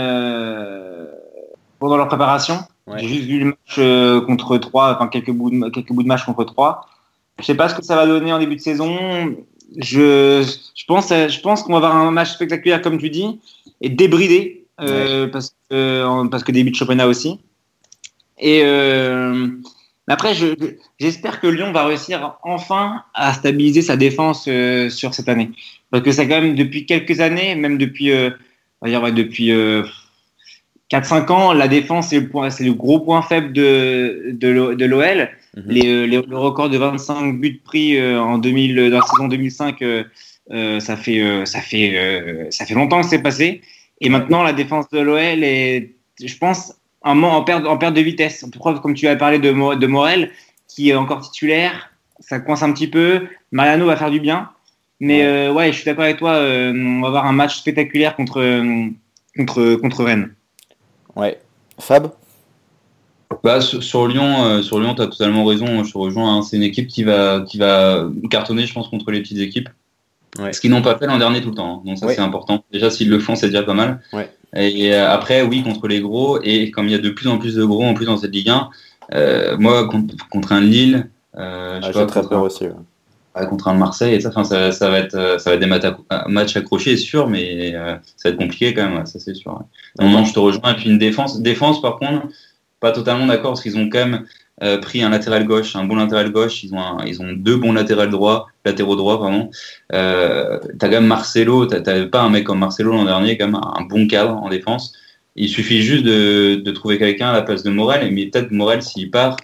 pendant 1.78 1.96
leur 1.96 2.08
préparation. 2.08 2.58
Ouais. 2.86 2.98
J'ai 2.98 3.08
juste 3.08 3.24
vu 3.24 3.38
le 3.38 3.44
match 3.46 4.26
contre 4.26 4.58
3, 4.58 4.94
enfin 4.94 5.08
quelques 5.08 5.32
bouts, 5.32 5.50
de, 5.50 5.68
quelques 5.68 5.92
bouts 5.92 6.02
de 6.02 6.08
match 6.08 6.24
contre 6.24 6.44
3. 6.44 6.86
Je 7.38 7.44
sais 7.44 7.54
pas 7.54 7.68
ce 7.68 7.74
que 7.74 7.82
ça 7.82 7.96
va 7.96 8.06
donner 8.06 8.32
en 8.32 8.38
début 8.38 8.56
de 8.56 8.60
saison. 8.60 9.36
Je, 9.78 10.42
je 10.74 10.84
pense, 10.86 11.08
je 11.08 11.40
pense 11.40 11.62
qu'on 11.62 11.72
va 11.72 11.78
avoir 11.78 11.96
un 11.96 12.10
match 12.10 12.32
spectaculaire, 12.32 12.82
comme 12.82 12.98
tu 12.98 13.10
dis, 13.10 13.40
et 13.80 13.88
débridé, 13.88 14.66
euh, 14.80 15.28
parce, 15.28 15.54
que, 15.70 16.26
parce 16.28 16.44
que 16.44 16.52
début 16.52 16.70
de 16.70 16.76
championnat 16.76 17.06
aussi. 17.06 17.38
Et 18.38 18.62
euh, 18.64 19.48
après, 20.08 20.34
je, 20.34 20.46
j'espère 20.98 21.40
que 21.40 21.46
Lyon 21.46 21.72
va 21.72 21.86
réussir 21.86 22.36
enfin 22.42 23.04
à 23.14 23.32
stabiliser 23.32 23.82
sa 23.82 23.96
défense 23.96 24.46
euh, 24.48 24.90
sur 24.90 25.14
cette 25.14 25.28
année. 25.28 25.50
Parce 25.90 26.02
que 26.02 26.12
c'est 26.12 26.26
quand 26.28 26.40
même 26.40 26.54
depuis 26.54 26.86
quelques 26.86 27.20
années, 27.20 27.54
même 27.54 27.78
depuis, 27.78 28.10
euh, 28.10 28.30
on 28.80 28.86
va 28.86 28.90
dire, 28.90 29.02
ouais, 29.02 29.12
depuis 29.12 29.52
euh, 29.52 29.84
4-5 30.90 31.32
ans, 31.32 31.52
la 31.52 31.68
défense, 31.68 32.08
c'est 32.08 32.20
le, 32.20 32.28
le 32.28 32.72
gros 32.74 33.00
point 33.00 33.22
faible 33.22 33.52
de, 33.52 34.32
de 34.32 34.84
l'OL. 34.84 35.30
Mhm. 35.56 35.64
Les, 35.68 35.86
euh, 35.88 36.04
les- 36.06 36.22
le 36.22 36.38
record 36.38 36.70
de 36.70 36.78
25 36.78 37.38
buts 37.40 37.60
pris 37.64 37.98
euh, 37.98 38.20
en 38.20 38.38
2000, 38.38 38.90
dans 38.90 38.98
la 38.98 39.02
saison 39.06 39.28
2005, 39.28 39.82
euh, 39.82 40.04
euh, 40.50 40.80
ça, 40.80 40.96
fait, 40.96 41.44
ça, 41.46 41.60
fait, 41.60 42.46
ça 42.50 42.64
fait 42.66 42.74
longtemps 42.74 43.00
que 43.02 43.06
c'est 43.08 43.22
passé. 43.22 43.60
Et 44.00 44.08
maintenant, 44.08 44.42
la 44.42 44.52
défense 44.52 44.88
de 44.90 44.98
l'OL 45.00 45.44
est, 45.44 45.94
je 46.24 46.36
pense, 46.38 46.74
un 47.04 47.14
moment 47.14 47.36
en 47.36 47.44
perte, 47.44 47.66
en 47.66 47.76
perte 47.78 47.94
de 47.94 48.00
vitesse. 48.00 48.44
Preuve, 48.58 48.80
comme 48.80 48.94
tu 48.94 49.06
as 49.08 49.16
parlé 49.16 49.38
de, 49.38 49.50
de 49.76 49.86
Morel, 49.86 50.30
qui 50.68 50.90
est 50.90 50.94
encore 50.94 51.20
titulaire, 51.20 51.90
ça 52.18 52.40
coince 52.40 52.62
un 52.62 52.72
petit 52.72 52.88
peu. 52.88 53.26
Mariano 53.52 53.86
va 53.86 53.96
faire 53.96 54.10
du 54.10 54.20
bien. 54.20 54.48
Mais 55.00 55.18
Ouais. 55.20 55.26
euh, 55.26 55.52
ouais, 55.52 55.66
je 55.72 55.76
suis 55.76 55.84
d'accord 55.84 56.04
avec 56.04 56.16
toi. 56.16 56.32
euh, 56.34 56.72
on 56.74 57.00
va 57.02 57.08
avoir 57.08 57.26
un 57.26 57.32
match 57.32 57.56
spectaculaire 57.58 58.14
contre, 58.16 58.40
contre, 59.36 59.74
contre 59.76 60.04
Rennes. 60.04 60.32
Ouais. 61.16 61.38
Fab? 61.78 62.12
Bah, 63.44 63.60
sur, 63.60 63.82
sur 63.82 64.06
Lyon, 64.08 64.44
euh, 64.44 64.62
sur 64.62 64.80
Lyon, 64.80 64.94
tu 64.94 65.02
as 65.02 65.06
totalement 65.06 65.44
raison. 65.44 65.84
Je 65.84 65.92
te 65.92 65.98
rejoins. 65.98 66.36
hein. 66.38 66.42
C'est 66.42 66.56
une 66.56 66.62
équipe 66.62 66.86
qui 66.88 67.04
va, 67.04 67.44
qui 67.46 67.58
va 67.58 68.08
cartonner, 68.30 68.66
je 68.66 68.72
pense, 68.74 68.88
contre 68.88 69.10
les 69.10 69.20
petites 69.20 69.38
équipes. 69.38 69.68
Ouais. 70.38 70.52
Ce 70.52 70.60
qu'ils 70.60 70.70
n'ont 70.70 70.82
pas 70.82 70.96
fait 70.98 71.06
l'an 71.06 71.18
dernier 71.18 71.40
tout 71.42 71.50
le 71.50 71.54
temps. 71.54 71.76
hein. 71.76 71.82
Donc 71.86 71.98
ça, 71.98 72.06
Ouais. 72.06 72.14
c'est 72.14 72.20
important. 72.20 72.64
Déjà, 72.72 72.90
s'ils 72.90 73.08
le 73.10 73.18
font, 73.18 73.34
c'est 73.36 73.48
déjà 73.48 73.62
pas 73.62 73.74
mal. 73.74 74.00
Ouais. 74.12 74.30
Et 74.54 74.94
euh, 74.94 75.10
après, 75.10 75.42
oui, 75.42 75.62
contre 75.62 75.88
les 75.88 76.00
gros. 76.00 76.40
Et 76.42 76.70
comme 76.70 76.86
il 76.86 76.92
y 76.92 76.94
a 76.94 76.98
de 76.98 77.10
plus 77.10 77.28
en 77.28 77.38
plus 77.38 77.54
de 77.54 77.64
gros 77.64 77.84
en 77.84 77.94
plus 77.94 78.06
dans 78.06 78.16
cette 78.16 78.32
Ligue 78.34 78.48
1, 78.50 78.68
euh, 79.14 79.56
moi, 79.58 79.88
contre, 79.88 80.14
contre 80.30 80.52
un 80.52 80.60
Lille, 80.60 81.08
euh, 81.36 81.80
je 81.82 81.86
Ah, 81.88 81.92
sais 81.92 81.98
pas, 82.00 82.06
très 82.06 82.22
peur 82.22 82.38
un, 82.40 82.42
aussi. 82.42 82.64
contre 83.48 83.68
un 83.68 83.74
Marseille, 83.74 84.14
et 84.14 84.20
ça, 84.20 84.28
enfin, 84.28 84.44
ça, 84.44 84.72
ça 84.72 84.90
va 84.90 84.98
être, 84.98 85.14
euh, 85.14 85.38
ça 85.38 85.50
va 85.50 85.54
être 85.56 85.60
des 85.60 85.66
matchs, 85.66 85.86
matchs 86.28 86.56
accrochés, 86.56 86.96
sûr, 86.98 87.28
mais 87.28 87.74
euh, 87.74 87.96
ça 88.16 88.28
va 88.28 88.34
être 88.34 88.38
compliqué 88.38 88.72
quand 88.74 88.82
même. 88.88 88.98
ouais, 88.98 89.06
ça, 89.06 89.18
c'est 89.18 89.34
sûr. 89.34 89.58
Non, 89.98 90.08
non, 90.10 90.24
je 90.24 90.32
te 90.34 90.38
rejoins. 90.38 90.72
Et 90.72 90.76
puis 90.76 90.90
une 90.90 90.98
défense, 90.98 91.40
défense 91.40 91.80
par 91.82 91.98
contre, 91.98 92.26
pas 92.82 92.92
totalement 92.92 93.26
d'accord 93.26 93.52
parce 93.52 93.62
qu'ils 93.62 93.78
ont 93.78 93.88
quand 93.88 94.00
même 94.06 94.26
euh, 94.62 94.76
pris 94.78 95.02
un 95.02 95.08
latéral 95.08 95.46
gauche, 95.46 95.74
un 95.76 95.84
bon 95.84 95.96
latéral 95.96 96.30
gauche. 96.30 96.62
Ils 96.64 96.74
ont, 96.74 96.80
un- 96.80 97.04
ils 97.06 97.22
ont 97.22 97.32
deux 97.32 97.56
bons 97.56 97.72
latérales 97.72 98.10
droits, 98.10 98.48
latéraux 98.66 98.96
droits, 98.96 99.18
pardon. 99.18 99.48
Euh, 99.94 100.58
t'as 100.78 100.88
quand 100.88 101.00
même 101.00 101.06
Marcelo. 101.06 101.66
t'as- 101.66 101.80
T'avais 101.80 102.06
pas 102.06 102.20
un 102.20 102.28
mec 102.30 102.44
comme 102.44 102.58
Marcelo 102.58 102.92
l'an 102.92 103.04
dernier, 103.04 103.38
quand 103.38 103.46
même 103.46 103.60
un 103.62 103.82
bon 103.82 104.06
cadre 104.06 104.34
en 104.36 104.48
défense. 104.50 104.92
Il 105.36 105.48
suffit 105.48 105.80
juste 105.82 106.04
de, 106.04 106.56
de 106.56 106.70
trouver 106.72 106.98
quelqu'un 106.98 107.30
à 107.30 107.32
la 107.32 107.42
place 107.42 107.62
de 107.62 107.70
Morel. 107.70 108.12
Mais 108.12 108.26
peut-être 108.26 108.50
Morel 108.50 108.82
s'il 108.82 109.10
part. 109.10 109.36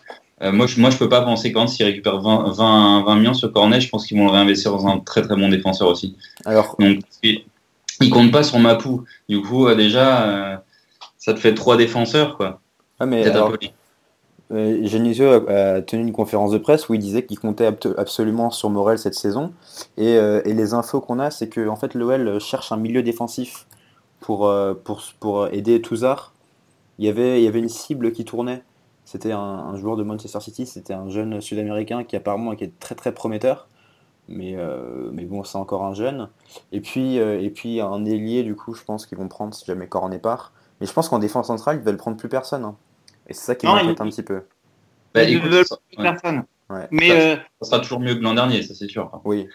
euh, 0.42 0.53
moi, 0.53 0.66
je, 0.66 0.79
moi, 0.81 0.90
je 0.90 0.98
peux 0.98 1.09
pas 1.09 1.22
penser 1.22 1.51
quand 1.53 1.66
s'il 1.66 1.87
récupère 1.87 2.20
20, 2.20 2.53
20, 2.53 3.05
20 3.05 3.16
millions 3.16 3.35
sur 3.35 3.51
Cornet, 3.53 3.81
je 3.81 3.88
pense 3.88 4.07
qu'ils 4.07 4.18
vont 4.18 4.27
le 4.27 4.31
réinvestir 4.33 4.70
dans 4.72 4.87
un 4.87 4.98
très 5.01 5.22
très 5.22 5.35
bon 5.37 5.48
défenseur 5.48 5.88
aussi. 5.88 6.14
Alors, 6.44 6.77
Donc, 6.79 7.01
il 7.22 7.40
il 8.01 8.11
compte 8.11 8.31
pas 8.31 8.44
sur 8.44 8.59
Mapou. 8.61 9.05
Du 9.29 9.40
coup, 9.40 9.66
euh, 9.66 9.74
déjà, 9.74 10.29
euh, 10.29 10.57
ça 11.18 11.35
te 11.35 11.40
fait 11.40 11.55
trois 11.55 11.77
défenseurs, 11.77 12.37
quoi. 12.37 12.61
Ah, 13.00 13.06
mais 13.06 13.24
alors, 13.26 13.52
euh, 14.50 14.87
Genesio 14.87 15.48
a, 15.48 15.82
tenu 15.82 16.02
une 16.02 16.12
conférence 16.12 16.50
de 16.50 16.58
presse 16.58 16.88
où 16.88 16.94
il 16.94 17.00
disait 17.00 17.24
qu'il 17.24 17.38
comptait 17.38 17.66
absolument 17.96 18.50
sur 18.50 18.70
Morel 18.70 18.98
cette 18.98 19.14
saison. 19.14 19.52
Et, 19.96 20.16
euh, 20.16 20.40
et 20.44 20.54
les 20.54 20.74
infos 20.74 21.00
qu'on 21.00 21.18
a, 21.18 21.30
c'est 21.30 21.48
que 21.48 21.68
en 21.68 21.76
fait, 21.76 21.94
l'OL 21.94 22.40
cherche 22.40 22.72
un 22.72 22.76
milieu 22.76 23.02
défensif 23.02 23.66
pour, 24.20 24.46
euh, 24.46 24.74
pour, 24.74 25.02
pour 25.20 25.48
aider 25.48 25.80
Touzard. 25.82 26.32
Il 26.98 27.06
y 27.06 27.08
avait, 27.08 27.40
il 27.40 27.44
y 27.44 27.48
avait 27.48 27.61
une 27.61 27.68
cible 27.68 28.12
qui 28.12 28.24
tournait. 28.24 28.62
C'était 29.04 29.32
un, 29.32 29.38
un 29.38 29.76
joueur 29.76 29.96
de 29.96 30.02
Manchester 30.02 30.40
City, 30.40 30.66
c'était 30.66 30.94
un 30.94 31.08
jeune 31.08 31.40
sud-américain 31.40 32.04
qui 32.04 32.16
apparemment 32.16 32.54
qui 32.56 32.64
est 32.64 32.78
très 32.80 32.94
très 32.94 33.12
prometteur. 33.12 33.68
Mais, 34.28 34.56
euh, 34.56 35.11
mais 35.12 35.24
bon, 35.24 35.44
c'est 35.44 35.56
encore 35.56 35.84
un 35.84 35.94
jeune. 35.94 36.28
Et 36.72 36.80
puis, 36.80 37.16
et 37.16 37.50
puis 37.50 37.80
un 37.80 38.04
ailier, 38.04 38.42
du 38.42 38.54
coup, 38.56 38.74
je 38.74 38.84
pense 38.84 39.06
qu'ils 39.06 39.16
vont 39.18 39.28
prendre 39.28 39.54
si 39.54 39.64
jamais 39.64 39.87
Cornet 39.87 40.18
part. 40.18 40.52
Mais 40.80 40.87
je 40.87 40.92
pense 40.92 41.08
qu'en 41.08 41.18
défense 41.18 41.46
centrale, 41.46 41.78
ils 41.78 41.82
veulent 41.82 41.96
prendre 41.96 42.18
plus 42.18 42.28
personne. 42.28 42.64
hein. 42.64 42.76
Et 43.28 43.34
c'est 43.34 43.44
ça 43.46 43.54
qui 43.54 43.66
m'inquiète 43.66 43.96
il- 43.98 44.02
un 44.02 44.08
petit 44.08 44.22
peu. 44.22 44.40
Bah, 45.14 45.22
Ils 45.24 45.36
écoute, 45.36 45.50
veulent 45.50 45.64
plus 45.92 46.02
personne. 46.02 46.44
Ouais. 46.70 46.86
Mais 46.90 47.08
Ça- 47.08 47.14
euh, 47.14 47.36
ça 47.62 47.70
sera 47.70 47.80
toujours 47.80 48.00
mieux 48.00 48.14
que 48.14 48.20
l'an 48.20 48.34
dernier, 48.34 48.62
ça 48.62 48.74
c'est 48.74 48.88
sûr. 48.88 49.10
Oui, 49.24 49.46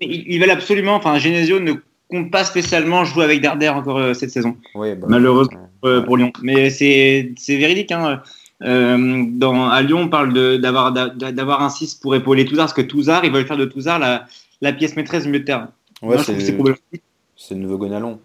ils, 0.00 0.24
ils 0.32 0.40
veulent 0.40 0.50
absolument. 0.50 0.94
Enfin, 0.94 1.18
Genesio 1.18 1.58
ne 1.60 1.72
compte 2.08 2.30
pas 2.30 2.44
spécialement 2.44 3.04
jouer 3.04 3.24
avec 3.24 3.40
Darder 3.40 3.68
encore 3.70 3.98
euh, 3.98 4.14
cette 4.14 4.30
saison. 4.30 4.56
oui, 4.74 4.94
bah, 4.94 5.06
Malheureusement 5.10 5.68
ouais. 5.82 5.88
euh, 5.90 6.02
pour 6.02 6.16
Lyon. 6.16 6.32
Mais 6.42 6.70
c'est 6.70 7.32
c'est 7.36 7.56
véridique. 7.56 7.90
Hein. 7.92 8.22
Euh, 8.62 9.24
dans, 9.28 9.68
à 9.68 9.82
Lyon, 9.82 10.02
on 10.02 10.08
parle 10.08 10.32
de- 10.32 10.56
d'avoir 10.56 10.92
d'a- 10.92 11.08
d'avoir 11.32 11.62
un 11.62 11.68
6 11.68 11.96
pour 11.96 12.14
épauler 12.14 12.44
Touzard, 12.44 12.66
parce 12.66 12.74
que 12.74 12.82
Touzard, 12.82 13.24
ils 13.24 13.32
veulent 13.32 13.46
faire 13.46 13.56
de 13.56 13.64
Touzard 13.64 13.98
la, 13.98 14.26
la 14.60 14.72
pièce 14.72 14.94
maîtresse 14.94 15.24
du 15.24 15.30
milieu 15.30 15.40
de 15.40 15.44
terrain. 15.46 15.70
Ouais, 16.00 16.16
c'est 16.18 17.54
le 17.54 17.60
nouveau 17.60 17.78
Gonalon. 17.78 18.20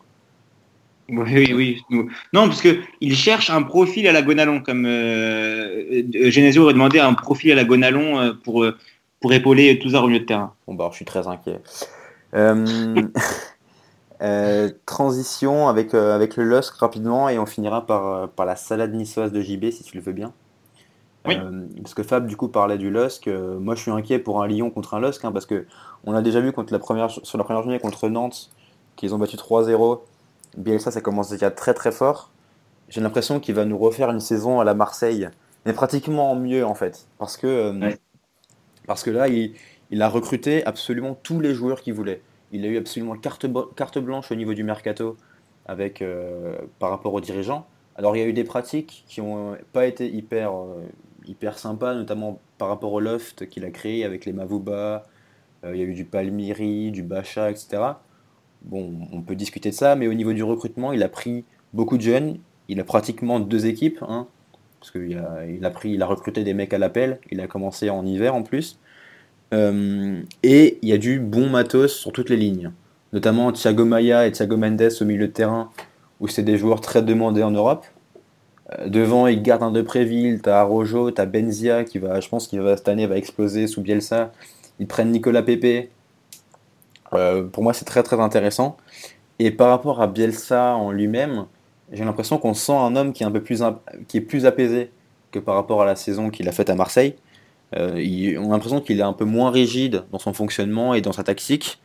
Oui, 1.10 1.54
oui, 1.54 1.84
oui. 1.90 2.06
Non, 2.34 2.48
parce 2.48 2.62
que 2.62 2.82
il 3.00 3.16
cherche 3.16 3.50
un 3.50 3.64
profil 3.64 4.08
à 4.08 4.12
la 4.12 4.22
Gonalon, 4.22 4.62
comme 4.62 4.86
euh, 4.86 6.04
euh, 6.16 6.30
Genesio 6.30 6.64
aurait 6.64 6.74
demandé 6.74 7.00
un 7.00 7.14
profil 7.14 7.52
à 7.52 7.56
la 7.56 7.64
Gonalon 7.64 8.20
euh, 8.20 8.34
pour, 8.34 8.66
pour 9.22 9.34
épauler 9.34 9.80
Touzard 9.80 10.04
au 10.04 10.08
milieu 10.08 10.20
de 10.20 10.26
terrain. 10.26 10.54
Bon, 10.68 10.74
bah, 10.74 10.86
alors, 10.86 10.92
je 10.92 10.98
suis 10.98 11.06
très 11.06 11.28
inquiet. 11.28 11.62
Euh, 12.34 13.02
euh, 14.22 14.70
transition 14.86 15.70
avec, 15.70 15.94
avec 15.94 16.36
le 16.36 16.44
LOSC 16.44 16.76
rapidement 16.76 17.30
et 17.30 17.40
on 17.40 17.46
finira 17.46 17.86
par, 17.86 18.30
par 18.30 18.46
la 18.46 18.58
salade 18.58 18.94
niçoise 18.94 19.32
de 19.32 19.40
JB 19.40 19.72
si 19.72 19.84
tu 19.84 19.96
le 19.96 20.04
veux 20.04 20.14
bien. 20.14 20.34
Oui. 21.26 21.36
Parce 21.82 21.94
que 21.94 22.04
Fab 22.04 22.26
du 22.26 22.38
coup 22.38 22.48
parlait 22.48 22.78
du 22.78 22.90
LOSC. 22.90 23.28
moi 23.60 23.76
je 23.76 23.82
suis 23.82 23.92
inquiet 23.92 24.18
pour 24.18 24.42
un 24.42 24.48
Lyon 24.48 24.70
contre 24.70 24.94
un 24.94 25.00
LOSC 25.00 25.26
hein, 25.26 25.34
parce 25.34 25.46
que 25.46 25.66
on 26.06 26.14
a 26.14 26.22
déjà 26.22 26.40
vu 26.40 26.54
contre 26.54 26.72
la 26.72 26.80
première, 26.80 27.10
sur 27.10 27.38
la 27.38 27.44
première 27.44 27.64
journée 27.64 27.80
contre 27.80 28.08
Nantes 28.08 28.50
qu'ils 28.96 29.14
ont 29.14 29.18
battu 29.18 29.36
3-0. 29.36 30.00
Bielsa 30.56 30.92
ça 30.92 31.02
commence 31.02 31.30
déjà 31.30 31.52
très 31.52 31.74
très 31.74 31.92
fort. 31.92 32.32
J'ai 32.90 33.02
l'impression 33.02 33.40
qu'il 33.40 33.56
va 33.56 33.66
nous 33.66 33.78
refaire 33.78 34.10
une 34.12 34.20
saison 34.22 34.60
à 34.60 34.64
la 34.64 34.74
Marseille, 34.74 35.30
mais 35.66 35.74
pratiquement 35.74 36.32
en 36.32 36.36
mieux 36.36 36.66
en 36.66 36.76
fait. 36.76 37.08
Parce 37.18 37.38
que, 37.38 37.48
euh, 37.48 37.74
Ouais. 37.80 37.98
parce 38.88 39.04
que 39.04 39.10
là 39.12 39.28
il, 39.28 39.54
il 39.92 40.02
a 40.02 40.10
recruté 40.10 40.66
absolument 40.66 41.16
tous 41.16 41.40
les 41.40 41.54
joueurs 41.54 41.82
qu'il 41.82 41.94
voulait. 41.94 42.22
Il 42.52 42.66
a 42.66 42.68
eu 42.70 42.78
absolument 42.78 43.16
carte, 43.18 43.46
blanche 44.00 44.32
au 44.32 44.36
niveau 44.36 44.54
du 44.54 44.64
mercato 44.64 45.18
avec, 45.66 46.02
euh, 46.02 46.58
par 46.80 46.90
rapport 46.92 47.14
aux 47.14 47.22
dirigeants. 47.22 47.68
Alors 47.96 48.16
il 48.16 48.20
y 48.20 48.24
a 48.24 48.28
eu 48.28 48.34
des 48.34 48.44
pratiques 48.46 49.04
qui 49.08 49.22
n'ont 49.22 49.58
pas 49.74 49.86
été 49.86 50.08
hyper, 50.10 50.54
euh, 50.56 50.86
hyper 51.26 51.58
sympas, 51.60 51.94
notamment 51.96 52.40
par 52.58 52.70
rapport 52.70 52.94
au 52.94 53.00
loft 53.02 53.48
qu'il 53.50 53.66
a 53.66 53.72
créé 53.72 54.06
avec 54.06 54.26
les 54.26 54.34
Mavuba. 54.34 55.04
Euh, 55.66 55.76
il 55.76 55.80
y 55.82 55.84
a 55.84 55.86
eu 55.86 55.94
du 55.94 56.06
Palmiri, 56.06 56.92
du 56.92 57.04
Bacha, 57.04 57.50
etc. 57.52 57.82
Bon, 58.64 58.94
on 59.12 59.22
peut 59.22 59.36
discuter 59.36 59.70
de 59.70 59.76
ça, 59.76 59.96
mais 59.96 60.08
au 60.08 60.14
niveau 60.14 60.34
du 60.34 60.44
recrutement, 60.44 60.92
il 60.92 61.04
a 61.04 61.10
pris 61.10 61.46
beaucoup 61.74 61.98
de 61.98 62.02
jeunes. 62.02 62.38
Il 62.70 62.80
a 62.80 62.84
pratiquement 62.84 63.40
deux 63.40 63.66
équipes, 63.66 64.00
hein, 64.08 64.28
parce 64.80 64.92
qu'il 64.92 65.18
a, 65.18 65.46
il 65.46 65.62
il 65.86 66.02
a 66.02 66.06
recruté 66.06 66.44
des 66.44 66.54
mecs 66.54 66.74
à 66.74 66.78
l'appel. 66.78 67.20
Il 67.32 67.40
a 67.40 67.48
commencé 67.48 67.90
en 67.90 68.06
hiver 68.06 68.36
en 68.36 68.44
plus. 68.44 68.80
Euh, 69.54 70.22
et 70.44 70.78
il 70.82 70.90
y 70.90 70.94
a 70.94 70.98
du 70.98 71.20
bon 71.20 71.50
matos 71.50 71.94
sur 71.94 72.12
toutes 72.12 72.30
les 72.30 72.36
lignes, 72.36 72.72
notamment 73.14 73.52
Thiago 73.54 73.86
Maia 73.86 74.28
et 74.28 74.32
Thiago 74.32 74.58
Mendes 74.58 74.90
au 75.00 75.06
milieu 75.06 75.28
de 75.28 75.32
terrain, 75.32 75.72
où 76.20 76.28
c'est 76.28 76.44
des 76.44 76.58
joueurs 76.58 76.82
très 76.82 77.02
demandés 77.02 77.44
en 77.44 77.52
Europe. 77.52 77.86
Euh, 78.78 78.90
devant, 78.90 79.28
il 79.28 79.42
garde 79.42 79.64
un 79.64 79.72
Depréville, 79.72 80.42
t'as 80.42 80.60
Arojo, 80.60 81.12
t'as 81.12 81.26
Benzia 81.26 81.86
qui 81.86 82.00
va, 82.00 82.20
je 82.20 82.28
pense 82.28 82.48
qu'il 82.48 82.62
cette 82.76 82.90
année 82.90 83.08
va 83.08 83.18
exploser 83.18 83.68
sous 83.68 83.82
Bielsa. 83.82 84.34
Ils 84.80 84.88
prennent 84.88 85.12
Nicolas 85.12 85.44
Pepe. 85.44 85.90
Euh, 87.14 87.44
pour 87.44 87.64
moi, 87.64 87.74
c'est 87.74 87.86
très 87.86 88.04
très 88.04 88.20
intéressant. 88.20 88.78
Et 89.40 89.52
par 89.52 89.70
rapport 89.70 90.02
à 90.02 90.08
Bielsa 90.08 90.76
en 90.76 90.92
lui-même, 90.92 91.46
j'ai 91.92 92.04
l'impression 92.06 92.38
qu'on 92.38 92.54
sent 92.54 92.74
un 92.74 92.96
homme 92.96 93.14
qui 93.14 93.24
est 93.24 93.26
un 93.26 93.32
peu 93.32 93.42
plus 93.44 93.64
qui 94.08 94.18
est 94.18 94.22
plus 94.22 94.46
apaisé 94.46 94.92
que 95.32 95.40
par 95.40 95.56
rapport 95.56 95.82
à 95.82 95.86
la 95.86 95.96
saison 95.96 96.30
qu'il 96.30 96.48
a 96.50 96.52
faite 96.52 96.70
à 96.70 96.76
Marseille. 96.76 97.16
Euh, 97.78 98.02
il- 98.02 98.38
on 98.40 98.48
a 98.52 98.54
l'impression 98.54 98.82
qu'il 98.82 99.00
est 99.00 99.04
un 99.04 99.14
peu 99.14 99.26
moins 99.26 99.52
rigide 99.52 100.06
dans 100.12 100.20
son 100.20 100.34
fonctionnement 100.34 100.94
et 100.94 101.02
dans 101.02 101.12
sa 101.14 101.24
tactique. 101.24 101.80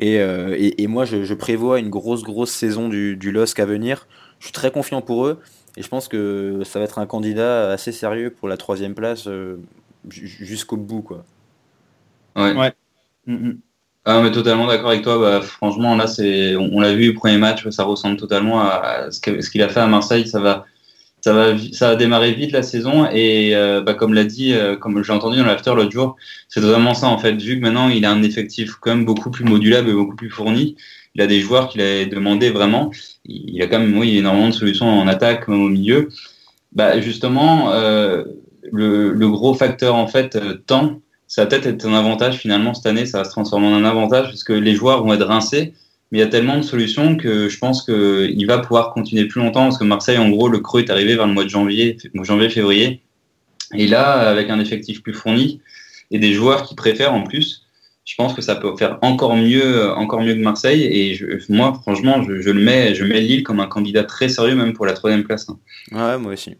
Et, 0.00 0.20
euh, 0.20 0.56
et- 0.58 0.82
et 0.82 0.86
moi, 0.88 1.04
je, 1.04 1.24
je 1.24 1.34
prévois 1.34 1.78
une 1.78 1.90
grosse, 1.90 2.22
grosse 2.24 2.52
saison 2.52 2.88
du, 2.88 3.16
du 3.16 3.32
LOSC 3.32 3.60
à 3.60 3.66
venir. 3.66 4.08
Je 4.40 4.46
suis 4.46 4.52
très 4.52 4.70
confiant 4.72 5.02
pour 5.02 5.26
eux. 5.26 5.40
Et 5.76 5.82
je 5.82 5.88
pense 5.88 6.08
que 6.08 6.62
ça 6.64 6.78
va 6.80 6.84
être 6.86 6.98
un 6.98 7.06
candidat 7.06 7.70
assez 7.70 7.92
sérieux 7.92 8.30
pour 8.30 8.48
la 8.48 8.56
troisième 8.56 8.94
place 8.94 9.26
euh, 9.28 9.58
ju- 10.08 10.26
jusqu'au 10.28 10.76
bout. 10.76 11.02
Quoi. 11.02 11.24
Ouais. 12.36 12.54
Ouais. 12.54 12.72
Mhm. 13.26 13.60
Ah, 14.04 14.22
mais 14.22 14.32
totalement 14.32 14.66
d'accord 14.66 14.90
avec 14.90 15.02
toi. 15.02 15.18
Bah, 15.18 15.40
franchement, 15.42 15.94
là, 15.96 16.06
c'est, 16.06 16.56
on, 16.56 16.80
l'a 16.80 16.94
vu 16.94 17.10
au 17.10 17.14
premier 17.14 17.36
match, 17.36 17.68
ça 17.68 17.84
ressemble 17.84 18.16
totalement 18.16 18.60
à, 18.60 19.10
ce 19.10 19.20
qu'il 19.20 19.62
a 19.62 19.68
fait 19.68 19.80
à 19.80 19.86
Marseille. 19.86 20.26
Ça 20.26 20.40
va, 20.40 20.64
ça 21.20 21.32
va, 21.34 21.58
ça 21.72 21.90
va 21.90 21.96
démarrer 21.96 22.32
vite 22.32 22.52
la 22.52 22.62
saison. 22.62 23.06
Et 23.12 23.54
euh, 23.54 23.82
bah, 23.82 23.94
comme 23.94 24.14
l'a 24.14 24.24
dit, 24.24 24.54
euh, 24.54 24.76
comme 24.76 25.02
j'ai 25.04 25.12
entendu 25.12 25.38
dans 25.38 25.44
l'after 25.44 25.74
l'autre 25.74 25.92
jour, 25.92 26.16
c'est 26.48 26.60
totalement 26.60 26.94
ça 26.94 27.08
en 27.08 27.18
fait. 27.18 27.34
Vu 27.34 27.56
que 27.58 27.62
maintenant 27.62 27.88
il 27.88 28.04
a 28.06 28.10
un 28.10 28.22
effectif 28.22 28.76
quand 28.80 28.94
même 28.94 29.04
beaucoup 29.04 29.30
plus 29.30 29.44
modulable 29.44 29.90
et 29.90 29.92
beaucoup 29.92 30.16
plus 30.16 30.30
fourni, 30.30 30.76
il 31.14 31.22
a 31.22 31.26
des 31.26 31.40
joueurs 31.40 31.68
qu'il 31.68 31.82
a 31.82 32.04
demandé 32.06 32.50
vraiment. 32.50 32.90
Il 33.24 33.50
il 33.54 33.62
a 33.62 33.66
quand 33.66 33.78
même, 33.80 33.96
oui, 33.98 34.16
énormément 34.18 34.48
de 34.48 34.54
solutions 34.54 34.88
en 34.88 35.06
attaque, 35.08 35.48
même 35.48 35.62
au 35.62 35.68
milieu. 35.68 36.08
Bah, 36.72 37.00
justement, 37.00 37.72
euh, 37.72 38.24
le, 38.72 39.12
le 39.12 39.28
gros 39.28 39.54
facteur 39.54 39.96
en 39.96 40.06
fait, 40.06 40.36
euh, 40.36 40.54
temps 40.54 41.00
ça 41.30 41.42
va 41.42 41.46
peut-être 41.46 41.66
être 41.66 41.86
un 41.86 41.94
avantage 41.94 42.38
finalement 42.38 42.74
cette 42.74 42.86
année, 42.86 43.06
ça 43.06 43.18
va 43.18 43.24
se 43.24 43.30
transformer 43.30 43.68
en 43.68 43.74
un 43.74 43.84
avantage 43.84 44.26
parce 44.26 44.42
que 44.42 44.52
les 44.52 44.74
joueurs 44.74 45.04
vont 45.04 45.14
être 45.14 45.24
rincés, 45.24 45.74
mais 46.10 46.18
il 46.18 46.20
y 46.20 46.24
a 46.24 46.26
tellement 46.26 46.56
de 46.56 46.62
solutions 46.62 47.16
que 47.16 47.48
je 47.48 47.56
pense 47.56 47.84
qu'il 47.84 48.46
va 48.48 48.58
pouvoir 48.58 48.92
continuer 48.92 49.26
plus 49.26 49.40
longtemps 49.40 49.62
parce 49.62 49.78
que 49.78 49.84
Marseille, 49.84 50.18
en 50.18 50.28
gros, 50.28 50.48
le 50.48 50.58
creux 50.58 50.80
est 50.82 50.90
arrivé 50.90 51.14
vers 51.14 51.28
le 51.28 51.32
mois 51.32 51.44
de 51.44 51.48
janvier, 51.48 51.98
janvier-février. 52.14 53.02
Et 53.76 53.86
là, 53.86 54.28
avec 54.28 54.50
un 54.50 54.58
effectif 54.58 55.04
plus 55.04 55.14
fourni 55.14 55.60
et 56.10 56.18
des 56.18 56.32
joueurs 56.32 56.64
qui 56.64 56.74
préfèrent 56.74 57.14
en 57.14 57.22
plus, 57.22 57.64
je 58.04 58.16
pense 58.16 58.34
que 58.34 58.42
ça 58.42 58.56
peut 58.56 58.74
faire 58.76 58.98
encore 59.02 59.36
mieux, 59.36 59.88
encore 59.92 60.22
mieux 60.22 60.34
que 60.34 60.40
Marseille. 60.40 60.82
Et 60.82 61.16
moi, 61.48 61.78
franchement, 61.80 62.24
je, 62.24 62.40
je 62.40 62.50
le 62.50 62.60
mets, 62.60 62.92
je 62.96 63.04
mets 63.04 63.20
Lille 63.20 63.44
comme 63.44 63.60
un 63.60 63.68
candidat 63.68 64.02
très 64.02 64.28
sérieux, 64.28 64.56
même 64.56 64.72
pour 64.72 64.84
la 64.84 64.94
troisième 64.94 65.22
place. 65.22 65.48
hein. 65.48 65.58
Ouais, 65.92 66.18
moi 66.18 66.32
aussi. 66.32 66.56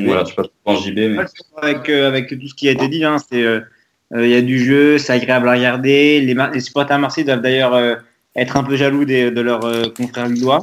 Donc 0.00 0.06
Voilà, 0.06 0.24
je 0.24 0.28
sais 0.30 0.34
pas 0.34 0.42
si 0.44 0.48
tu 0.48 0.54
penses 0.64 0.86
JB, 0.86 0.96
mais. 0.98 1.24
Avec, 1.62 1.88
euh, 1.88 2.08
avec 2.08 2.28
tout 2.28 2.48
ce 2.48 2.54
qui 2.54 2.68
a 2.68 2.72
été 2.72 2.88
dit, 2.88 3.04
hein, 3.04 3.16
euh, 3.32 3.60
euh, 4.14 4.26
il 4.26 4.30
y 4.30 4.34
a 4.34 4.42
du 4.42 4.58
jeu, 4.58 4.98
c'est 4.98 5.12
agréable 5.12 5.48
à 5.48 5.52
regarder. 5.52 6.20
Les, 6.20 6.34
les 6.52 6.60
supporters 6.60 6.96
à 6.96 6.98
Marseille 6.98 7.24
doivent 7.24 7.40
d'ailleurs 7.40 7.74
euh, 7.74 7.94
être 8.36 8.56
un 8.56 8.64
peu 8.64 8.76
jaloux 8.76 9.04
des- 9.04 9.30
de 9.30 9.40
leurs 9.40 9.64
euh, 9.64 9.84
confrères 9.96 10.28
lillois. 10.28 10.62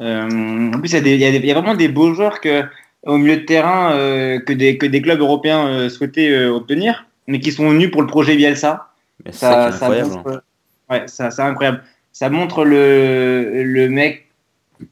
Euh, 0.00 0.70
en 0.72 0.78
plus, 0.78 0.92
il 0.92 1.06
y, 1.06 1.10
y 1.16 1.46
y 1.46 1.50
a 1.50 1.54
vraiment 1.54 1.74
des 1.74 1.88
beaux 1.88 2.14
joueurs 2.14 2.40
que, 2.40 2.62
au 3.06 3.16
milieu 3.18 3.36
de 3.36 3.42
terrain 3.44 3.92
euh, 3.92 4.38
que, 4.40 4.52
des, 4.52 4.78
que 4.78 4.86
des 4.86 5.02
clubs 5.02 5.20
européens 5.20 5.66
euh, 5.68 5.88
souhaitaient 5.88 6.30
euh, 6.30 6.50
obtenir, 6.52 7.06
mais 7.26 7.40
qui 7.40 7.52
sont 7.52 7.68
venus 7.70 7.90
pour 7.90 8.00
le 8.02 8.06
projet 8.08 8.36
Bielsa. 8.36 8.88
Mais 9.24 9.32
ça, 9.32 9.70
Ça, 9.72 9.72
ça 9.72 9.84
incroyable. 9.86 10.10
hein. 10.12 10.22
montre, 10.24 10.42
ouais, 10.90 11.02
ça, 11.06 11.30
c'est 11.30 11.42
incroyable. 11.42 11.82
Ça 12.12 12.30
montre 12.30 12.64
le, 12.64 13.62
le 13.64 13.88
mec 13.88 14.26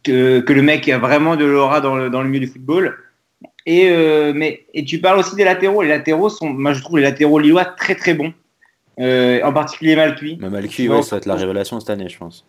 que, 0.04 0.40
que 0.40 0.52
le 0.52 0.62
mec 0.62 0.88
a 0.88 0.98
vraiment 0.98 1.36
de 1.36 1.44
l'aura 1.44 1.80
dans 1.80 1.96
le, 1.96 2.10
dans 2.10 2.22
le 2.22 2.28
milieu 2.28 2.46
du 2.46 2.52
football. 2.52 2.96
Et, 3.70 3.90
euh, 3.90 4.32
mais, 4.34 4.64
et 4.72 4.82
tu 4.82 4.98
parles 4.98 5.18
aussi 5.18 5.36
des 5.36 5.44
latéraux. 5.44 5.82
Les 5.82 5.88
latéraux 5.90 6.30
sont, 6.30 6.48
moi 6.48 6.72
je 6.72 6.80
trouve 6.80 6.96
les 6.96 7.02
latéraux 7.04 7.38
lillois 7.38 7.66
très 7.66 7.94
très 7.94 8.14
bons. 8.14 8.32
Euh, 8.98 9.40
en 9.44 9.52
particulier 9.52 9.94
Malcuit. 9.94 10.38
Mais 10.40 10.48
Malcuit, 10.48 10.88
ouais, 10.88 11.02
ça 11.02 11.16
va 11.16 11.18
être 11.18 11.26
la 11.26 11.34
révélation 11.34 11.78
cette 11.78 11.90
année, 11.90 12.08
je 12.08 12.16
pense. 12.16 12.46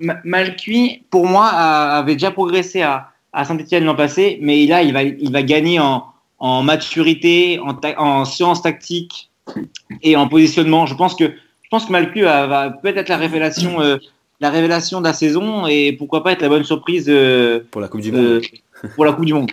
Ma- 0.00 0.16
Malcuit, 0.24 1.04
pour 1.10 1.26
moi, 1.26 1.46
a- 1.46 1.98
avait 1.98 2.14
déjà 2.14 2.30
progressé 2.30 2.80
à, 2.80 3.10
à 3.34 3.44
Saint-Etienne 3.44 3.84
l'an 3.84 3.94
passé, 3.94 4.38
mais 4.40 4.64
là, 4.66 4.82
il 4.82 4.92
va, 4.94 5.02
il 5.02 5.30
va 5.30 5.42
gagner 5.42 5.78
en, 5.78 6.06
en 6.38 6.62
maturité, 6.62 7.60
en, 7.62 7.74
ta- 7.74 8.00
en 8.00 8.24
science 8.24 8.62
tactique 8.62 9.30
et 10.02 10.16
en 10.16 10.26
positionnement. 10.26 10.86
Je 10.86 10.94
pense 10.94 11.14
que, 11.14 11.24
je 11.24 11.68
pense 11.70 11.84
que 11.84 11.92
Malcuit 11.92 12.22
va, 12.22 12.46
va 12.46 12.70
peut-être 12.70 12.96
être 12.96 13.08
la 13.10 13.16
révélation, 13.18 13.80
euh, 13.82 13.98
la 14.40 14.48
révélation 14.50 15.00
de 15.00 15.06
la 15.06 15.12
saison 15.12 15.66
et 15.66 15.92
pourquoi 15.92 16.24
pas 16.24 16.32
être 16.32 16.42
la 16.42 16.48
bonne 16.48 16.64
surprise 16.64 17.06
euh, 17.08 17.60
Pour 17.70 17.80
la 17.82 17.88
Coupe 17.88 18.00
du 18.00 18.10
Monde. 18.10 18.40
Pour 18.94 19.04
la 19.04 19.12
Coupe 19.12 19.24
du 19.24 19.34
Monde. 19.34 19.50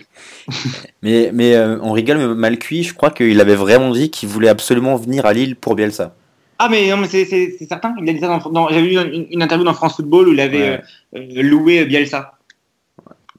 Mais, 1.02 1.30
mais 1.32 1.54
euh, 1.54 1.78
on 1.82 1.92
rigole, 1.92 2.18
mais 2.18 2.26
Malcuit, 2.34 2.82
je 2.82 2.94
crois 2.94 3.10
qu'il 3.10 3.40
avait 3.40 3.54
vraiment 3.54 3.90
dit 3.92 4.10
qu'il 4.10 4.28
voulait 4.28 4.48
absolument 4.48 4.96
venir 4.96 5.24
à 5.26 5.32
Lille 5.32 5.56
pour 5.56 5.74
Bielsa. 5.74 6.14
Ah 6.58 6.68
mais 6.68 6.90
non 6.90 6.98
mais 6.98 7.06
c'est- 7.08 7.24
certain. 7.66 7.94
Il 8.02 8.08
a 8.10 8.12
dit 8.12 8.20
ça 8.20 8.26
dans, 8.28 8.50
dans- 8.50 8.68
j'avais 8.68 8.82
lu 8.86 8.98
une, 9.00 9.26
une 9.30 9.42
interview 9.42 9.64
dans 9.64 9.72
France 9.72 9.96
Football 9.96 10.28
où 10.28 10.32
il 10.32 10.40
avait 10.40 10.70
Ouais. 10.70 10.82
euh, 11.16 11.42
loué 11.42 11.86
Bielsa. 11.86 12.32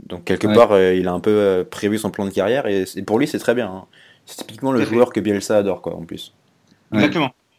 Donc 0.08 0.24
quelque 0.26 0.48
Ouais. 0.48 0.56
part, 0.56 0.72
euh, 0.72 0.96
il 0.96 1.08
a 1.08 1.12
un 1.14 1.20
peu 1.20 1.30
euh, 1.30 1.64
prévu 1.64 1.98
son 2.00 2.10
plan 2.10 2.26
de 2.26 2.32
carrière 2.32 2.66
et, 2.66 2.86
pour 3.06 3.20
lui, 3.20 3.28
c'est 3.28 3.38
très 3.40 3.54
bien. 3.54 3.68
hein. 3.68 3.86
C'est 4.26 4.38
typiquement 4.38 4.72
le 4.72 4.80
fait. 4.80 4.86
joueur 4.94 5.14
que 5.14 5.20
Bielsa 5.20 5.58
adore, 5.58 5.82
quoi, 5.82 5.96
en 5.96 6.04
plus. 6.04 6.34
Ouais. 6.92 7.00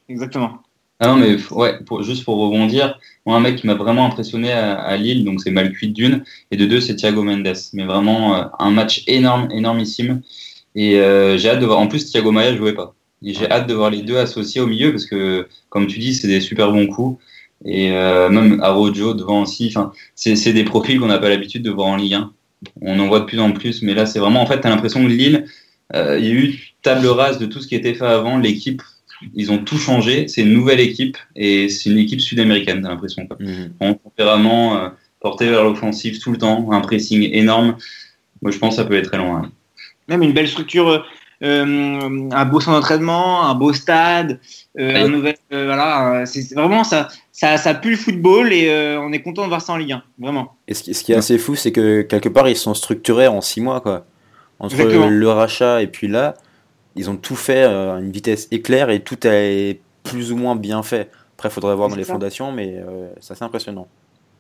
Exactement. 0.09 0.59
Ah 1.01 1.09
non, 1.09 1.17
mais 1.17 1.37
ouais, 1.51 1.83
pour, 1.85 2.03
juste 2.03 2.25
pour 2.25 2.37
rebondir, 2.37 2.99
moi, 3.27 3.37
un 3.37 3.41
mec 3.41 3.57
qui 3.57 3.67
m'a 3.67 3.75
vraiment 3.75 4.07
impressionné 4.07 4.53
à, 4.53 4.75
à 4.75 4.97
Lille, 4.97 5.25
donc 5.25 5.41
c'est 5.41 5.51
Malcuit 5.51 5.89
d'une, 5.89 6.25
et 6.51 6.57
de 6.57 6.65
deux, 6.67 6.81
c'est 6.81 6.97
Thiago 6.97 7.23
Mendes. 7.23 7.55
Mais 7.73 7.85
vraiment, 7.85 8.37
euh, 8.37 8.45
un 8.59 8.71
match 8.71 9.03
énorme, 9.07 9.49
énormissime. 9.51 10.23
Et 10.75 10.99
euh, 11.01 11.37
j'ai 11.39 11.51
hâte 11.51 11.61
de 11.61 11.67
voir. 11.67 11.79
En 11.79 11.89
plus, 11.89 12.11
Thiago 12.11 12.33
Maia 12.33 12.57
jouait 12.57 12.75
pas. 12.75 12.95
Et 13.23 13.35
j'ai 13.35 13.51
hâte 13.51 13.69
de 13.69 13.75
voir 13.75 13.91
les 13.91 14.03
deux 14.03 14.17
associés 14.17 14.61
au 14.61 14.67
milieu 14.67 14.91
parce 14.91 15.07
que, 15.07 15.49
comme 15.69 15.87
tu 15.87 15.99
dis, 15.99 16.15
c'est 16.15 16.29
des 16.29 16.41
super 16.41 16.73
bons 16.73 16.87
coups. 16.87 17.23
Et 17.65 17.93
euh, 17.93 18.29
même 18.29 18.61
Arojo 18.63 19.15
devant 19.15 19.43
aussi. 19.43 19.69
Enfin, 19.69 19.93
c'est 20.15 20.37
c'est 20.37 20.53
des 20.53 20.65
profils 20.65 20.99
qu'on 20.99 21.07
n'a 21.07 21.19
pas 21.19 21.29
l'habitude 21.29 21.63
de 21.63 21.71
voir 21.71 21.89
en 21.89 21.97
Ligue 21.97 22.15
1. 22.15 22.33
On 22.81 22.99
en 22.99 23.09
voit 23.09 23.21
de 23.21 23.25
plus 23.25 23.41
en 23.41 23.53
plus, 23.53 23.83
mais 23.83 23.95
là, 23.95 24.07
c'est 24.07 24.19
vraiment. 24.19 24.43
En 24.43 24.47
fait, 24.47 24.61
tu 24.61 24.67
as 24.67 24.71
l'impression 24.71 25.03
que 25.03 25.09
Lille, 25.09 25.47
euh, 25.95 26.19
il 26.19 26.25
y 26.27 26.29
a 26.29 26.33
eu 26.33 26.59
table 26.83 27.07
rase 27.07 27.39
de 27.39 27.47
tout 27.47 27.61
ce 27.61 27.69
qui 27.69 27.75
était 27.75 27.95
fait 27.95 28.07
avant. 28.07 28.39
L'équipe, 28.39 28.83
ils 29.35 29.51
ont 29.53 29.59
tout 29.59 29.79
changé. 29.79 30.29
C'est 30.29 30.43
une 30.43 30.53
nouvelle 30.53 30.81
équipe 30.81 31.17
et 31.37 31.69
c'est 31.69 31.91
une 31.91 31.99
équipe 31.99 32.21
sud-américaine, 32.21 32.81
t'as 32.83 32.89
l'impression. 32.89 33.27
quoi. 33.27 33.37
En 33.81 33.95
tempérament, 33.95 34.77
euh, 34.77 34.89
porté 35.21 35.49
vers 35.49 35.65
l'offensive 35.65 36.19
tout 36.21 36.33
le 36.33 36.39
temps, 36.39 36.71
un 36.73 36.81
pressing 36.81 37.29
énorme. 37.33 37.77
Moi, 38.43 38.51
je 38.51 38.59
pense 38.59 38.71
que 38.77 38.83
ça 38.83 38.85
peut 38.85 38.97
être 38.97 39.09
très 39.09 39.19
loin. 39.19 39.43
hein. 39.45 39.53
Même 40.09 40.23
une 40.23 40.33
belle 40.33 40.49
structure, 40.49 41.05
euh, 41.43 42.29
un 42.33 42.45
beau 42.45 42.61
centre 42.61 42.77
d'entraînement, 42.79 43.45
un 43.49 43.55
beau 43.55 43.73
stade, 43.73 44.41
euh, 44.79 44.93
Ouais. 44.93 45.01
un 45.01 45.09
nouvel, 45.09 45.35
euh, 45.53 45.67
voilà, 45.67 46.21
euh, 46.23 46.25
c'est 46.27 46.55
vraiment 46.55 46.83
ça, 46.85 47.09
ça, 47.31 47.57
ça 47.57 47.75
pue 47.75 47.91
le 47.91 47.97
football 47.97 48.53
et 48.53 48.69
euh, 48.69 49.01
on 49.01 49.13
est 49.13 49.21
content 49.23 49.43
de 49.45 49.49
voir 49.49 49.61
ça 49.63 49.73
en 49.73 49.77
Ligue 49.77 49.93
1, 49.93 50.03
vraiment. 50.19 50.57
Et 50.69 50.75
ce 50.75 50.83
qui, 50.83 50.95
ce 50.95 51.05
qui 51.05 51.13
est 51.13 51.17
assez 51.17 51.39
fou, 51.39 51.55
c'est 51.55 51.73
que 51.73 52.03
quelque 52.03 52.29
part, 52.29 52.49
ils 52.49 52.57
sont 52.57 52.75
structurés 52.75 53.27
en 53.29 53.41
six 53.41 53.61
mois, 53.61 53.81
quoi. 53.81 54.07
Entre 54.59 54.75
Exactement. 54.77 55.09
le 55.09 55.29
rachat 55.29 55.83
et 55.83 55.89
puis 55.89 56.07
là, 56.09 56.35
ils 56.97 57.09
ont 57.11 57.17
tout 57.17 57.37
fait 57.37 57.63
euh, 57.65 57.97
à 57.97 58.01
une 58.01 58.13
vitesse 58.13 58.49
éclair 58.51 58.91
et 58.91 59.01
tout 59.01 59.19
est 59.27 59.81
plus 60.05 60.33
ou 60.33 60.37
moins 60.37 60.57
bien 60.57 60.83
fait. 60.83 61.11
Après, 61.37 61.49
il 61.49 61.53
faudrait 61.53 61.75
voir 61.75 61.89
dans 61.89 61.97
les 61.97 62.05
ça. 62.05 62.13
fondations, 62.13 62.53
mais 62.53 62.77
euh, 62.79 63.09
c'est 63.21 63.33
assez 63.33 63.45
impressionnant. 63.45 63.89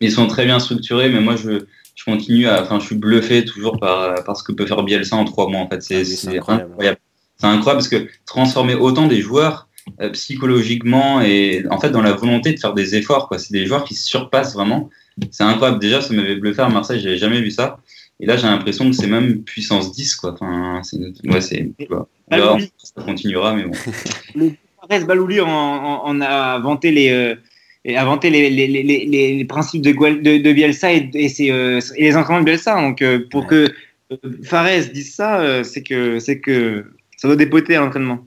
Ils 0.00 0.12
sont 0.12 0.26
très 0.26 0.44
bien 0.44 0.58
structurés, 0.58 1.08
mais 1.08 1.20
moi, 1.20 1.36
je, 1.36 1.64
je 1.94 2.04
continue 2.04 2.46
à. 2.48 2.62
Enfin, 2.62 2.78
je 2.80 2.86
suis 2.86 2.96
bluffé 2.96 3.44
toujours 3.44 3.78
par, 3.78 4.22
par 4.24 4.36
ce 4.36 4.42
que 4.42 4.52
peut 4.52 4.66
faire 4.66 4.82
Bielsa 4.82 5.16
en 5.16 5.24
trois 5.24 5.48
mois. 5.48 5.60
En 5.60 5.68
fait, 5.68 5.76
Ah 5.76 6.04
c'est 6.04 6.36
incroyable. 6.36 6.70
incroyable. 6.72 6.98
C'est 7.38 7.46
incroyable 7.46 7.78
parce 7.78 7.88
que 7.88 8.08
transformer 8.26 8.74
autant 8.74 9.06
des 9.06 9.20
joueurs 9.20 9.68
euh, 10.00 10.10
psychologiquement 10.10 11.20
et 11.20 11.64
en 11.70 11.78
fait 11.80 11.90
dans 11.90 12.02
la 12.02 12.12
volonté 12.12 12.52
de 12.52 12.58
faire 12.60 12.74
des 12.74 12.94
efforts, 12.96 13.28
quoi. 13.28 13.38
C'est 13.38 13.52
des 13.52 13.66
joueurs 13.66 13.84
qui 13.84 13.94
se 13.94 14.06
surpassent 14.06 14.54
vraiment. 14.54 14.90
C'est 15.30 15.44
incroyable. 15.44 15.80
Déjà, 15.80 16.00
ça 16.00 16.14
m'avait 16.14 16.36
bluffé 16.36 16.62
à 16.62 16.68
Marseille, 16.68 17.00
j'avais 17.00 17.18
jamais 17.18 17.40
vu 17.40 17.50
ça. 17.50 17.78
Et 18.20 18.26
là, 18.26 18.36
j'ai 18.36 18.46
l'impression 18.46 18.88
que 18.88 18.94
c'est 18.96 19.06
même 19.08 19.42
puissance 19.42 19.92
10, 19.92 20.14
quoi. 20.16 20.32
Enfin, 20.34 20.80
c'est, 20.84 20.98
ouais, 20.98 21.40
c'est, 21.40 21.70
ça 22.78 23.02
continuera, 23.04 23.54
mais 23.54 23.64
bon. 23.64 23.72
Fares 24.88 25.06
Balouli 25.06 25.40
en, 25.40 25.48
en, 25.48 26.04
en 26.06 26.20
a 26.20 26.54
inventé 26.56 26.90
les, 26.90 27.10
euh, 27.10 27.34
et 27.84 27.96
inventé 27.96 28.30
les, 28.30 28.50
les, 28.50 28.66
les, 28.66 28.82
les, 28.82 29.44
principes 29.44 29.82
de, 29.82 29.92
de, 29.92 30.38
de 30.42 30.52
Bielsa 30.52 30.92
et, 30.92 31.10
et, 31.14 31.28
ses, 31.28 31.50
euh, 31.50 31.80
et 31.96 32.02
les 32.04 32.16
entraînements 32.16 32.40
de 32.40 32.46
Bielsa. 32.46 32.80
Donc 32.80 33.02
euh, 33.02 33.20
pour 33.30 33.42
Ouais. 33.42 33.48
que 33.48 33.68
euh, 34.12 34.16
Fares 34.44 34.68
dise 34.92 35.14
ça, 35.14 35.40
euh, 35.40 35.62
c'est 35.64 35.82
que 35.82 36.18
c'est 36.18 36.40
que 36.40 36.84
ça 37.16 37.28
doit 37.28 37.36
dépoter 37.36 37.76
à 37.76 37.80
l'entraînement. 37.80 38.26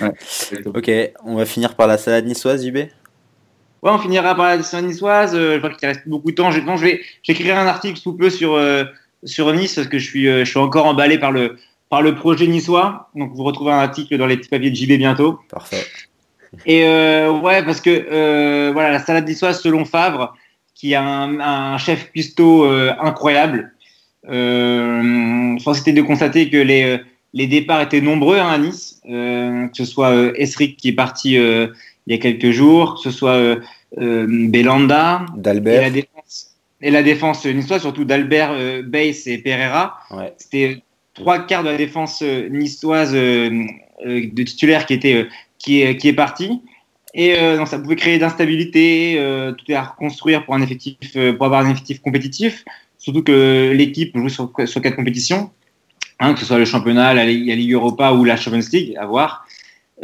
Ok, 0.74 0.90
on 1.24 1.34
va 1.36 1.44
finir 1.46 1.74
par 1.74 1.86
la 1.88 1.98
salade 1.98 2.26
niçoise, 2.26 2.64
JB 2.66 2.76
Ouais, 2.76 3.90
on 3.92 3.98
finira 3.98 4.34
par 4.34 4.46
la 4.46 4.56
décision 4.56 4.82
niçoise. 4.82 5.34
Euh, 5.34 5.56
je 5.56 5.60
vois 5.60 5.70
qu'il 5.70 5.86
reste 5.86 6.08
beaucoup 6.08 6.30
de 6.30 6.36
temps. 6.36 6.50
Je, 6.50 6.60
je 6.60 6.82
vais, 6.82 7.00
j'écrirai 7.22 7.52
un 7.52 7.66
article 7.66 7.98
sous 7.98 8.14
peu 8.14 8.30
sur, 8.30 8.54
euh, 8.54 8.84
sur 9.24 9.52
Nice 9.52 9.74
parce 9.74 9.88
que 9.88 9.98
je 9.98 10.06
suis, 10.06 10.28
euh, 10.28 10.44
je 10.44 10.50
suis 10.50 10.58
encore 10.58 10.86
emballé 10.86 11.18
par 11.18 11.32
le, 11.32 11.56
par 11.88 12.02
le 12.02 12.14
projet 12.14 12.46
niçois. 12.46 13.10
Donc, 13.14 13.32
vous 13.34 13.44
retrouvez 13.44 13.72
un 13.72 13.78
article 13.78 14.16
dans 14.18 14.26
les 14.26 14.36
petits 14.36 14.48
papiers 14.48 14.70
de 14.70 14.76
JB 14.76 14.92
bientôt. 14.98 15.40
Parfait. 15.50 15.84
Et 16.64 16.84
euh, 16.84 17.30
ouais, 17.32 17.64
parce 17.64 17.80
que 17.80 17.90
euh, 17.90 18.70
voilà, 18.72 18.90
la 18.90 18.98
salade 18.98 19.28
niçoise 19.28 19.60
selon 19.60 19.84
Favre, 19.84 20.34
qui 20.74 20.94
a 20.94 21.02
un, 21.02 21.40
un 21.40 21.78
chef 21.78 22.10
cuistot 22.10 22.64
euh, 22.64 22.92
incroyable. 23.00 23.72
Euh, 24.28 25.58
force 25.60 25.80
était 25.80 25.92
de 25.92 26.02
constater 26.02 26.50
que 26.50 26.56
les, 26.56 26.98
les 27.32 27.46
départs 27.46 27.82
étaient 27.82 28.00
nombreux 28.00 28.38
hein, 28.38 28.48
à 28.48 28.58
Nice, 28.58 29.00
que 29.04 29.68
ce 29.72 29.84
soit 29.84 30.32
Esric 30.34 30.76
qui 30.76 30.88
est 30.88 30.92
parti 30.92 31.34
il 31.34 32.12
y 32.12 32.14
a 32.14 32.18
quelques 32.18 32.50
jours, 32.50 32.96
que 32.96 33.00
ce 33.02 33.10
soit 33.10 33.56
Belanda 33.96 35.26
D'Albert. 35.36 35.92
Et 36.86 36.90
la 36.90 37.02
défense 37.02 37.44
niçoise, 37.46 37.82
surtout 37.82 38.04
d'Albert 38.04 38.52
euh, 38.52 38.82
Beyss 38.82 39.26
et 39.26 39.38
Pereira. 39.38 39.84
Ouais. 40.10 40.32
C'était 40.38 40.82
trois 41.14 41.38
quarts 41.48 41.64
de 41.64 41.70
la 41.70 41.76
défense 41.76 42.22
euh, 42.22 42.48
niçoise 42.48 43.12
euh, 43.14 43.50
euh, 44.06 44.28
de 44.32 44.42
titulaire 44.50 44.86
qui 44.86 44.94
était 44.94 45.26
qui 45.58 45.72
est 45.82 45.96
qui 45.96 46.06
est 46.08 46.18
parti. 46.24 46.48
Et 47.18 47.34
donc 47.56 47.66
ça 47.68 47.78
pouvait 47.78 47.96
créer 47.96 48.18
d'instabilité, 48.18 48.84
tout 49.56 49.66
est 49.72 49.74
à 49.74 49.84
reconstruire 49.84 50.44
pour 50.44 50.54
un 50.54 50.60
effectif, 50.60 50.96
pour 51.36 51.46
avoir 51.46 51.64
un 51.64 51.70
effectif 51.70 52.02
compétitif. 52.02 52.62
Surtout 52.98 53.22
que 53.22 53.72
l'équipe 53.74 54.14
joue 54.14 54.28
sur, 54.28 54.52
sur 54.66 54.82
quatre 54.82 54.96
compétitions, 54.96 55.50
hein, 56.20 56.34
que 56.34 56.40
ce 56.40 56.44
soit 56.44 56.58
le 56.58 56.66
championnat, 56.66 57.14
la, 57.14 57.24
Ligue- 57.24 57.48
la 57.48 57.54
Ligue 57.54 57.72
Europa 57.72 58.12
ou 58.12 58.24
la 58.24 58.36
Champions 58.36 58.68
League, 58.70 58.94
à 58.98 59.06
voir. 59.06 59.46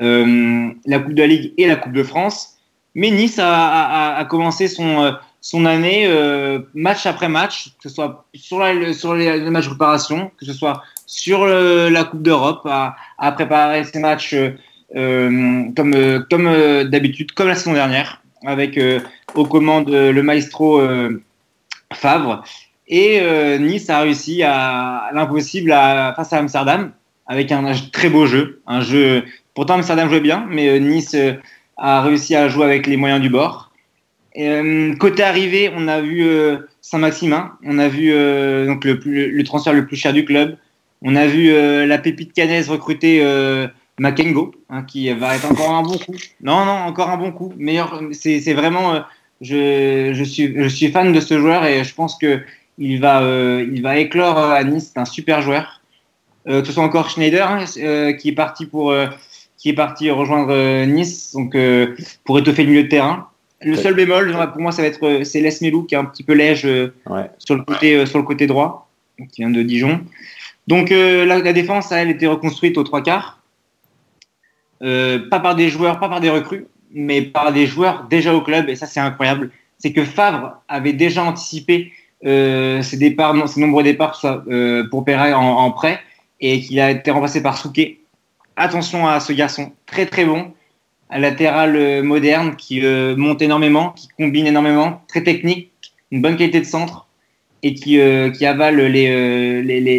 Euh, 0.01 0.71
la 0.87 0.99
Coupe 1.01 1.13
de 1.13 1.21
la 1.21 1.27
Ligue 1.27 1.53
et 1.59 1.67
la 1.67 1.77
Coupe 1.77 1.93
de 1.93 2.03
France. 2.03 2.57
Mais 2.95 3.11
Nice 3.11 3.39
a, 3.39 3.51
a- 3.53 4.17
a 4.17 4.25
commencé 4.25 4.67
son, 4.69 5.15
son 5.43 5.67
année 5.67 6.05
euh, 6.07 6.61
match 6.73 7.05
après 7.05 7.29
match, 7.29 7.67
que 7.83 7.89
ce 7.89 7.95
soit 7.95 8.25
sur, 8.33 8.59
la, 8.61 8.93
sur 8.95 9.15
les, 9.15 9.39
les 9.41 9.51
matchs 9.51 9.65
de 9.65 9.71
préparation, 9.71 10.31
que 10.39 10.47
ce 10.47 10.53
soit 10.55 10.83
sur 11.05 11.45
la 11.45 12.05
Coupe 12.05 12.23
d'Europe, 12.23 12.63
à, 12.65 12.97
à 13.19 13.33
préparer 13.33 13.85
ses 13.85 13.99
matchs 13.99 14.35
euh, 14.35 15.65
comme, 15.77 15.95
euh, 15.95 16.85
d'habitude, 16.85 17.33
comme 17.33 17.49
la 17.49 17.55
saison 17.57 17.73
dernière, 17.75 18.23
avec 18.47 18.79
euh, 18.79 19.01
aux 19.35 19.45
commandes 19.45 19.91
euh, 19.91 20.13
le 20.13 20.23
maestro 20.23 20.81
Favre. 21.93 22.45
Et 22.89 23.21
Nice 23.59 23.91
a 23.91 24.01
réussi 24.01 24.43
à 24.43 25.11
l'impossible 25.13 25.73
à- 25.73 26.13
face 26.15 26.33
à 26.33 26.39
Amsterdam 26.39 26.93
avec 27.27 27.51
un, 27.53 27.73
très 27.93 28.09
beau 28.11 28.27
jeu. 28.27 28.61
Un 28.67 28.81
jeu. 28.81 29.25
Pourtant, 29.55 29.75
Amsterdam 29.75 30.09
jouait 30.09 30.21
bien, 30.21 30.47
mais 30.49 30.79
Nice 30.81 31.17
a 31.79 32.03
réussi 32.03 32.35
à 32.37 32.49
jouer 32.49 32.65
avec 32.65 32.87
les 32.87 32.97
moyens 32.97 33.21
du 33.21 33.29
bord. 33.31 33.72
Euh, 34.39 34.95
côté 34.97 35.23
arrivé, 35.23 35.71
on 35.77 35.89
a 35.89 36.01
vu 36.01 36.25
euh, 36.25 36.57
Saint-Maximin, 36.81 37.53
on 37.65 37.79
a 37.79 37.89
vu 37.89 38.13
euh, 38.13 38.67
donc 38.67 38.85
le, 38.85 38.95
le 39.05 39.45
transfert 39.45 39.75
le 39.75 39.87
plus 39.87 39.97
cher 39.97 40.13
du 40.13 40.25
club. 40.25 40.57
On 41.03 41.17
a 41.17 41.27
vu 41.27 41.51
euh, 41.53 41.85
la 41.85 41.99
pépite 41.99 42.33
canaise 42.33 42.71
recruter 42.71 43.21
euh, 43.23 43.67
Makengo, 43.99 44.55
hein, 44.71 44.85
qui 44.85 45.13
va 45.13 45.37
être 45.37 45.51
encore 45.51 45.71
un 45.71 45.83
bon 45.83 45.99
coup. 45.99 46.15
Non, 46.41 46.65
non, 46.65 46.73
encore 46.73 47.11
un 47.11 47.19
bon 47.19 47.33
coup. 47.33 47.53
Meilleur, 47.59 48.01
c'est 48.13 48.55
vraiment. 48.55 49.03
je, 49.43 50.13
je, 50.15 50.25
suis, 50.25 50.55
je 50.57 50.69
suis 50.69 50.89
fan 50.89 51.13
de 51.13 51.21
ce 51.21 51.39
joueur 51.39 51.67
et 51.67 51.85
je 51.85 51.95
pense 51.95 52.17
que 52.17 52.41
il 52.79 53.01
va, 53.01 53.23
il 53.61 53.83
va 53.83 53.99
éclore 53.99 54.39
à 54.39 54.65
Nice. 54.65 54.93
C'est 54.95 55.01
un 55.01 55.05
super 55.05 55.43
joueur. 55.43 55.83
Que 56.47 56.65
ce 56.65 56.73
soit 56.73 56.83
encore 56.83 57.11
Schneider 57.11 57.49
hein, 57.49 57.65
qui 58.15 58.29
est 58.31 58.35
parti 58.35 58.65
pour, 58.67 58.95
qui 59.59 59.69
est 59.69 59.75
parti 59.75 60.11
rejoindre 60.11 60.85
Nice, 60.87 61.33
donc 61.35 61.57
pour 62.25 62.39
étoffer 62.39 62.63
le 62.63 62.71
milieu 62.71 62.85
de 62.85 62.89
terrain. 62.89 63.29
Le 63.65 63.77
seul 63.77 63.95
bémol, 63.95 64.33
pour 64.53 64.61
moi, 64.63 64.73
ça 64.73 64.83
va 64.83 64.89
être 64.89 65.03
euh, 65.07 65.25
c'est 65.25 65.41
Les 65.41 65.55
Melou 65.63 65.85
qui 65.85 65.95
est 65.95 65.99
un 65.99 66.05
petit 66.05 66.23
peu 66.23 66.33
léger 66.35 66.69
euh, 66.69 66.95
Ouais. 67.09 67.31
sur 67.39 67.55
le 67.55 67.63
côté 67.63 67.95
euh, 67.97 68.07
sur 68.07 68.19
le 68.19 68.25
côté 68.25 68.47
droit, 68.47 68.89
qui 69.33 69.43
vient 69.43 69.51
de 69.51 69.63
Dijon. 69.63 70.01
Donc 70.67 70.91
euh, 70.93 71.25
la, 71.25 71.39
la 71.39 71.53
défense, 71.53 71.93
elle 71.93 72.11
était 72.11 72.27
reconstruite 72.27 72.77
aux 72.79 72.85
trois 72.85 73.03
quarts, 73.03 73.39
Euh, 74.83 75.29
pas 75.31 75.39
par 75.41 75.55
des 75.55 75.69
joueurs, 75.69 76.01
pas 76.01 76.09
par 76.09 76.21
des 76.21 76.31
recrues, 76.31 76.67
mais 76.93 77.23
par 77.23 77.53
des 77.53 77.67
joueurs 77.67 78.07
déjà 78.11 78.35
au 78.35 78.41
club. 78.41 78.69
Et 78.69 78.75
ça, 78.77 78.87
c'est 78.87 79.01
incroyable. 79.01 79.51
C'est 79.79 79.93
que 79.93 80.05
Favre 80.05 80.57
avait 80.69 80.93
déjà 80.93 81.23
anticipé 81.23 81.93
euh, 82.25 82.83
ses 82.83 82.97
départs, 82.97 83.35
non, 83.35 83.47
ses 83.47 83.61
nombreux 83.61 83.85
départs, 83.85 84.21
pour 84.91 85.05
Perret 85.05 85.33
en, 85.35 85.41
en 85.67 85.71
prêt, 85.71 86.01
et 86.41 86.61
qu'il 86.61 86.81
a 86.81 86.91
été 86.91 87.11
remplacé 87.13 87.43
par 87.43 87.57
Souquet. 87.59 87.99
Attention 88.57 89.07
à 89.07 89.21
ce 89.21 89.33
garçon, 89.33 89.73
très 89.87 90.07
très 90.07 90.25
bon, 90.25 90.53
un 91.13 91.19
latéral 91.21 91.77
euh, 91.77 92.03
moderne 92.03 92.57
qui 92.57 92.85
euh, 92.85 93.15
monte 93.17 93.43
énormément, 93.43 93.91
qui 93.91 94.09
combine 94.09 94.47
énormément, 94.47 95.03
très 95.09 95.23
technique, 95.23 95.71
une 96.11 96.23
bonne 96.23 96.37
qualité 96.37 96.61
de 96.61 96.67
centre 96.67 97.07
et 97.63 97.75
qui, 97.75 98.01
euh, 98.01 98.31
qui 98.31 98.45
avale 98.47 98.81
les, 98.81 99.63
les, 99.63 99.81
les, 99.81 99.99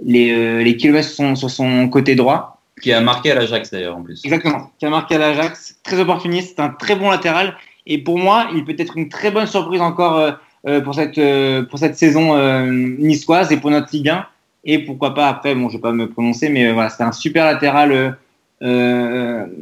les, 0.00 0.62
les, 0.64 0.76
kilomètres 0.76 1.08
sur 1.08 1.16
son, 1.16 1.34
sur 1.34 1.50
son 1.50 1.88
côté 1.88 2.14
droit. 2.14 2.60
Qui 2.80 2.92
a 2.92 3.00
marqué 3.00 3.32
à 3.32 3.34
l'Ajax 3.34 3.72
d'ailleurs 3.72 3.96
en 3.96 4.02
plus. 4.02 4.24
Exactement, 4.24 4.70
qui 4.78 4.86
a 4.86 4.90
marqué 4.90 5.16
à 5.16 5.18
l'Ajax, 5.18 5.80
très 5.82 5.98
opportuniste, 5.98 6.54
c'est 6.56 6.62
un 6.62 6.68
très 6.68 6.94
bon 6.94 7.10
latéral 7.10 7.56
et 7.86 7.98
pour 7.98 8.18
moi, 8.18 8.48
il 8.54 8.64
peut 8.64 8.76
être 8.78 8.96
une 8.96 9.08
très 9.08 9.30
bonne 9.32 9.46
surprise 9.46 9.80
encore 9.80 10.36
euh, 10.66 10.80
pour, 10.80 10.94
cette, 10.94 11.18
euh, 11.18 11.62
pour 11.62 11.78
cette 11.78 11.96
saison 11.96 12.36
euh, 12.36 12.66
niçoise 12.66 13.50
et 13.52 13.56
pour 13.56 13.70
notre 13.70 13.88
Ligue 13.92 14.10
1. 14.10 14.26
Et 14.64 14.80
pourquoi 14.80 15.14
pas 15.14 15.28
après, 15.28 15.54
bon, 15.54 15.68
je 15.68 15.76
vais 15.76 15.80
pas 15.80 15.92
me 15.92 16.08
prononcer, 16.08 16.48
mais 16.48 16.72
voilà, 16.72 16.90
c'est 16.90 17.02
un 17.02 17.12
super 17.12 17.44
latéral 17.44 18.18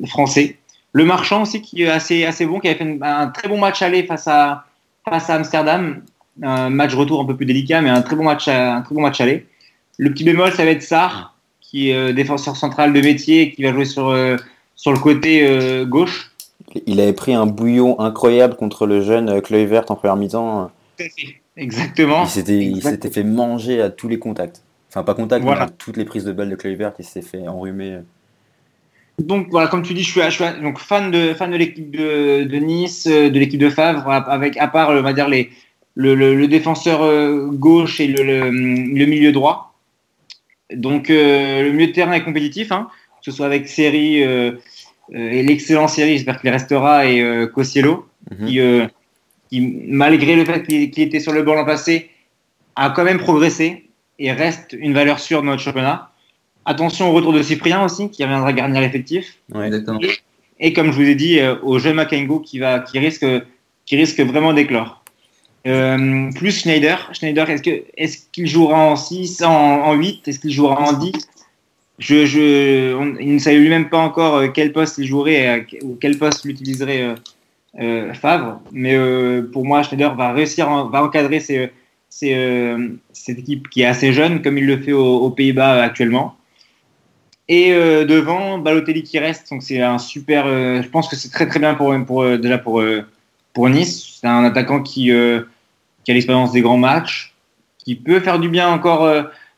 français. 0.07 0.57
Le 0.93 1.05
Marchand 1.05 1.43
aussi 1.43 1.61
qui 1.63 1.83
est 1.83 1.89
assez, 1.89 2.25
assez 2.25 2.47
bon, 2.47 2.59
qui 2.59 2.69
avait 2.69 2.79
fait 2.79 2.85
une- 2.85 3.03
un 3.03 3.29
très 3.29 3.49
bon 3.49 3.59
match 3.59 3.83
aller 3.83 4.05
face 4.05 4.27
à, 4.29 4.65
face 5.09 5.29
à 5.31 5.35
Amsterdam. 5.35 6.03
un 6.43 6.69
match 6.69 6.95
retour 6.95 7.21
un 7.23 7.25
peu 7.25 7.35
plus 7.35 7.47
délicat, 7.47 7.81
mais 7.81 7.89
un 7.89 8.03
très 8.03 8.15
bon 8.15 8.25
match, 8.25 8.47
un 8.49 8.83
très 8.83 8.95
bon 8.95 9.01
match 9.01 9.21
aller. 9.23 9.47
Le 9.97 10.11
petit 10.13 10.23
bémol, 10.23 10.53
ça 10.53 10.67
va 10.67 10.71
être 10.71 10.83
Sarr, 10.83 11.35
qui 11.63 11.89
est 11.91 11.95
euh, 11.95 12.13
défenseur 12.13 12.57
central 12.59 12.93
de 12.93 13.01
métier, 13.01 13.53
qui 13.53 13.63
va 13.63 13.73
jouer 13.73 13.87
sur, 13.87 14.09
euh, 14.09 14.37
sur 14.75 14.93
le 14.93 14.99
côté 14.99 15.47
euh, 15.49 15.87
gauche. 15.87 16.33
Il 16.85 17.01
avait 17.01 17.15
pris 17.15 17.33
un 17.33 17.47
bouillon 17.47 17.99
incroyable 18.01 18.55
contre 18.57 18.87
le 18.87 19.01
jeune 19.01 19.41
Kluivert 19.41 19.85
en 19.91 19.95
première 19.97 20.17
mi-temps. 20.17 20.71
Exactement. 21.57 22.25
Il 22.25 22.29
s'était, 22.29 22.59
il 22.59 22.83
s'était 22.83 23.11
fait 23.11 23.25
manger 23.25 23.81
à 23.81 23.89
tous 23.89 24.09
les 24.09 24.19
contacts. 24.19 24.63
Enfin, 24.91 25.03
pas 25.03 25.15
contact, 25.15 25.43
Voilà. 25.43 25.61
mais 25.61 25.67
à 25.67 25.71
toutes 25.71 25.97
les 25.97 26.05
prises 26.05 26.25
de 26.25 26.33
balles 26.33 26.51
de 26.51 26.57
Kluivert, 26.57 26.93
il 26.99 27.05
s'est 27.07 27.23
fait 27.23 27.49
enrhumer. 27.49 28.01
Donc 29.19 29.49
voilà, 29.51 29.69
comme 29.69 29.83
tu 29.83 29.95
dis, 29.95 30.03
je 30.03 30.11
suis, 30.11 30.21
je 30.23 30.31
suis 30.31 30.45
donc 30.63 30.79
fan 30.79 31.11
de 31.11 31.33
fan 31.35 31.51
de 31.51 31.57
l'équipe 31.57 31.91
de, 31.91 32.45
de 32.45 32.57
Nice, 32.57 33.07
euh, 33.11 33.31
de 33.31 33.39
l'équipe 33.39 33.61
de 33.61 33.71
Favre, 33.71 34.09
avec 34.11 34.57
à 34.59 34.69
part, 34.69 34.91
on 34.91 35.01
va 35.03 35.13
dire 35.13 35.29
les 35.29 35.51
le, 35.95 36.15
le, 36.15 36.35
le 36.35 36.47
défenseur 36.47 37.03
euh, 37.03 37.47
gauche 37.51 38.01
et 38.01 38.07
le, 38.07 38.23
le, 38.51 39.07
milieu 39.07 39.33
droit. 39.33 39.75
Donc 40.75 41.09
euh, 41.09 41.63
le 41.63 41.73
milieu 41.73 41.87
de 41.87 41.93
terrain 41.93 42.13
est 42.13 42.23
compétitif, 42.25 42.71
hein, 42.73 42.89
que 43.25 43.31
ce 43.31 43.37
soit 43.37 43.47
avec 43.47 43.67
Seri 43.69 44.23
euh, 44.23 44.53
euh, 45.15 45.31
et 45.31 45.43
l'excellent 45.43 45.89
Seri, 45.89 46.13
j'espère 46.13 46.39
qu'il 46.41 46.51
restera, 46.51 47.07
et 47.07 47.21
euh, 47.23 47.47
Kosciello, 47.47 48.07
Mhm. 48.29 48.47
qui, 48.49 48.59
euh, 48.61 48.87
qui, 49.51 49.61
malgré 49.89 50.35
le 50.35 50.45
fait 50.45 50.65
qu'il 50.67 50.91
qu'il 50.91 51.05
était 51.05 51.21
sur 51.21 51.33
le 51.33 51.45
banc 51.45 51.55
l'an 51.55 51.65
passé, 51.65 52.11
a 52.75 52.91
quand 52.91 53.05
même 53.05 53.19
progressé 53.19 53.85
et 54.19 54.33
reste 54.33 54.77
une 54.79 54.93
valeur 54.95 55.21
sûre 55.21 55.43
dans 55.43 55.51
notre 55.53 55.63
championnat. 55.63 56.11
Attention 56.67 57.09
au 57.11 57.13
retour 57.13 57.33
de 57.33 57.43
Cyprien 57.43 57.83
aussi, 57.85 58.11
qui 58.11 58.23
reviendra 58.25 58.53
garnir 58.53 58.81
l'effectif. 58.81 59.37
Ouais. 59.55 59.69
Exactement. 59.69 60.01
Et 60.61 60.73
comme 60.73 60.89
je 60.93 60.97
vous 60.97 61.09
ai 61.09 61.15
dit, 61.15 61.39
euh, 61.39 61.55
au 61.63 61.79
jeune 61.79 61.95
Makengo 61.95 62.41
qui, 62.41 62.59
va, 62.59 62.81
qui, 62.81 62.99
risque, 62.99 63.25
qui 63.87 63.97
risque 63.97 64.21
vraiment 64.21 64.53
d'éclore. 64.53 65.03
Euh, 65.67 66.31
plus 66.35 66.61
Schneider. 66.61 67.11
Schneider, 67.13 67.49
est-ce 67.51 67.63
qu'il 67.63 67.83
est 67.97 68.31
qu'il 68.33 68.47
jouera 68.47 68.79
en 68.79 68.97
6, 68.97 69.43
en, 69.43 69.51
en 69.51 69.95
8 69.95 70.29
Est-ce 70.29 70.39
qu'il 70.39 70.53
jouera 70.53 70.81
en 70.81 70.93
10 70.93 71.13
je, 71.99 72.27
je, 72.27 72.95
on- 72.95 73.17
Il 73.19 73.35
ne 73.35 73.39
savait 73.39 73.59
lui-même 73.59 73.89
pas 73.89 73.99
encore 73.99 74.37
euh, 74.37 74.49
quel 74.49 74.73
poste 74.73 74.99
il 74.99 75.07
jouerait 75.07 75.67
et 75.73 75.83
ou 75.85 75.97
quel 76.01 76.19
poste 76.19 76.45
l'utiliserait 76.45 77.03
euh, 77.03 77.15
euh, 77.81 78.15
Favre. 78.15 78.61
Mais 78.73 78.95
euh, 78.95 79.43
pour 79.53 79.65
moi, 79.65 79.83
Schneider 79.83 80.15
va 80.15 80.33
réussir, 80.33 80.69
à- 80.71 80.85
va 80.85 81.03
encadrer 81.05 81.41
euh, 81.51 82.89
cette 83.13 83.39
équipe 83.39 83.69
qui 83.69 83.83
est 83.83 83.87
assez 83.87 84.13
jeune, 84.13 84.43
comme 84.43 84.59
il 84.59 84.67
le 84.67 84.81
fait 84.81 84.93
aux, 84.93 85.17
aux 85.19 85.31
Pays-Bas 85.31 85.77
euh, 85.77 85.83
actuellement. 85.83 86.35
Et 87.49 87.73
euh, 87.73 88.05
devant, 88.05 88.59
Balotelli 88.59 89.05
qui 89.05 89.19
reste, 89.19 89.51
donc 89.51 89.63
c'est 89.63 89.81
un 89.81 89.99
super. 89.99 90.47
euh, 90.47 90.83
je 90.83 90.89
pense 90.89 91.09
que 91.09 91.15
c'est 91.15 91.31
très 91.31 91.47
très 91.47 91.61
bien 91.61 91.75
pour, 91.75 92.23
euh, 92.23 92.39
déjà 92.39 92.59
pour 92.59 92.83
pour 93.53 93.69
Nice. 93.69 94.19
C'est 94.21 94.27
un 94.27 94.45
attaquant 94.45 94.83
qui 94.83 95.11
qui 96.05 96.11
a 96.11 96.15
l'expérience 96.15 96.53
des 96.53 96.61
grands 96.61 96.79
matchs, 96.79 97.35
qui 97.79 97.95
peut 97.95 98.21
faire 98.21 98.39
du 98.39 98.49
bien 98.49 98.69
encore 98.69 99.09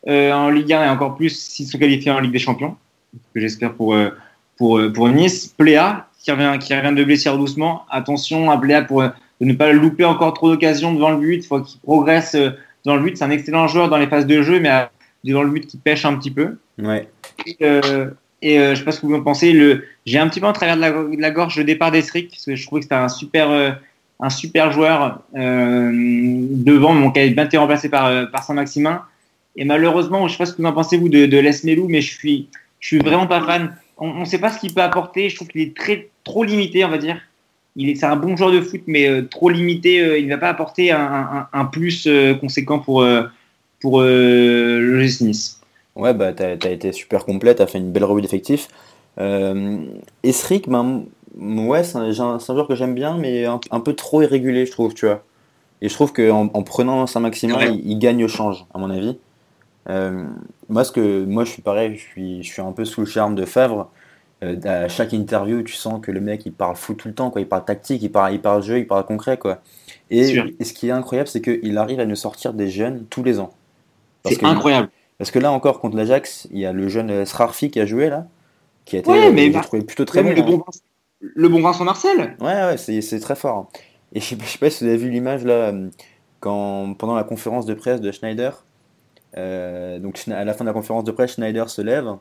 en 0.06 0.50
Ligue 0.50 0.72
1 0.72 0.84
et 0.84 0.88
encore 0.88 1.16
plus 1.16 1.30
s'ils 1.30 1.66
sont 1.66 1.78
qualifiés 1.78 2.10
en 2.10 2.20
Ligue 2.20 2.32
des 2.32 2.38
Champions. 2.38 2.76
Que 3.34 3.40
j'espère 3.40 3.72
pour 3.72 3.96
pour 4.58 4.80
pour 4.94 5.08
Nice. 5.08 5.48
Pléa 5.56 6.08
qui 6.20 6.30
revient 6.30 6.58
qui 6.60 6.74
revient 6.74 6.94
de 6.94 7.04
blessure 7.04 7.38
doucement. 7.38 7.86
Attention 7.90 8.50
à 8.50 8.58
Pléa 8.58 8.82
pour 8.82 9.02
de 9.02 9.44
ne 9.44 9.54
pas 9.54 9.72
louper 9.72 10.04
encore 10.04 10.34
trop 10.34 10.50
d'occasions 10.50 10.92
devant 10.92 11.10
le 11.10 11.18
but. 11.18 11.36
Il 11.36 11.46
faut 11.46 11.60
qu'il 11.62 11.80
progresse 11.80 12.36
dans 12.84 12.96
le 12.96 13.02
but. 13.02 13.16
C'est 13.16 13.24
un 13.24 13.30
excellent 13.30 13.66
joueur 13.66 13.88
dans 13.88 13.98
les 13.98 14.08
phases 14.08 14.26
de 14.26 14.42
jeu, 14.42 14.60
mais 14.60 14.88
devant 15.24 15.42
le 15.42 15.50
but 15.50 15.66
qui 15.66 15.78
pêche 15.78 16.04
un 16.04 16.16
petit 16.16 16.30
peu. 16.30 16.58
Ouais. 16.78 17.08
Euh, 17.62 18.10
et 18.40 18.58
euh, 18.58 18.74
je 18.74 18.78
sais 18.78 18.84
pas 18.84 18.92
ce 18.92 19.00
que 19.00 19.06
vous 19.06 19.14
en 19.14 19.22
pensez. 19.22 19.80
J'ai 20.06 20.18
un 20.18 20.28
petit 20.28 20.40
peu 20.40 20.46
en 20.46 20.52
travers 20.52 20.76
de 20.76 21.20
la, 21.20 21.30
gorge 21.30 21.56
le 21.56 21.64
départ 21.64 21.90
d'Estric, 21.90 22.30
parce 22.30 22.44
que 22.44 22.54
je 22.54 22.66
trouvais 22.66 22.80
que 22.80 22.84
c'était 22.84 22.94
un 22.94 23.08
super, 23.08 23.50
euh, 23.50 23.70
un 24.20 24.30
super 24.30 24.70
joueur 24.70 25.22
euh, 25.36 25.90
devant, 25.92 26.94
bon, 26.94 27.10
qui 27.10 27.20
avait 27.20 27.30
bien 27.30 27.46
été 27.46 27.56
remplacé 27.56 27.88
par, 27.88 28.28
Saint-Maximin. 28.42 29.02
Et 29.56 29.64
malheureusement, 29.64 30.28
je 30.28 30.32
sais 30.32 30.38
pas 30.38 30.46
ce 30.46 30.52
que 30.52 30.62
vous 30.62 30.68
en 30.68 30.72
pensez 30.72 30.96
vous 30.98 31.08
de, 31.08 31.26
de 31.26 31.38
Les 31.38 31.52
mais 31.64 32.00
je 32.00 32.14
suis, 32.14 32.48
je 32.78 32.86
suis 32.86 32.98
vraiment 32.98 33.26
pas 33.26 33.40
fan. 33.40 33.76
On 33.96 34.20
ne 34.20 34.24
sait 34.24 34.38
pas 34.38 34.52
ce 34.52 34.60
qu'il 34.60 34.72
peut 34.72 34.82
apporter. 34.82 35.28
Je 35.28 35.34
trouve 35.34 35.48
qu'il 35.48 35.62
est 35.62 35.76
très, 35.76 36.08
trop 36.22 36.44
limité, 36.44 36.84
on 36.84 36.88
va 36.88 36.98
dire. 36.98 37.20
Il 37.74 37.88
est, 37.88 37.96
c'est 37.96 38.06
un 38.06 38.14
bon 38.14 38.36
joueur 38.36 38.52
de 38.52 38.60
foot, 38.60 38.82
mais 38.86 39.24
trop 39.24 39.50
limité. 39.50 40.20
il 40.20 40.26
ne 40.26 40.30
va 40.30 40.38
pas 40.38 40.48
apporter 40.48 40.92
un, 40.92 41.64
plus 41.72 42.08
conséquent 42.40 42.78
pour, 42.78 43.04
pour 43.80 44.02
le 44.02 45.24
Nice. 45.24 45.57
Ouais, 45.98 46.14
bah, 46.14 46.32
t'as, 46.32 46.56
t'as 46.56 46.70
été 46.70 46.92
super 46.92 47.24
complet, 47.24 47.54
t'as 47.54 47.66
fait 47.66 47.78
une 47.78 47.90
belle 47.92 48.04
revue 48.04 48.22
d'effectifs. 48.22 48.68
Euh, 49.18 49.78
Esric, 50.22 50.68
ben, 50.68 51.04
ouais, 51.36 51.82
c'est 51.84 51.98
un, 51.98 52.38
joueur 52.38 52.68
que 52.68 52.76
j'aime 52.76 52.94
bien, 52.94 53.18
mais 53.18 53.44
un, 53.44 53.60
un 53.70 53.80
peu 53.80 53.94
trop 53.94 54.22
irrégulier, 54.22 54.64
je 54.64 54.70
trouve, 54.70 54.94
tu 54.94 55.06
vois. 55.06 55.24
Et 55.82 55.88
je 55.88 55.94
trouve 55.94 56.12
qu'en 56.12 56.50
en 56.54 56.62
prenant 56.62 57.06
Saint-Maximin, 57.06 57.56
Ouais. 57.56 57.74
il, 57.74 57.90
il 57.92 57.98
gagne 57.98 58.24
au 58.24 58.28
change, 58.28 58.64
à 58.72 58.78
mon 58.78 58.90
avis. 58.90 59.18
Euh, 59.90 60.24
moi, 60.68 60.84
ce 60.84 60.92
que, 60.92 61.24
moi, 61.24 61.44
je 61.44 61.50
suis 61.50 61.62
pareil, 61.62 61.96
je 61.96 62.00
suis, 62.00 62.42
je 62.42 62.52
suis 62.52 62.62
un 62.62 62.72
peu 62.72 62.84
sous 62.84 63.00
le 63.00 63.06
charme 63.06 63.34
de 63.34 63.44
Favre. 63.44 63.90
Euh, 64.44 64.56
à 64.64 64.88
chaque 64.88 65.12
interview, 65.12 65.62
tu 65.62 65.74
sens 65.74 66.00
que 66.00 66.12
le 66.12 66.20
mec, 66.20 66.46
il 66.46 66.52
parle 66.52 66.76
foot 66.76 66.96
tout 66.96 67.08
le 67.08 67.14
temps, 67.14 67.30
quoi. 67.30 67.40
Il 67.40 67.48
parle 67.48 67.64
tactique, 67.64 68.02
il 68.02 68.12
parle, 68.12 68.34
il 68.34 68.40
parle 68.40 68.62
jeu, 68.62 68.78
il 68.78 68.86
parle 68.86 69.04
concret, 69.04 69.36
quoi. 69.36 69.58
Et, 70.10 70.36
et 70.60 70.64
ce 70.64 70.72
qui 70.72 70.88
est 70.88 70.92
incroyable, 70.92 71.28
c'est 71.28 71.40
qu'il 71.40 71.76
arrive 71.76 71.98
à 71.98 72.06
nous 72.06 72.14
sortir 72.16 72.52
des 72.52 72.68
jeunes 72.68 73.04
tous 73.10 73.24
les 73.24 73.40
ans. 73.40 73.50
C'est 74.24 74.44
incroyable. 74.44 74.90
Parce 75.18 75.30
que 75.30 75.38
là 75.38 75.52
encore, 75.52 75.80
contre 75.80 75.96
l'Ajax, 75.96 76.48
il 76.52 76.58
y 76.58 76.66
a 76.66 76.72
le 76.72 76.88
jeune 76.88 77.10
euh, 77.10 77.24
Srarfi 77.24 77.70
qui 77.70 77.80
a 77.80 77.86
joué 77.86 78.08
là, 78.08 78.26
qui 78.84 78.96
a 78.96 79.00
été 79.00 79.10
Ouais, 79.10 79.30
mais 79.32 79.46
j'ai 79.46 79.50
bah, 79.50 79.60
trouvé 79.60 79.82
plutôt 79.82 80.04
très 80.04 80.22
Même 80.22 80.34
bon. 80.34 80.42
le, 80.52 80.56
bon, 80.58 80.64
le 81.20 81.48
bon 81.48 81.60
Vincent 81.62 81.84
Marcel. 81.84 82.20
hein. 82.20 82.36
Ouais, 82.40 82.46
ouais, 82.72 82.76
c'est 82.76 83.00
c'est 83.02 83.20
très 83.20 83.36
fort. 83.36 83.70
Et 84.14 84.20
je 84.20 84.24
sais, 84.26 84.36
pas- 84.36 84.44
je 84.44 84.50
sais 84.50 84.58
pas 84.58 84.70
si 84.70 84.84
vous 84.84 84.90
avez 84.90 84.98
vu 84.98 85.10
l'image 85.10 85.44
là, 85.44 85.72
euh, 85.72 85.88
quand, 86.40 86.94
pendant 86.98 87.14
la 87.16 87.24
conférence 87.24 87.66
de 87.66 87.74
presse 87.74 88.00
de 88.00 88.12
Schneider. 88.12 88.64
euh, 89.36 89.98
donc 89.98 90.20
à 90.28 90.44
la 90.44 90.54
fin 90.54 90.64
de 90.64 90.70
la 90.70 90.74
conférence 90.74 91.04
de 91.04 91.12
presse, 91.12 91.32
Schneider 91.34 91.68
se 91.70 91.82
lève, 91.82 92.16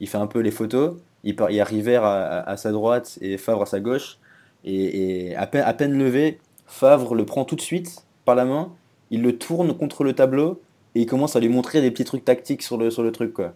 il 0.00 0.08
fait 0.08 0.18
un 0.18 0.26
peu 0.28 0.40
les 0.40 0.50
photos, 0.52 0.96
il, 1.24 1.36
part, 1.36 1.50
il 1.50 1.56
y 1.56 1.60
a 1.60 1.64
River 1.64 1.96
à, 2.02 2.40
à- 2.40 2.50
à 2.50 2.56
sa 2.56 2.72
droite 2.72 3.18
et 3.22 3.38
Favre 3.38 3.62
à 3.62 3.66
sa 3.66 3.80
gauche. 3.80 4.18
Et, 4.64 5.30
et 5.30 5.36
à, 5.36 5.46
peine, 5.46 5.64
à 5.64 5.74
peine 5.74 5.98
levé, 5.98 6.38
Favre 6.66 7.14
le 7.14 7.24
prend 7.26 7.44
tout 7.44 7.56
de 7.56 7.60
suite 7.62 8.04
par 8.24 8.34
la 8.36 8.44
main, 8.46 8.72
il 9.10 9.22
le 9.22 9.38
tourne 9.38 9.74
contre 9.76 10.04
le 10.04 10.12
tableau 10.14 10.60
et 10.94 11.02
il 11.02 11.06
commence 11.06 11.36
à 11.36 11.40
lui 11.40 11.48
montrer 11.48 11.80
des 11.80 11.90
petits 11.90 12.04
trucs 12.04 12.24
tactiques 12.24 12.62
sur 12.62 12.76
le, 12.76 12.90
sur 12.90 13.02
le 13.02 13.12
truc. 13.12 13.32
quoi. 13.32 13.54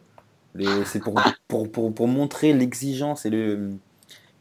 C'est 0.84 1.00
pour, 1.00 1.14
pour, 1.48 1.70
pour, 1.70 1.92
pour 1.94 2.08
montrer 2.08 2.52
l'exigence 2.52 3.26
et 3.26 3.30
le 3.30 3.70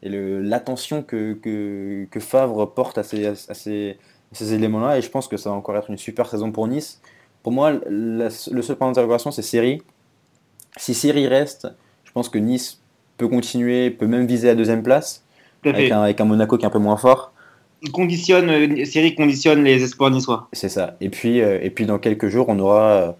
et 0.02 0.10
l'attention 0.10 1.02
que, 1.02 1.32
que, 1.32 2.06
que 2.10 2.20
Favre 2.20 2.66
porte 2.66 2.98
à 2.98 3.02
ces, 3.02 3.26
à 3.26 3.34
ces, 3.34 3.96
à 4.32 4.34
ces 4.34 4.52
éléments-là. 4.52 4.98
Et 4.98 5.02
je 5.02 5.10
pense 5.10 5.28
que 5.28 5.36
ça 5.38 5.50
va 5.50 5.56
encore 5.56 5.76
être 5.76 5.90
une 5.90 5.96
super 5.96 6.28
saison 6.28 6.52
pour 6.52 6.68
Nice. 6.68 7.00
Pour 7.42 7.52
moi, 7.52 7.72
la- 7.72 8.28
le 8.50 8.62
seul 8.62 8.76
point 8.76 8.86
d'interrogation, 8.88 9.30
c'est 9.30 9.42
Série. 9.42 9.82
Si 10.76 10.94
Série 10.94 11.26
reste, 11.26 11.68
je 12.04 12.12
pense 12.12 12.28
que 12.28 12.38
Nice 12.38 12.80
peut 13.16 13.28
continuer, 13.28 13.90
peut 13.90 14.06
même 14.06 14.26
viser 14.26 14.48
la 14.48 14.54
deuxième 14.54 14.82
place, 14.82 15.24
avec 15.70 15.90
un, 15.92 16.02
avec 16.02 16.20
un 16.20 16.24
Monaco 16.26 16.58
qui 16.58 16.64
est 16.64 16.66
un 16.66 16.70
peu 16.70 16.78
moins 16.78 16.96
fort. 16.96 17.32
Conditionne, 17.92 18.50
euh, 18.50 18.84
Série 18.84 19.14
conditionne 19.14 19.62
les 19.64 19.82
espoirs 19.82 20.10
niçois. 20.10 20.48
C'est 20.52 20.68
ça. 20.68 20.96
Et 21.00 21.08
puis, 21.10 21.40
euh, 21.40 21.58
et 21.62 21.70
puis 21.70 21.86
dans 21.86 21.98
quelques 21.98 22.28
jours, 22.28 22.46
on 22.48 22.58
aura 22.58 22.82
euh, 22.82 23.12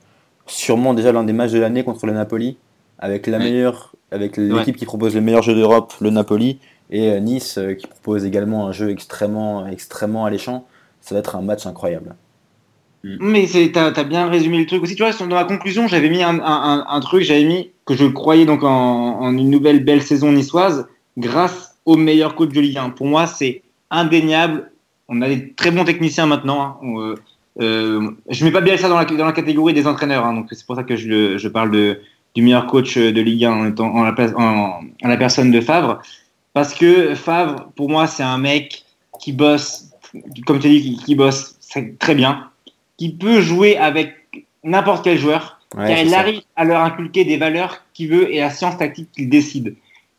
sûrement 0.47 0.95
déjà 0.95 1.13
l'un 1.13 1.25
des 1.25 1.33
matchs 1.33 1.53
de 1.53 1.59
l'année 1.61 1.85
contre 1.85 2.07
le 2.07 2.13
Napoli, 2.13 2.57
avec 2.99 3.27
la 3.27 3.39
Ouais. 3.39 3.45
meilleure, 3.45 3.93
avec 4.11 4.37
l'équipe 4.37 4.77
qui 4.77 4.85
propose 4.85 5.15
le 5.15 5.21
meilleur 5.21 5.43
jeu 5.43 5.55
d'Europe, 5.55 5.93
le 6.01 6.11
Napoli, 6.11 6.59
et 6.91 7.19
Nice 7.21 7.59
qui 7.79 7.87
propose 7.87 8.25
également 8.25 8.67
un 8.69 8.73
jeu 8.73 8.91
extrêmement, 8.91 9.67
extrêmement 9.67 10.25
alléchant. 10.27 10.67
Ça 11.01 11.15
va 11.15 11.19
être 11.19 11.35
un 11.37 11.43
match 11.43 11.67
incroyable. 11.67 12.15
Mais 13.21 13.47
c'est- 13.47 13.73
t'as 13.73 13.93
as 13.93 14.05
bien 14.05 14.29
résumé 14.29 14.59
le 14.59 14.67
truc 14.67 14.83
aussi. 14.83 14.95
Tu 14.95 15.03
vois, 15.03 15.13
dans 15.13 15.35
la 15.37 15.45
conclusion, 15.45 15.87
j'avais 15.89 16.09
mis 16.09 16.23
un, 16.23 16.39
un, 16.41 16.43
un- 16.43 16.87
un 16.89 17.01
truc, 17.01 17.23
j'avais 17.23 17.45
mis 17.45 17.71
que 17.85 17.95
je 17.95 18.07
croyais 18.07 18.47
donc 18.47 18.63
en, 18.63 19.21
en 19.21 19.37
une 19.37 19.51
nouvelle 19.51 19.85
belle 19.85 20.01
saison 20.03 20.33
niçoise 20.33 20.87
grâce 21.19 21.77
au 21.85 21.97
meilleur 21.97 22.35
coach 22.35 22.51
de 22.53 22.61
Ligue 22.61 22.79
1. 22.79 22.91
Pour 22.91 23.07
moi, 23.07 23.27
c'est 23.27 23.63
indéniable. 23.91 24.71
On 25.09 25.21
a 25.23 25.29
des 25.29 25.53
très 25.53 25.71
bons 25.71 25.85
techniciens 25.85 26.27
maintenant. 26.27 26.63
hein. 26.63 26.77
Euh, 26.99 27.15
euh, 27.61 28.11
je 28.31 28.45
mets 28.45 28.51
pas 28.51 28.61
bien 28.61 28.77
ça 28.77 28.89
dans 28.89 28.99
la, 28.99 29.05
dans 29.05 29.25
la 29.27 29.33
catégorie 29.33 29.75
des 29.75 29.87
entraîneurs, 29.87 30.25
hein, 30.25 30.35
donc 30.35 30.49
c'est 30.51 30.67
pour 30.67 30.75
ça 30.75 30.83
que 30.83 30.97
je, 30.97 31.07
le- 31.09 31.39
je 31.39 31.47
parle 31.49 31.71
de, 31.71 32.01
du 32.35 32.43
meilleur 32.43 32.67
coach 32.67 32.99
de 32.99 33.21
Ligue 33.21 33.45
1 33.45 33.53
en, 33.53 33.67
étant- 33.69 33.95
en 33.95 34.03
la, 34.03 34.13
place, 34.13 34.33
en, 34.37 34.81
en 35.03 35.09
la 35.09 35.17
personne 35.17 35.51
de 35.53 35.61
Favre. 35.61 36.01
Parce 36.53 36.75
que 36.75 37.15
Favre, 37.15 37.71
pour 37.77 37.89
moi, 37.91 38.07
c'est 38.09 38.25
un 38.25 38.39
mec 38.39 38.85
qui 39.21 39.33
bosse, 39.33 39.91
comme 40.47 40.59
tu 40.59 40.67
as 40.67 40.71
dit, 40.71 40.83
qui, 40.83 40.97
qui 41.05 41.15
bosse 41.15 41.57
très 42.01 42.15
bien, 42.17 42.51
qui 42.97 43.13
peut 43.15 43.41
jouer 43.41 43.77
avec 43.77 44.15
n'importe 44.65 45.05
quel 45.05 45.19
joueur, 45.19 45.61
Ouais, 45.77 45.89
car 45.89 45.99
il 45.99 46.11
ça. 46.11 46.19
arrive 46.21 46.41
à 46.57 46.65
leur 46.65 46.81
inculquer 46.83 47.25
des 47.25 47.37
valeurs 47.37 47.83
qu'il 47.95 48.09
veut 48.09 48.33
et 48.33 48.39
la 48.41 48.51
science 48.51 48.79
tactique 48.79 49.11
qu'il 49.13 49.29
décide. 49.29 49.75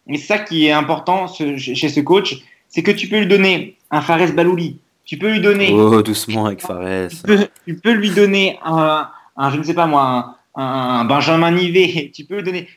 Et 0.07 0.18
c'est 0.18 0.28
ça 0.28 0.39
qui 0.39 0.68
est 0.68 0.72
important 0.72 1.28
ce- 1.28 1.57
chez 1.57 1.89
ce 1.89 1.99
coach, 2.01 2.38
c'est 2.76 2.84
que 2.84 2.91
tu 2.91 3.07
peux 3.07 3.19
lui 3.19 3.28
donner 3.28 3.78
un 3.89 4.01
Fares 4.01 4.34
Balouli, 4.34 4.80
tu 5.05 5.17
peux 5.17 5.32
lui 5.32 5.39
donner 5.39 5.69
Oh, 5.71 6.01
doucement 6.01 6.45
avec 6.47 6.59
Fares. 6.61 7.07
tu 7.09 7.15
peux, 7.23 7.47
tu 7.65 7.76
peux 7.76 7.93
lui 7.93 8.09
donner 8.09 8.57
un, 8.65 9.07
un, 9.38 9.49
je 9.51 9.57
ne 9.59 9.63
sais 9.63 9.73
pas 9.73 9.88
moi, 9.88 10.38
un, 10.55 11.05
Benjamin 11.05 11.51
Nivet. 11.51 12.11
Tu 12.13 12.26
peux 12.26 12.36
lui 12.38 12.43
donner. 12.43 12.67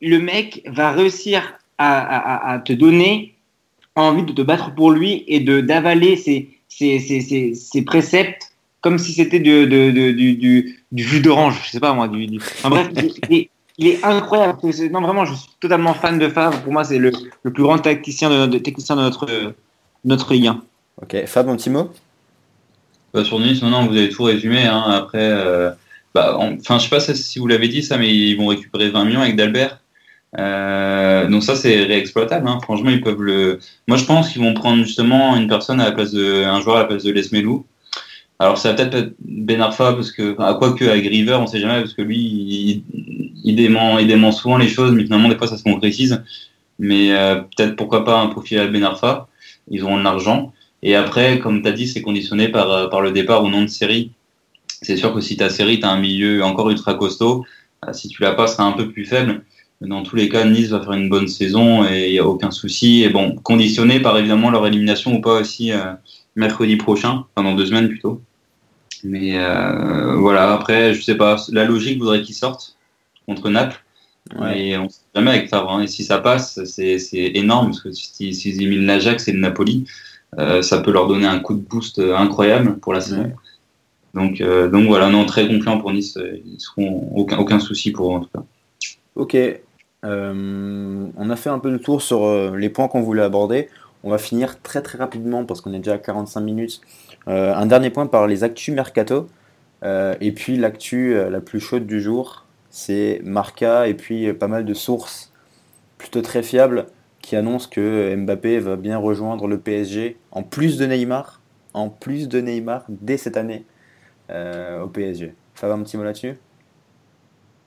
Le 0.00 0.18
mec 0.18 0.62
va 0.66 0.92
réussir 0.92 1.42
à, 1.76 1.98
à- 1.98 2.52
à 2.54 2.58
te 2.60 2.72
donner 2.72 3.34
envie 3.96 4.22
de 4.22 4.32
te 4.32 4.42
battre 4.42 4.74
pour 4.76 4.92
lui 4.92 5.24
et 5.26 5.40
de 5.40 5.60
d'avaler 5.60 6.16
ses, 6.16 6.50
ses, 6.68 7.00
ses, 7.00 7.20
ses, 7.20 7.54
ses 7.54 7.82
préceptes 7.82 8.52
comme 8.80 8.98
si 8.98 9.12
c'était 9.12 9.40
du, 9.40 9.66
du, 9.66 10.78
du 10.92 11.02
jus 11.02 11.20
d'orange, 11.20 11.60
je 11.64 11.70
sais 11.72 11.80
pas 11.80 11.94
moi. 11.94 12.06
Du, 12.06 12.38
Enfin, 12.62 12.70
bref, 12.70 12.88
il 13.78 13.86
est, 13.86 14.04
incroyable. 14.04 14.58
Non, 14.90 15.00
vraiment, 15.00 15.24
je 15.24 15.34
suis 15.34 15.48
totalement 15.60 15.94
fan 15.94 16.18
de 16.18 16.28
Favre. 16.28 16.60
Pour 16.62 16.72
moi, 16.72 16.84
c'est 16.84 16.98
le, 16.98 17.12
le 17.42 17.52
plus 17.52 17.62
grand 17.62 17.78
tacticien 17.78 18.28
de, 18.30 18.36
notre- 18.36 18.58
technicien 18.58 18.96
de 18.96 19.02
notre, 19.02 19.26
notre 20.04 20.32
Ligue 20.34 20.48
1. 20.48 20.60
Ok, 21.02 21.24
Fab, 21.26 21.48
un 21.48 21.56
petit 21.56 21.70
mot? 21.70 21.90
Bah, 23.14 23.24
sur 23.24 23.38
Nice, 23.38 23.62
non, 23.62 23.70
non, 23.70 23.86
vous 23.86 23.96
avez 23.96 24.08
tout 24.10 24.24
résumé. 24.24 24.64
hein. 24.66 24.82
Après, 24.88 25.18
euh, 25.22 25.70
bah, 26.14 26.36
en- 26.38 26.54
enfin, 26.58 26.78
je 26.78 26.84
sais 26.84 26.90
pas 26.90 27.00
si- 27.00 27.14
si 27.16 27.38
vous 27.38 27.46
l'avez 27.46 27.68
dit 27.68 27.82
ça, 27.82 27.96
mais 27.98 28.12
ils 28.14 28.34
vont 28.36 28.46
récupérer 28.48 28.90
20 28.90 29.04
millions 29.04 29.22
avec 29.22 29.36
Dalbert. 29.36 29.78
Euh, 30.38 31.26
donc 31.28 31.42
ça, 31.42 31.56
c'est 31.56 31.84
réexploitable. 31.84 32.46
Hein. 32.48 32.58
Franchement, 32.62 32.90
ils 32.90 33.00
peuvent 33.00 33.22
le. 33.22 33.60
Moi, 33.86 33.96
je 33.96 34.04
pense 34.04 34.30
qu'ils 34.30 34.42
vont 34.42 34.52
prendre 34.54 34.84
justement 34.84 35.36
une 35.36 35.48
personne 35.48 35.80
à 35.80 35.84
la 35.86 35.92
place 35.92 36.12
de 36.12 36.44
un 36.44 36.60
joueur 36.60 36.76
à 36.76 36.80
la 36.80 36.84
place 36.84 37.02
de 37.04 37.12
Lesmelou. 37.12 37.64
Alors, 38.40 38.56
ça 38.56 38.70
va 38.70 38.74
peut-être 38.76 38.94
être 38.94 39.14
Ben 39.20 39.60
Arfa 39.60 39.94
parce 39.94 40.12
que, 40.12 40.40
à 40.40 40.54
quoi 40.54 40.72
que 40.72 40.84
avec 40.84 41.08
River, 41.08 41.34
on 41.40 41.46
sait 41.46 41.58
jamais 41.58 41.80
parce 41.80 41.94
que 41.94 42.02
lui, 42.02 42.84
il, 43.44 43.56
dément, 43.56 43.98
il 43.98 44.06
dément 44.06 44.30
souvent 44.30 44.58
les 44.58 44.68
choses, 44.68 44.92
mais 44.92 45.02
finalement, 45.04 45.28
des 45.28 45.36
fois, 45.36 45.48
ça 45.48 45.56
se 45.56 45.64
concrétise. 45.64 46.22
Mais 46.78 47.10
euh, 47.12 47.36
peut-être 47.56 47.74
pourquoi 47.74 48.04
pas 48.04 48.20
un 48.20 48.28
profil 48.28 48.58
à 48.60 48.68
Ben 48.68 48.84
Arfa. 48.84 49.28
Ils 49.70 49.82
auront 49.82 49.98
de 49.98 50.04
l'argent. 50.04 50.52
Et 50.82 50.94
après, 50.94 51.40
comme 51.40 51.62
tu 51.62 51.68
as 51.68 51.72
dit, 51.72 51.88
c'est 51.88 52.00
conditionné 52.00 52.48
par, 52.48 52.70
euh, 52.70 52.86
par 52.86 53.00
le 53.00 53.10
départ 53.10 53.42
ou 53.42 53.48
non 53.48 53.62
de 53.62 53.66
série. 53.66 54.12
C'est 54.68 54.96
sûr 54.96 55.12
que 55.12 55.20
si 55.20 55.36
ta 55.36 55.50
série, 55.50 55.80
tu 55.80 55.86
un 55.86 55.98
milieu 55.98 56.44
encore 56.44 56.70
ultra 56.70 56.94
costaud, 56.94 57.44
euh, 57.88 57.92
si 57.92 58.06
tu 58.06 58.22
l'as 58.22 58.34
pas, 58.34 58.46
ce 58.46 58.54
sera 58.54 58.68
un 58.68 58.72
peu 58.72 58.88
plus 58.88 59.04
faible. 59.04 59.42
Dans 59.80 60.04
tous 60.04 60.14
les 60.14 60.28
cas, 60.28 60.44
Nice 60.44 60.68
va 60.68 60.80
faire 60.80 60.92
une 60.92 61.08
bonne 61.08 61.26
saison 61.26 61.84
et 61.84 62.08
il 62.08 62.12
n'y 62.12 62.18
a 62.20 62.26
aucun 62.26 62.52
souci. 62.52 63.02
Et 63.02 63.08
bon, 63.08 63.34
conditionné 63.36 63.98
par 63.98 64.16
évidemment 64.16 64.50
leur 64.50 64.66
élimination 64.66 65.14
ou 65.14 65.20
pas 65.20 65.40
aussi 65.40 65.70
mercredi 66.34 66.76
prochain, 66.76 67.24
enfin 67.34 67.48
dans 67.48 67.54
deux 67.54 67.66
semaines 67.66 67.88
plutôt. 67.88 68.20
Mais 69.04 69.38
euh, 69.38 70.16
voilà, 70.16 70.52
après, 70.52 70.94
je 70.94 71.02
sais 71.02 71.16
pas, 71.16 71.36
la 71.50 71.64
logique 71.64 71.98
voudrait 71.98 72.22
qu'ils 72.22 72.34
sortent 72.34 72.76
contre 73.26 73.48
Naples. 73.50 73.82
Ouais. 74.38 74.60
Et 74.60 74.78
on 74.78 74.88
sait 74.88 75.00
jamais 75.14 75.30
avec 75.30 75.48
Favre. 75.48 75.70
hein. 75.72 75.82
Et 75.82 75.86
si 75.86 76.04
ça 76.04 76.18
passe, 76.18 76.62
c'est 76.64 76.98
énorme 77.34 77.68
parce 77.68 77.80
que 77.80 77.92
si- 77.92 78.34
s'ils 78.34 78.56
éliminent 78.62 78.86
l'Ajax 78.86 79.26
et 79.28 79.32
le 79.32 79.40
Napoli, 79.40 79.86
euh, 80.38 80.60
ça 80.62 80.80
peut 80.80 80.92
leur 80.92 81.06
donner 81.06 81.26
un 81.26 81.38
coup 81.38 81.54
de 81.54 81.60
boost 81.60 81.98
euh, 81.98 82.14
incroyable 82.16 82.78
pour 82.78 82.92
la 82.92 83.00
saison. 83.00 83.32
Donc, 84.14 84.40
euh, 84.40 84.68
donc 84.68 84.86
voilà, 84.86 85.08
non, 85.10 85.24
très 85.26 85.46
confiant 85.48 85.78
pour 85.78 85.92
Nice. 85.92 86.18
Ils 86.44 86.60
seront 86.60 87.10
aucun, 87.14 87.38
aucun 87.38 87.58
souci 87.60 87.90
pour 87.92 88.10
eux 88.12 88.16
en 88.16 88.20
tout 88.20 88.30
cas. 88.34 88.42
Ok, 89.14 89.36
on 90.02 91.30
a 91.30 91.36
fait 91.36 91.50
un 91.50 91.58
peu 91.58 91.70
le 91.70 91.78
tour 91.80 92.02
sur 92.02 92.54
les 92.56 92.68
points 92.68 92.88
qu'on 92.88 93.02
voulait 93.02 93.22
aborder. 93.22 93.68
On 94.04 94.10
va 94.10 94.18
finir 94.18 94.60
très 94.62 94.80
très 94.82 94.96
rapidement 94.98 95.44
parce 95.44 95.60
qu'on 95.60 95.72
est 95.72 95.78
déjà 95.78 95.94
à 95.94 95.98
45 95.98 96.40
minutes. 96.40 96.80
Euh, 97.28 97.54
un 97.54 97.66
dernier 97.66 97.90
point 97.90 98.06
par 98.06 98.26
les 98.26 98.44
actus 98.44 98.74
mercato. 98.74 99.28
Euh, 99.84 100.14
et 100.20 100.32
puis 100.32 100.56
l'actu 100.56 101.14
euh, 101.14 101.30
la 101.30 101.40
plus 101.40 101.60
chaude 101.60 101.86
du 101.86 102.00
jour, 102.00 102.46
c'est 102.70 103.20
Marca 103.22 103.86
et 103.86 103.94
puis 103.94 104.32
pas 104.32 104.48
mal 104.48 104.64
de 104.64 104.74
sources 104.74 105.32
plutôt 105.98 106.20
très 106.20 106.42
fiables 106.42 106.86
qui 107.22 107.36
annoncent 107.36 107.68
que 107.70 108.14
Mbappé 108.16 108.58
va 108.58 108.76
bien 108.76 108.98
rejoindre 108.98 109.46
le 109.46 109.58
PSG 109.58 110.16
en 110.32 110.42
plus 110.42 110.78
de 110.78 110.86
Neymar, 110.86 111.40
en 111.74 111.90
plus 111.90 112.28
de 112.28 112.40
Neymar 112.40 112.84
dès 112.88 113.16
cette 113.16 113.36
année 113.36 113.64
au 114.30 114.86
PSG. 114.88 115.34
Va 115.60 115.72
un 115.72 115.82
petit 115.82 115.96
mot 115.96 116.04
là-dessus? 116.04 116.34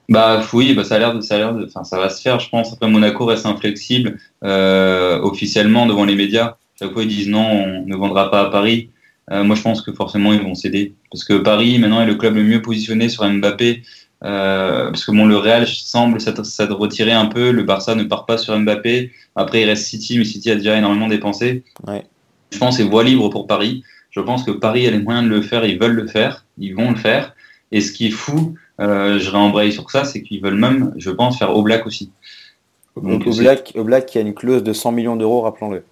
Bah 0.08 0.42
oui, 0.52 0.74
bah, 0.74 0.84
ça 0.84 0.94
a 0.94 0.98
l'air 0.98 1.14
de, 1.14 1.20
ça 1.20 1.34
a 1.34 1.38
l'air 1.38 1.54
de, 1.54 1.66
enfin 1.66 1.84
ça 1.84 1.98
va 1.98 2.08
se 2.08 2.22
faire, 2.22 2.40
je 2.40 2.48
pense. 2.48 2.72
Après 2.72 2.88
Monaco 2.88 3.26
reste 3.26 3.46
inflexible 3.46 4.18
officiellement 4.42 5.86
devant 5.86 6.04
les 6.04 6.16
médias. 6.16 6.56
Chaque 6.78 6.92
fois 6.92 7.02
ils 7.02 7.08
disent 7.08 7.28
non, 7.28 7.46
on 7.46 7.86
ne 7.86 7.96
vendra 7.96 8.30
pas 8.30 8.42
à 8.42 8.50
Paris. 8.50 8.90
Euh, 9.30 9.44
moi 9.44 9.54
je 9.54 9.62
pense 9.62 9.82
que 9.82 9.92
forcément 9.92 10.32
ils 10.32 10.42
vont 10.42 10.54
céder 10.54 10.94
parce 11.10 11.24
que 11.24 11.34
Paris 11.34 11.78
maintenant 11.78 12.00
est 12.02 12.06
le 12.06 12.16
club 12.16 12.34
le 12.34 12.42
mieux 12.42 12.60
positionné 12.60 13.08
sur 13.08 13.28
Mbappé. 13.28 13.82
Euh, 14.24 14.86
parce 14.86 15.04
que 15.04 15.10
bon, 15.10 15.26
le 15.26 15.36
Real 15.36 15.66
semble 15.66 16.20
s'être 16.20 16.74
retiré 16.74 17.12
un 17.12 17.26
peu, 17.26 17.50
le 17.50 17.64
Barça 17.64 17.94
ne 17.94 18.04
part 18.04 18.26
pas 18.26 18.38
sur 18.38 18.56
Mbappé. 18.58 19.12
Après 19.36 19.62
il 19.62 19.64
reste 19.66 19.86
City, 19.86 20.18
mais 20.18 20.24
City 20.24 20.50
a 20.50 20.56
déjà 20.56 20.76
énormément 20.76 21.08
dépensé. 21.08 21.64
Ouais. 21.86 22.04
Je 22.50 22.58
pense 22.58 22.76
que 22.76 22.82
c'est 22.82 22.88
voie 22.88 23.04
libre 23.04 23.28
pour 23.30 23.46
Paris. 23.46 23.82
Je 24.10 24.20
pense 24.20 24.44
que 24.44 24.50
Paris 24.50 24.86
a 24.86 24.90
les 24.90 24.98
moyens 24.98 25.24
de 25.24 25.30
le 25.34 25.40
faire, 25.40 25.64
ils 25.64 25.78
veulent 25.78 25.94
le 25.94 26.06
faire, 26.06 26.44
ils 26.58 26.74
vont 26.74 26.90
le 26.90 26.96
faire. 26.96 27.34
Et 27.72 27.80
ce 27.80 27.90
qui 27.90 28.08
est 28.08 28.10
fou, 28.10 28.54
euh, 28.80 29.18
je 29.18 29.30
réembraye 29.30 29.72
sur 29.72 29.90
ça, 29.90 30.04
c'est 30.04 30.22
qu'ils 30.22 30.42
veulent 30.42 30.58
même, 30.58 30.92
je 30.96 31.10
pense, 31.10 31.38
faire 31.38 31.56
Oblak 31.56 31.86
aussi. 31.86 32.12
Donc 32.96 33.26
Oblak, 33.26 33.72
Oblak 33.74 34.06
qui 34.06 34.18
a 34.18 34.20
une 34.20 34.34
clause 34.34 34.62
de 34.62 34.72
100 34.74 34.92
millions 34.92 35.16
d'euros, 35.16 35.40
rappelons-le. 35.40 35.82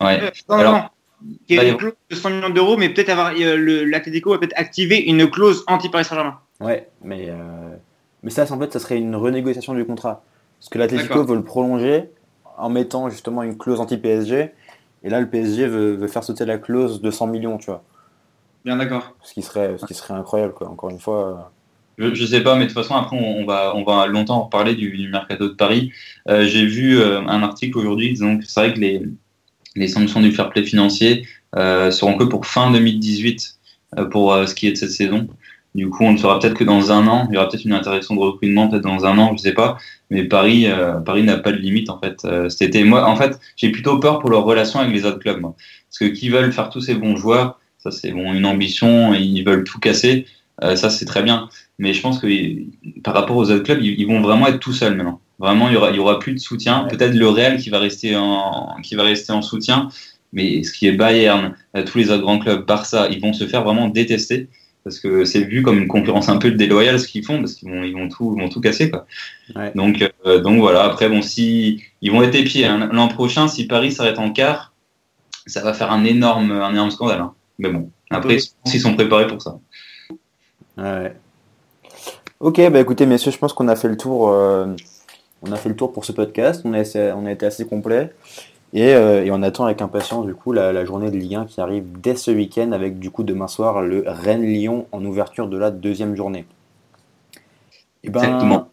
Ouais. 0.00 0.20
Euh, 0.22 0.30
non, 0.48 0.56
Alors, 0.56 0.95
Il 1.48 1.54
y 1.54 1.56
bah, 1.56 1.64
une 1.64 1.74
a- 1.74 1.76
clause 1.76 1.92
de 2.10 2.14
100 2.16 2.30
millions 2.30 2.50
d'euros, 2.50 2.76
mais 2.76 2.88
peut-être 2.90 3.08
avoir 3.08 3.32
euh, 3.38 3.56
le- 3.56 3.84
l'Atlético 3.84 4.30
va 4.30 4.38
peut-être 4.38 4.58
activer 4.58 4.98
une 4.98 5.28
clause 5.30 5.64
anti-Paris 5.66 6.04
Saint-Germain. 6.04 6.38
Ouais, 6.60 6.88
mais, 7.02 7.26
euh, 7.28 7.34
mais 8.22 8.30
ça, 8.30 8.44
en 8.52 8.58
fait, 8.58 8.72
ça 8.72 8.78
serait 8.80 8.98
une 8.98 9.16
renégociation 9.16 9.74
du 9.74 9.84
contrat. 9.84 10.22
Parce 10.58 10.68
que 10.68 10.78
l'Atlético 10.78 11.08
D'accord. 11.14 11.26
veut 11.26 11.36
le 11.36 11.42
prolonger 11.44 12.04
en 12.58 12.68
mettant 12.70 13.08
justement 13.10 13.42
une 13.42 13.56
clause 13.58 13.80
anti-PSG. 13.80 14.50
Et 15.04 15.10
là, 15.10 15.20
le 15.20 15.28
PSG 15.28 15.66
veut, 15.66 15.92
veut 15.94 16.08
faire 16.08 16.24
sauter 16.24 16.44
la 16.44 16.58
clause 16.58 17.00
de 17.02 17.10
100 17.10 17.26
millions, 17.26 17.58
tu 17.58 17.66
vois. 17.66 17.82
Bien 18.64 18.76
d'accord. 18.76 19.14
Ce 19.22 19.32
qui 19.34 19.42
serait, 19.42 19.76
ce 19.78 19.86
qui 19.86 19.94
serait 19.94 20.14
incroyable, 20.14 20.52
quoi. 20.54 20.68
Encore 20.68 20.90
une 20.90 20.98
fois. 20.98 21.52
Je, 21.98 22.12
je 22.14 22.26
sais 22.26 22.42
pas, 22.42 22.56
mais 22.56 22.62
de 22.66 22.70
toute 22.72 22.76
façon, 22.82 22.94
après, 22.94 23.16
on, 23.18 23.46
va, 23.46 23.74
on 23.76 23.84
va 23.84 24.06
longtemps 24.06 24.42
reparler 24.42 24.74
du, 24.74 24.90
du 24.96 25.08
mercato 25.08 25.48
de 25.48 25.54
Paris. 25.54 25.92
Euh, 26.28 26.44
J'ai 26.46 26.66
vu 26.66 26.98
euh, 26.98 27.20
un 27.20 27.42
article 27.42 27.78
aujourd'hui 27.78 28.10
disant 28.10 28.36
que 28.38 28.44
c'est 28.46 28.60
vrai 28.60 28.74
que 28.74 28.80
les, 28.80 29.02
les 29.76 29.88
sanctions 29.88 30.20
du 30.20 30.32
fair 30.32 30.50
play 30.50 30.64
financier 30.64 31.26
euh, 31.56 31.90
seront 31.90 32.16
que 32.16 32.24
pour 32.24 32.46
fin 32.46 32.70
2018 32.70 33.56
euh, 33.98 34.04
pour 34.06 34.32
euh, 34.32 34.46
ce 34.46 34.54
qui 34.54 34.66
est 34.66 34.72
de 34.72 34.76
cette 34.76 34.90
saison. 34.90 35.28
Du 35.74 35.90
coup, 35.90 36.04
on 36.04 36.12
ne 36.12 36.18
saura 36.18 36.38
peut-être 36.38 36.54
que 36.54 36.64
dans 36.64 36.90
un 36.90 37.06
an. 37.06 37.28
Il 37.30 37.34
y 37.34 37.38
aura 37.38 37.48
peut-être 37.48 37.64
une 37.64 37.74
interaction 37.74 38.14
de 38.14 38.20
recrutement, 38.20 38.68
peut-être 38.68 38.82
dans 38.82 39.04
un 39.04 39.18
an, 39.18 39.36
je 39.36 39.42
sais 39.42 39.52
pas. 39.52 39.76
Mais 40.10 40.24
Paris, 40.24 40.66
Paris 41.04 41.22
n'a 41.22 41.36
pas 41.36 41.52
de 41.52 41.58
limite 41.58 41.90
en 41.90 42.00
fait. 42.00 42.24
Euh, 42.24 42.48
cet 42.48 42.62
été, 42.62 42.82
moi, 42.82 43.06
en 43.06 43.14
fait, 43.14 43.38
j'ai 43.56 43.70
plutôt 43.70 43.98
peur 43.98 44.18
pour 44.18 44.30
leur 44.30 44.44
relation 44.44 44.80
avec 44.80 44.94
les 44.94 45.04
autres 45.04 45.18
clubs. 45.18 45.38
Moi. 45.38 45.54
Parce 45.90 45.98
que 45.98 46.16
qui 46.16 46.30
veulent 46.30 46.50
faire 46.50 46.70
tous 46.70 46.80
ces 46.80 46.94
bons 46.94 47.16
joueurs, 47.16 47.60
ça 47.78 47.90
c'est 47.90 48.10
bon, 48.10 48.32
une 48.32 48.46
ambition, 48.46 49.12
ils 49.12 49.42
veulent 49.42 49.64
tout 49.64 49.78
casser. 49.78 50.26
Ça 50.62 50.88
c'est 50.88 51.04
très 51.04 51.22
bien. 51.22 51.50
Mais 51.78 51.92
je 51.92 52.00
pense 52.00 52.18
que 52.18 52.26
par 53.02 53.12
rapport 53.12 53.36
aux 53.36 53.50
autres 53.50 53.64
clubs, 53.64 53.82
ils, 53.82 54.00
ils 54.00 54.06
vont 54.06 54.22
vraiment 54.22 54.46
être 54.46 54.60
tout 54.60 54.72
seuls 54.72 54.96
maintenant. 54.96 55.20
Vraiment, 55.38 55.68
il 55.68 55.74
y 55.74 55.76
aura, 55.76 55.90
il 55.90 55.96
y 55.96 55.98
aura 55.98 56.18
plus 56.18 56.32
de 56.32 56.38
soutien. 56.38 56.84
Ouais. 56.84 56.88
Peut-être 56.88 57.14
le 57.14 57.28
Real 57.28 57.58
qui 57.58 57.70
va 57.70 57.78
rester 57.78 58.16
en, 58.16 58.76
qui 58.82 58.94
va 58.94 59.02
rester 59.02 59.32
en 59.32 59.42
soutien. 59.42 59.88
Mais 60.32 60.62
ce 60.62 60.72
qui 60.72 60.86
est 60.86 60.92
Bayern, 60.92 61.54
euh, 61.76 61.84
tous 61.84 61.98
les 61.98 62.10
autres 62.10 62.22
grands 62.22 62.38
clubs, 62.38 62.66
Barça, 62.66 63.08
ils 63.10 63.20
vont 63.20 63.32
se 63.32 63.46
faire 63.46 63.62
vraiment 63.64 63.88
détester 63.88 64.48
parce 64.84 65.00
que 65.00 65.24
c'est 65.24 65.40
vu 65.40 65.62
comme 65.62 65.78
une 65.78 65.88
concurrence 65.88 66.28
un 66.28 66.36
peu 66.36 66.50
déloyale 66.52 67.00
ce 67.00 67.08
qu'ils 67.08 67.24
font 67.24 67.38
parce 67.40 67.54
qu'ils 67.54 67.68
vont, 67.70 67.82
ils 67.82 67.92
vont 67.92 68.08
tout, 68.08 68.34
ils 68.36 68.42
vont 68.42 68.48
tout 68.48 68.60
casser 68.60 68.90
quoi. 68.90 69.06
Ouais. 69.54 69.72
Donc, 69.74 70.04
euh, 70.26 70.40
donc 70.40 70.58
voilà. 70.60 70.84
Après, 70.84 71.08
bon, 71.08 71.22
si 71.22 71.82
ils 72.02 72.12
vont 72.12 72.22
être 72.22 72.34
épiés 72.34 72.66
hein. 72.66 72.88
l'an 72.92 73.08
prochain, 73.08 73.48
si 73.48 73.66
Paris 73.66 73.92
s'arrête 73.92 74.18
en 74.18 74.30
quart, 74.30 74.72
ça 75.46 75.62
va 75.62 75.72
faire 75.74 75.90
un 75.92 76.04
énorme, 76.04 76.52
un 76.52 76.70
énorme 76.70 76.90
scandale. 76.90 77.20
hein. 77.20 77.32
Mais 77.58 77.70
bon, 77.70 77.90
après, 78.10 78.38
qu'ils 78.66 78.80
sont 78.80 78.94
préparés 78.94 79.26
pour 79.26 79.40
ça. 79.42 79.58
Ouais. 80.76 81.14
Ok, 82.40 82.60
bah 82.70 82.80
écoutez, 82.80 83.06
messieurs, 83.06 83.32
je 83.32 83.38
pense 83.38 83.54
qu'on 83.54 83.68
a 83.68 83.76
fait 83.76 83.88
le 83.88 83.96
tour. 83.96 84.28
euh, 84.28 84.66
on 85.42 85.52
a 85.52 85.56
fait 85.56 85.68
le 85.68 85.76
tour 85.76 85.92
pour 85.92 86.04
ce 86.04 86.12
podcast. 86.12 86.62
On 86.64 86.72
a, 86.72 86.80
essayé- 86.80 87.12
on 87.12 87.26
a 87.26 87.32
été 87.32 87.46
assez 87.46 87.66
complet. 87.66 88.12
Et, 88.72 88.94
euh, 88.94 89.24
et 89.24 89.30
on 89.30 89.42
attend 89.42 89.64
avec 89.64 89.80
impatience 89.80 90.26
du 90.26 90.34
coup 90.34 90.52
la, 90.52 90.72
la 90.72 90.84
journée 90.84 91.10
de 91.10 91.16
Ligue 91.16 91.36
1 91.36 91.46
qui 91.46 91.60
arrive 91.60 91.84
dès 92.00 92.16
ce 92.16 92.30
week-end 92.30 92.72
avec 92.72 92.98
du 92.98 93.10
coup 93.10 93.22
demain 93.22 93.46
soir 93.48 93.80
le 93.80 94.02
Rennes-Lyon 94.06 94.86
en 94.92 95.04
ouverture 95.04 95.48
de 95.48 95.56
la 95.56 95.70
deuxième 95.70 96.16
journée. 96.16 96.44
Et 98.02 98.10
ben, 98.10 98.20
Exactement. 98.22 98.68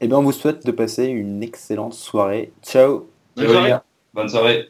et 0.00 0.08
ben 0.08 0.16
on 0.18 0.22
vous 0.22 0.32
souhaite 0.32 0.64
de 0.64 0.70
passer 0.72 1.06
une 1.06 1.42
excellente 1.42 1.92
soirée. 1.94 2.52
Ciao 2.62 3.08
Bonne 3.36 3.48
soirée. 3.48 3.74
Bonne 4.14 4.28
soirée. 4.28 4.60